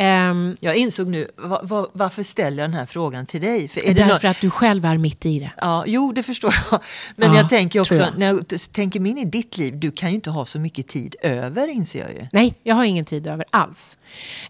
Um, 0.00 0.56
jag 0.60 0.76
insåg 0.76 1.08
nu, 1.08 1.28
va, 1.36 1.60
va, 1.62 1.88
varför 1.92 2.22
ställer 2.22 2.62
jag 2.62 2.70
den 2.70 2.78
här 2.78 2.86
frågan 2.86 3.26
till 3.26 3.40
dig? 3.40 3.68
För 3.68 3.88
är 3.88 3.94
därför 3.94 4.20
det 4.22 4.30
att 4.30 4.40
du 4.40 4.50
själv 4.50 4.84
är 4.84 4.98
mitt 4.98 5.26
i 5.26 5.38
det. 5.38 5.52
Ja, 5.56 5.84
jo, 5.86 6.12
det 6.12 6.22
förstår 6.22 6.54
jag. 6.70 6.80
Men 7.16 7.32
ja, 7.32 7.36
jag 7.36 7.48
tänker 7.48 7.80
också, 7.80 7.94
jag. 7.94 8.18
när 8.18 8.26
jag 8.26 8.72
tänker 8.72 9.06
in 9.06 9.18
i 9.18 9.24
ditt 9.24 9.58
liv, 9.58 9.78
du 9.78 9.90
kan 9.90 10.08
ju 10.08 10.14
inte 10.14 10.30
ha 10.30 10.46
så 10.46 10.58
mycket 10.58 10.88
tid 10.88 11.16
över, 11.22 11.68
inser 11.68 12.00
jag 12.00 12.10
ju. 12.10 12.26
Nej, 12.32 12.54
jag 12.62 12.74
har 12.74 12.84
ingen 12.84 13.04
tid 13.04 13.26
över 13.26 13.44
alls. 13.50 13.98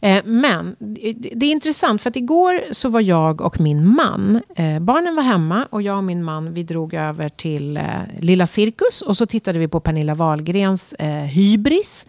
Eh, 0.01 0.25
men 0.25 0.77
det, 0.79 1.13
det, 1.13 1.47
är 1.47 1.51
intressant, 1.51 2.03
för 2.03 2.11
att 2.11 2.17
igår 2.17 2.63
så 2.73 2.89
var 2.89 3.01
jag 3.01 3.41
och 3.41 3.61
min 3.61 3.89
man, 3.89 4.43
eh, 4.57 4.79
barnen 4.79 5.17
var 5.17 5.23
hemma 5.23 5.67
och 5.71 5.83
jag 5.83 5.97
och 5.97 6.05
min 6.05 6.25
man, 6.25 6.55
vi 6.55 6.63
drog 6.63 6.95
över 6.95 7.29
till 7.29 7.77
eh, 7.77 7.85
Lilla 8.19 8.47
Cirkus 8.47 9.03
och 9.03 9.17
så 9.17 9.27
tittade 9.27 9.59
vi 9.59 9.69
på 9.69 9.81
Pernilla 9.81 10.15
Wahlgrens 10.15 10.93
eh, 10.93 11.09
Hybris, 11.09 12.07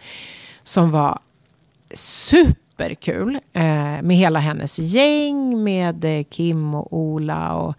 som 0.62 0.90
var 0.90 1.18
super 1.94 2.61
superkul. 2.82 3.38
Eh, 3.52 4.02
med 4.02 4.16
hela 4.16 4.38
hennes 4.38 4.78
gäng, 4.78 5.64
med 5.64 6.04
eh, 6.04 6.24
Kim 6.24 6.74
och 6.74 6.92
Ola 6.92 7.54
och 7.54 7.74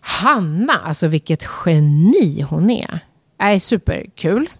Hanna. 0.00 0.72
Alltså 0.72 1.06
vilket 1.06 1.44
geni 1.66 2.42
hon 2.42 2.70
är. 2.70 3.00
Är 3.38 3.58
superkul. 3.58 4.50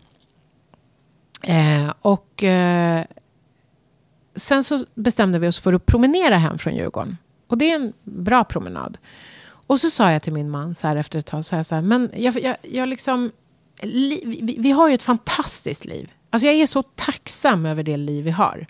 Eh, 1.42 1.92
och 2.02 2.44
eh, 2.44 3.04
sen 4.34 4.64
så 4.64 4.84
bestämde 4.94 5.38
vi 5.38 5.48
oss 5.48 5.58
för 5.58 5.72
att 5.72 5.86
promenera 5.86 6.36
hem 6.36 6.58
från 6.58 6.74
Djurgården. 6.74 7.16
Och 7.48 7.58
det 7.58 7.70
är 7.70 7.74
en 7.74 7.92
bra 8.04 8.44
promenad. 8.44 8.98
Och 9.66 9.80
så 9.80 9.90
sa 9.90 10.12
jag 10.12 10.22
till 10.22 10.32
min 10.32 10.50
man 10.50 10.74
så 10.74 10.88
här 10.88 10.96
efter 10.96 11.18
ett 11.18 11.26
tag, 11.26 11.44
så 11.44 11.56
här, 11.56 11.62
så 11.62 11.74
här 11.74 11.82
men 11.82 12.10
jag, 12.16 12.40
jag, 12.40 12.56
jag 12.62 12.88
liksom, 12.88 13.30
li, 13.82 14.22
vi, 14.24 14.56
vi, 14.58 14.70
har 14.70 14.88
ju 14.88 14.94
ett 14.94 15.02
fantastiskt 15.02 15.84
liv. 15.84 16.12
Alltså 16.30 16.46
jag 16.46 16.54
är 16.54 16.66
så 16.66 16.82
tacksam 16.82 17.66
över 17.66 17.82
det 17.82 17.96
liv 17.96 18.24
vi 18.24 18.30
har. 18.30 18.66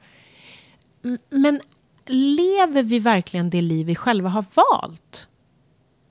Men 1.31 1.61
lever 2.07 2.83
vi 2.83 2.99
verkligen 2.99 3.51
det 3.51 3.61
liv 3.61 3.87
vi 3.87 3.95
själva 3.95 4.29
har 4.29 4.45
valt? 4.55 5.29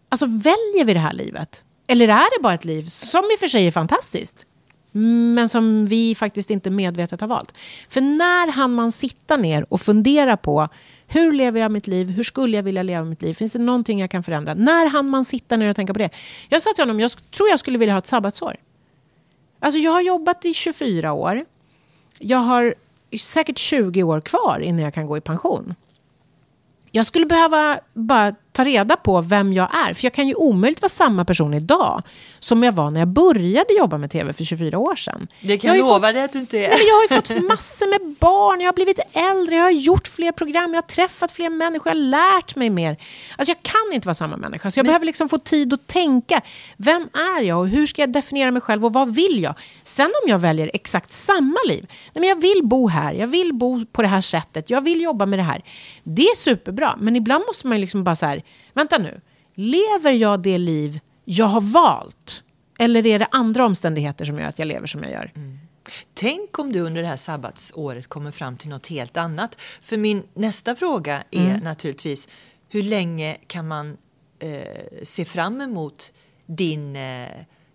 Alltså 0.10 0.26
väljer 0.26 0.86
vi 0.86 0.94
det 0.94 1.00
här 1.00 1.14
livet? 1.14 1.64
Eller 1.88 2.08
är 2.08 2.38
det 2.38 2.44
bara 2.44 2.54
ett 2.54 2.66
liv 2.66 2.84
som 2.88 3.24
i 3.24 3.36
och 3.36 3.40
för 3.40 3.48
sig 3.48 3.68
är 3.68 3.72
fantastiskt? 3.72 4.46
Men 5.36 5.50
som 5.50 5.86
vi 5.88 6.16
faktiskt 6.16 6.50
inte 6.50 6.70
medvetet 6.70 7.22
har 7.22 7.28
valt. 7.28 7.54
För 7.90 8.02
när 8.02 8.52
han 8.52 8.74
man 8.74 8.92
sitta 8.92 9.38
ner 9.38 9.74
och 9.74 9.82
fundera 9.82 10.38
på 10.38 10.70
hur 11.08 11.32
lever 11.32 11.62
jag 11.62 11.72
mitt 11.72 11.88
liv? 11.88 12.10
Hur 12.10 12.24
skulle 12.24 12.58
jag 12.58 12.64
vilja 12.64 12.84
leva 12.84 13.06
mitt 13.06 13.22
liv? 13.22 13.34
Finns 13.34 13.52
det 13.52 13.60
någonting 13.60 14.00
jag 14.00 14.12
kan 14.12 14.24
förändra? 14.24 14.54
När 14.54 14.86
han 14.86 15.10
man 15.10 15.26
sitta 15.26 15.58
ner 15.58 15.70
och 15.70 15.76
tänka 15.76 15.94
på 15.94 16.00
det? 16.00 16.10
Jag 16.50 16.62
sa 16.62 16.74
till 16.74 16.82
honom, 16.82 17.00
jag 17.00 17.12
tror 17.32 17.50
jag 17.50 17.60
skulle 17.60 17.78
vilja 17.78 17.94
ha 17.94 18.00
ett 18.00 18.08
sabbatsår. 18.08 18.56
Alltså 19.60 19.80
jag 19.80 19.92
har 19.92 20.02
jobbat 20.02 20.46
i 20.46 20.54
24 20.54 21.14
år. 21.14 21.46
Jag 22.20 22.38
har 22.38 22.76
säkert 23.18 23.58
20 23.58 24.04
år 24.04 24.22
kvar 24.22 24.60
innan 24.60 24.82
jag 24.82 24.94
kan 24.94 25.06
gå 25.06 25.18
i 25.18 25.22
pension. 25.22 25.76
Jag 26.92 27.06
skulle 27.06 27.26
behöva 27.26 27.80
bara 27.94 28.36
ta 28.62 28.70
reda 28.70 28.96
på 28.98 29.22
vem 29.22 29.54
jag 29.54 29.76
är. 29.76 29.94
För 29.94 30.06
jag 30.06 30.14
kan 30.14 30.28
ju 30.28 30.36
omöjligt 30.36 30.82
vara 30.82 30.90
samma 30.90 31.26
person 31.26 31.54
idag 31.54 32.04
som 32.40 32.64
jag 32.64 32.72
var 32.72 32.92
när 32.92 33.02
jag 33.02 33.08
började 33.08 33.74
jobba 33.74 33.98
med 33.98 34.12
tv 34.12 34.34
för 34.34 34.44
24 34.44 34.78
år 34.78 34.96
sedan. 34.96 35.28
Det 35.42 35.58
kan 35.58 35.78
jag, 35.78 35.80
lova 35.80 36.12
dig 36.12 36.24
att 36.24 36.34
du 36.34 36.40
inte 36.40 36.58
är. 36.58 36.70
Nej, 36.70 36.78
men 36.78 36.88
jag 36.88 36.96
har 36.96 37.02
ju 37.02 37.08
fått 37.08 37.50
massor 37.50 37.90
med 37.90 38.16
barn, 38.20 38.62
jag 38.62 38.68
har 38.68 38.74
blivit 38.74 39.00
äldre, 39.14 39.56
jag 39.56 39.64
har 39.64 39.72
gjort 39.72 40.08
fler 40.08 40.32
program, 40.32 40.74
jag 40.74 40.82
har 40.82 40.88
träffat 40.88 41.32
fler 41.32 41.50
människor, 41.50 41.88
jag 41.88 41.96
har 41.96 42.02
lärt 42.02 42.56
mig 42.56 42.70
mer. 42.70 42.98
Alltså 43.38 43.52
jag 43.52 43.64
kan 43.64 43.94
inte 43.94 44.08
vara 44.08 44.14
samma 44.14 44.38
människa, 44.38 44.72
så 44.72 44.80
jag 44.80 44.84
men... 44.84 44.90
behöver 44.90 45.06
liksom 45.06 45.30
få 45.30 45.38
tid 45.38 45.74
att 45.74 45.88
tänka. 45.88 46.42
Vem 46.78 47.10
är 47.38 47.42
jag 47.42 47.60
och 47.60 47.68
hur 47.68 47.86
ska 47.86 48.02
jag 48.02 48.12
definiera 48.14 48.52
mig 48.52 48.62
själv 48.62 48.86
och 48.86 48.94
vad 48.94 49.16
vill 49.16 49.44
jag? 49.44 49.56
Sen 49.84 50.12
om 50.24 50.30
jag 50.30 50.40
väljer 50.40 50.72
exakt 50.74 51.14
samma 51.14 51.58
liv, 51.68 51.86
nej, 51.90 52.22
men 52.22 52.30
jag 52.30 52.42
vill 52.42 52.62
bo 52.64 52.88
här, 52.88 53.14
jag 53.14 53.28
vill 53.28 53.54
bo 53.54 53.86
på 53.86 54.02
det 54.02 54.08
här 54.08 54.22
sättet, 54.22 54.70
jag 54.70 54.82
vill 54.82 55.02
jobba 55.02 55.26
med 55.26 55.40
det 55.40 55.44
här. 55.44 55.62
Det 56.04 56.24
är 56.24 56.36
superbra, 56.36 56.96
men 57.00 57.16
ibland 57.16 57.44
måste 57.48 57.68
man 57.68 57.82
liksom 57.82 58.04
bara 58.04 58.16
så 58.16 58.26
här, 58.26 58.44
vänta 58.74 58.98
nu, 58.98 59.22
lever 59.54 60.12
jag 60.12 60.40
det 60.40 60.58
liv 60.58 61.00
jag 61.26 61.46
har 61.46 61.62
valt? 61.62 62.44
Eller 62.80 63.06
är 63.06 63.20
det 63.20 63.28
andra 63.32 63.66
omständigheter 63.66 64.26
som 64.26 64.40
gör 64.40 64.48
att 64.48 64.60
jag 64.60 64.68
lever 64.68 64.88
som 64.88 65.04
jag 65.04 65.12
gör? 65.12 65.32
Mm. 65.36 65.60
Tänk 66.14 66.60
om 66.60 66.72
du 66.72 66.80
under 66.80 67.02
det 67.02 67.08
här 67.08 67.18
sabbatsåret 67.18 68.08
kommer 68.08 68.32
fram 68.32 68.58
till 68.58 68.70
något 68.70 68.88
helt 68.88 69.18
annat. 69.18 69.62
För 69.82 69.98
min 69.98 70.24
nästa 70.34 70.76
fråga 70.76 71.24
är 71.32 71.50
mm. 71.50 71.60
naturligtvis 71.60 72.30
hur 72.70 72.84
länge 72.84 73.38
kan 73.48 73.68
man 73.68 73.98
eh, 74.40 75.04
se 75.04 75.26
fram 75.26 75.62
emot 75.62 76.12
din 76.46 76.96
eh, 76.96 77.30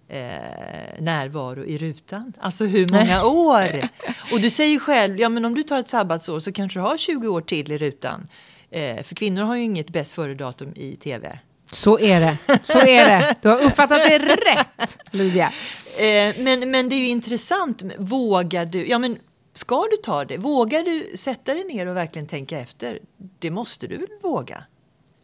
eh, 0.09 1.01
närvaro 1.01 1.65
i 1.65 1.79
rutan? 1.79 2.33
Alltså 2.41 2.65
hur 2.65 2.87
många 2.93 3.25
år? 3.27 3.89
Och 4.33 4.41
du 4.41 4.51
säger 4.51 4.79
själv, 4.79 5.21
ja 5.21 5.29
men 5.29 5.45
om 5.45 5.55
du 5.55 5.63
tar 5.63 5.81
ett 5.81 5.89
sabbatsår 5.89 6.41
så 6.41 6.53
kanske 6.53 6.79
du 6.79 6.83
har 6.83 6.97
20 6.97 7.29
år 7.29 7.41
till 7.41 7.73
i 7.73 7.79
rutan. 7.79 8.29
Eh, 8.71 9.03
för 9.03 9.15
kvinnor 9.15 9.43
har 9.43 9.57
ju 9.57 9.63
inget 9.63 9.91
bäst 9.91 10.13
före-datum 10.13 10.73
i 10.77 10.97
tv. 10.97 11.39
Så 11.73 11.99
är 11.99 12.21
det. 12.21 12.39
Så 12.63 12.79
är 12.79 13.09
det. 13.09 13.35
Du 13.43 13.49
har 13.49 13.63
uppfattat 13.63 14.03
det 14.09 14.19
rätt, 14.19 14.99
Lydia. 15.11 15.53
Eh, 15.99 16.35
men, 16.39 16.71
men 16.71 16.89
det 16.89 16.95
är 16.95 16.99
ju 16.99 17.09
intressant. 17.09 17.83
Vågar 17.99 18.67
du? 18.67 18.89
Ja, 18.89 18.99
men 18.99 19.19
ska 19.55 19.87
du 19.91 19.97
ta 19.97 20.25
det? 20.25 20.37
Vågar 20.37 20.83
du 20.83 21.17
sätta 21.17 21.55
dig 21.55 21.65
ner 21.65 21.87
och 21.87 21.97
verkligen 21.97 22.29
tänka 22.29 22.59
efter? 22.59 22.99
Det 23.39 23.51
måste 23.51 23.87
du 23.87 23.97
väl 23.97 24.09
våga? 24.23 24.65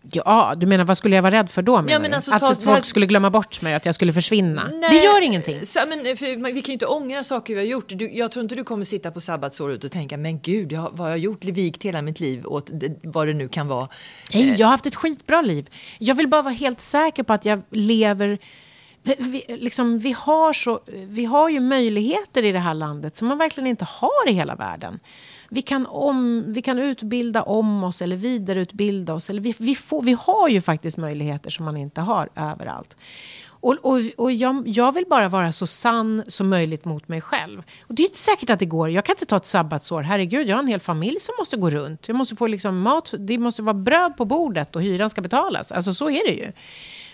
Ja, 0.03 0.55
du 0.57 0.67
menar 0.67 0.85
vad 0.85 0.99
skulle 0.99 1.17
jag 1.17 1.23
vara 1.23 1.35
rädd 1.35 1.51
för 1.51 1.63
då? 1.63 1.85
Ja, 1.89 1.99
men 1.99 2.15
alltså, 2.15 2.33
att 2.33 2.41
folk 2.41 2.67
här... 2.67 2.81
skulle 2.81 3.07
glömma 3.07 3.31
bort 3.31 3.63
mig, 3.63 3.75
att 3.75 3.87
jag 3.87 3.95
skulle 3.95 4.13
försvinna? 4.13 4.71
Nej, 4.73 4.91
det 4.91 4.97
gör 5.05 5.23
ingenting. 5.23 5.67
Så, 5.67 5.79
men, 5.89 6.17
för, 6.17 6.53
vi 6.53 6.63
kan 6.63 6.67
ju 6.67 6.73
inte 6.73 6.87
ångra 6.87 7.25
saker 7.25 7.55
vi 7.55 7.61
har 7.61 7.67
gjort. 7.67 7.89
Du, 7.89 8.11
jag 8.11 8.33
tror 8.33 8.43
inte 8.43 8.55
du 8.55 8.65
kommer 8.65 8.85
sitta 8.85 9.11
på 9.11 9.21
sabbatsåret 9.21 9.85
och 9.85 9.93
tänka, 9.93 10.17
men 10.17 10.41
gud, 10.41 10.73
jag, 10.73 10.83
vad 10.83 10.99
har 10.99 11.09
jag 11.09 11.19
gjort? 11.19 11.45
Vikt 11.45 11.83
hela 11.83 12.03
mitt 12.03 12.21
liv 12.21 12.47
åt 12.47 12.71
det, 12.73 12.97
vad 13.03 13.27
det 13.27 13.35
nu 13.35 13.49
kan 13.49 13.69
vara. 13.69 13.89
Nej, 14.35 14.55
jag 14.59 14.67
har 14.67 14.71
haft 14.71 14.87
ett 14.87 14.97
skitbra 14.97 15.43
liv. 15.43 15.71
Jag 15.99 16.15
vill 16.15 16.29
bara 16.29 16.43
vara 16.43 16.55
helt 16.55 16.81
säker 16.81 17.23
på 17.23 17.33
att 17.33 17.45
jag 17.45 17.63
lever 17.71 18.39
vi, 19.03 19.45
liksom, 19.49 19.99
vi, 19.99 20.13
har 20.13 20.53
så, 20.53 20.81
vi 20.87 21.25
har 21.25 21.49
ju 21.49 21.61
möjligheter 21.61 22.45
i 22.45 22.53
det 22.53 22.59
här 22.59 22.75
landet 22.75 23.17
som 23.17 23.29
man 23.29 23.39
verkligen 23.39 23.67
inte 23.67 23.85
har 23.85 24.29
i 24.29 24.33
hela 24.33 24.55
världen 24.55 25.01
vi 25.55 25.63
kan, 25.63 25.87
om, 25.87 26.45
vi 26.53 26.63
kan 26.63 26.79
utbilda 26.79 27.43
om 27.43 27.85
oss 27.85 28.03
eller 28.03 28.17
vidareutbilda 28.17 29.15
oss. 29.15 29.31
Eller 29.31 29.41
vi, 29.41 29.55
vi, 29.59 29.75
får, 29.75 30.03
vi 30.03 30.13
har 30.13 30.49
ju 30.49 30.61
faktiskt 30.61 30.97
möjligheter 30.97 31.51
som 31.51 31.65
man 31.65 31.77
inte 31.77 32.01
har 32.01 32.29
överallt. 32.37 32.97
Och, 33.45 33.77
och, 33.83 34.01
och 34.17 34.33
jag, 34.33 34.69
jag, 34.69 34.93
vill 34.93 35.05
bara 35.11 35.29
vara 35.29 35.53
så 35.53 35.67
sann 35.67 36.23
som 36.27 36.49
möjligt 36.49 36.85
mot 36.85 37.09
mig 37.09 37.21
själv. 37.21 37.63
Och 37.81 37.95
det 37.95 38.03
är 38.03 38.05
inte 38.05 38.19
säkert 38.19 38.51
att 38.51 38.59
det 38.59 38.67
går. 38.67 38.91
Jag 38.91 39.05
kan 39.05 39.13
inte 39.13 39.27
ta 39.27 39.37
ett 39.37 39.47
sabbatsår. 39.47 40.03
Herregud, 40.03 40.49
jag 40.49 40.57
har 40.57 40.63
en 40.63 40.69
hel 40.69 40.81
familj 40.81 41.21
som 41.21 41.35
måste 41.39 41.57
gå 41.57 41.71
runt. 41.71 42.09
Jag 42.09 42.17
måste 42.17 42.37
få 42.37 42.47
liksom 42.47 42.81
mat. 42.81 43.15
Det 43.19 43.39
måste 43.39 43.63
vara 43.63 43.75
bröd 43.75 44.17
på 44.17 44.25
bordet 44.25 44.77
och 44.77 44.83
hyran 44.83 45.11
ska 45.11 45.21
betalas. 45.21 45.73
Alltså 45.73 45.95
så 45.95 46.11
är 46.11 46.27
det 46.27 46.35
ju. 46.35 46.53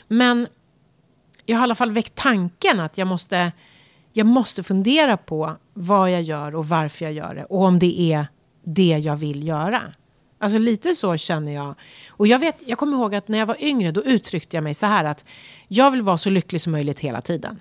Men 0.09 0.47
jag 1.47 1.57
har 1.57 1.63
i 1.63 1.65
alla 1.65 1.75
fall 1.75 1.93
väckt 1.93 2.15
tanken 2.15 2.81
att 2.81 2.99
jag 2.99 3.09
måste 3.09 3.53
jag 4.13 4.27
måste 4.27 4.63
fundera 4.63 5.17
på 5.17 5.57
vad 5.79 6.11
jag 6.11 6.23
gör 6.23 6.55
och 6.55 6.69
varför 6.69 7.05
jag 7.05 7.15
gör 7.15 7.35
det. 7.35 7.45
Och 7.45 7.63
om 7.63 7.79
det 7.79 8.01
är 8.01 8.27
det 8.65 8.99
jag 8.99 9.17
vill 9.17 9.47
göra. 9.47 9.83
Alltså 10.39 10.59
lite 10.59 10.95
så 10.95 11.17
känner 11.17 11.53
jag. 11.53 11.75
Och 12.09 12.27
jag, 12.27 12.39
vet, 12.39 12.57
jag 12.67 12.79
kommer 12.79 12.97
ihåg 12.97 13.15
att 13.15 13.29
när 13.29 13.39
jag 13.39 13.47
var 13.47 13.63
yngre 13.63 13.91
då 13.91 14.05
uttryckte 14.05 14.57
jag 14.57 14.65
mig 14.65 14.75
så 14.75 14.87
här 14.87 15.05
att 15.05 15.25
jag 15.69 15.91
vill 15.91 16.03
vara 16.03 16.19
så 16.19 16.31
lycklig 16.31 16.61
som 16.61 16.73
möjligt 16.73 17.01
hela 17.01 17.21
tiden. 17.21 17.61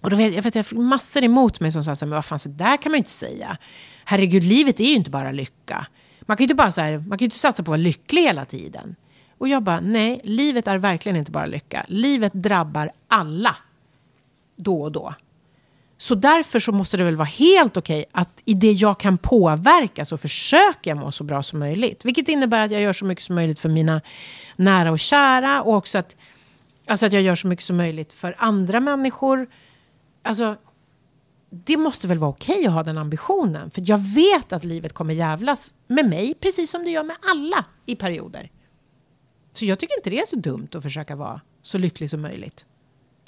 Och 0.00 0.10
då 0.10 0.16
vet 0.16 0.34
jag, 0.34 0.42
vet, 0.42 0.54
jag 0.54 0.66
fick 0.66 0.78
massor 0.78 1.24
emot 1.24 1.60
mig 1.60 1.72
som 1.72 1.84
sa 1.84 1.96
så 1.96 2.04
här, 2.04 2.08
men 2.08 2.16
vad 2.16 2.24
fan, 2.24 2.38
så 2.38 2.48
där 2.48 2.76
kan 2.76 2.92
man 2.92 2.96
ju 2.96 2.98
inte 3.00 3.10
säga. 3.10 3.56
Herregud, 4.04 4.44
livet 4.44 4.80
är 4.80 4.84
ju 4.84 4.94
inte 4.94 5.10
bara 5.10 5.30
lycka. 5.30 5.86
Man 6.20 6.36
kan 6.36 6.42
ju 6.42 6.44
inte 6.44 6.54
bara 6.54 6.70
så 6.70 6.80
här, 6.80 6.98
man 6.98 7.18
kan 7.18 7.24
ju 7.24 7.26
inte 7.26 7.38
satsa 7.38 7.62
på 7.62 7.62
att 7.62 7.68
vara 7.68 7.76
lycklig 7.76 8.22
hela 8.22 8.44
tiden. 8.44 8.96
Och 9.38 9.48
jag 9.48 9.62
bara, 9.62 9.80
nej, 9.80 10.20
livet 10.24 10.66
är 10.66 10.78
verkligen 10.78 11.16
inte 11.16 11.30
bara 11.30 11.46
lycka. 11.46 11.84
Livet 11.88 12.32
drabbar 12.32 12.92
alla 13.08 13.56
då 14.56 14.82
och 14.82 14.92
då. 14.92 15.14
Så 15.98 16.14
därför 16.14 16.58
så 16.58 16.72
måste 16.72 16.96
det 16.96 17.04
väl 17.04 17.16
vara 17.16 17.28
helt 17.28 17.76
okej 17.76 18.04
att 18.12 18.42
i 18.44 18.54
det 18.54 18.72
jag 18.72 19.00
kan 19.00 19.18
påverka 19.18 20.04
så 20.04 20.16
försöker 20.16 20.90
jag 20.90 20.98
må 20.98 21.12
så 21.12 21.24
bra 21.24 21.42
som 21.42 21.58
möjligt. 21.58 22.04
Vilket 22.04 22.28
innebär 22.28 22.64
att 22.64 22.70
jag 22.70 22.80
gör 22.80 22.92
så 22.92 23.04
mycket 23.04 23.24
som 23.24 23.34
möjligt 23.34 23.58
för 23.58 23.68
mina 23.68 24.00
nära 24.56 24.90
och 24.90 24.98
kära 24.98 25.62
och 25.62 25.74
också 25.74 25.98
att, 25.98 26.16
alltså 26.86 27.06
att 27.06 27.12
jag 27.12 27.22
gör 27.22 27.34
så 27.34 27.46
mycket 27.46 27.64
som 27.64 27.76
möjligt 27.76 28.12
för 28.12 28.34
andra 28.38 28.80
människor. 28.80 29.48
Alltså, 30.22 30.56
det 31.50 31.76
måste 31.76 32.08
väl 32.08 32.18
vara 32.18 32.30
okej 32.30 32.66
att 32.66 32.72
ha 32.72 32.82
den 32.82 32.98
ambitionen. 32.98 33.70
För 33.70 33.82
jag 33.84 33.98
vet 33.98 34.52
att 34.52 34.64
livet 34.64 34.92
kommer 34.92 35.14
jävlas 35.14 35.74
med 35.88 36.08
mig 36.08 36.34
precis 36.40 36.70
som 36.70 36.84
det 36.84 36.90
gör 36.90 37.04
med 37.04 37.16
alla 37.22 37.64
i 37.86 37.96
perioder. 37.96 38.50
Så 39.52 39.64
jag 39.64 39.78
tycker 39.78 39.96
inte 39.96 40.10
det 40.10 40.18
är 40.18 40.26
så 40.26 40.36
dumt 40.36 40.68
att 40.74 40.82
försöka 40.82 41.16
vara 41.16 41.40
så 41.62 41.78
lycklig 41.78 42.10
som 42.10 42.20
möjligt. 42.20 42.66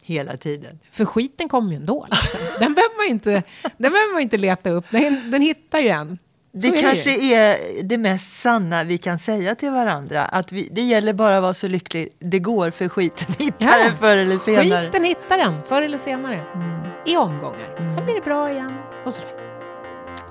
Hela 0.08 0.36
tiden. 0.36 0.78
För 0.92 1.04
skiten 1.04 1.48
kommer 1.48 1.70
ju 1.70 1.76
ändå. 1.76 2.06
Liksom. 2.10 2.40
Den, 2.60 2.74
behöver 2.74 2.96
man 3.06 3.10
inte, 3.14 3.30
den 3.62 3.92
behöver 3.92 4.12
man 4.12 4.22
inte 4.22 4.36
leta 4.36 4.70
upp. 4.70 4.84
Den, 4.90 5.30
den 5.30 5.42
hittar 5.42 5.78
ju 5.78 5.88
en. 5.88 6.18
Det 6.52 6.68
är 6.68 6.82
kanske 6.82 7.10
ju. 7.10 7.34
är 7.34 7.58
det 7.82 7.98
mest 7.98 8.32
sanna 8.32 8.84
vi 8.84 8.98
kan 8.98 9.18
säga 9.18 9.54
till 9.54 9.70
varandra. 9.70 10.24
Att 10.24 10.52
vi, 10.52 10.68
det 10.72 10.80
gäller 10.82 11.12
bara 11.12 11.36
att 11.36 11.42
vara 11.42 11.54
så 11.54 11.68
lycklig 11.68 12.08
det 12.18 12.38
går 12.38 12.70
för 12.70 12.88
skiten 12.88 13.34
hittar 13.38 13.78
Ja. 13.78 13.84
den 13.84 13.96
förr 13.98 14.16
eller 14.16 14.38
senare. 14.38 14.86
Skiten 14.86 15.04
hittar 15.04 15.38
den 15.38 15.54
förr 15.68 15.82
eller 15.82 15.98
senare. 15.98 16.40
I 17.06 17.16
omgångar. 17.16 17.90
Sen 17.94 18.04
blir 18.04 18.14
det 18.14 18.20
bra 18.20 18.50
igen. 18.50 18.72
Och 19.04 19.12
sådär. 19.14 19.32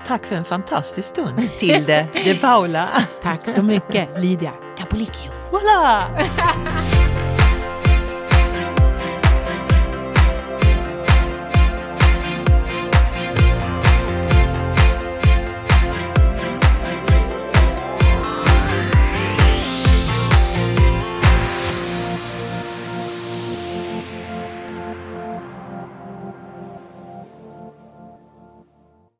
Tack 0.06 0.24
för 0.26 0.36
en 0.36 0.44
fantastisk 0.44 1.08
stund, 1.08 1.50
Tilde 1.58 2.06
de 2.24 2.34
Paula. 2.34 2.88
Tack 3.22 3.48
så 3.48 3.62
mycket, 3.62 4.08
Lydia 4.20 4.52
Capolicchio. 4.78 5.30
Voilà! 5.50 6.02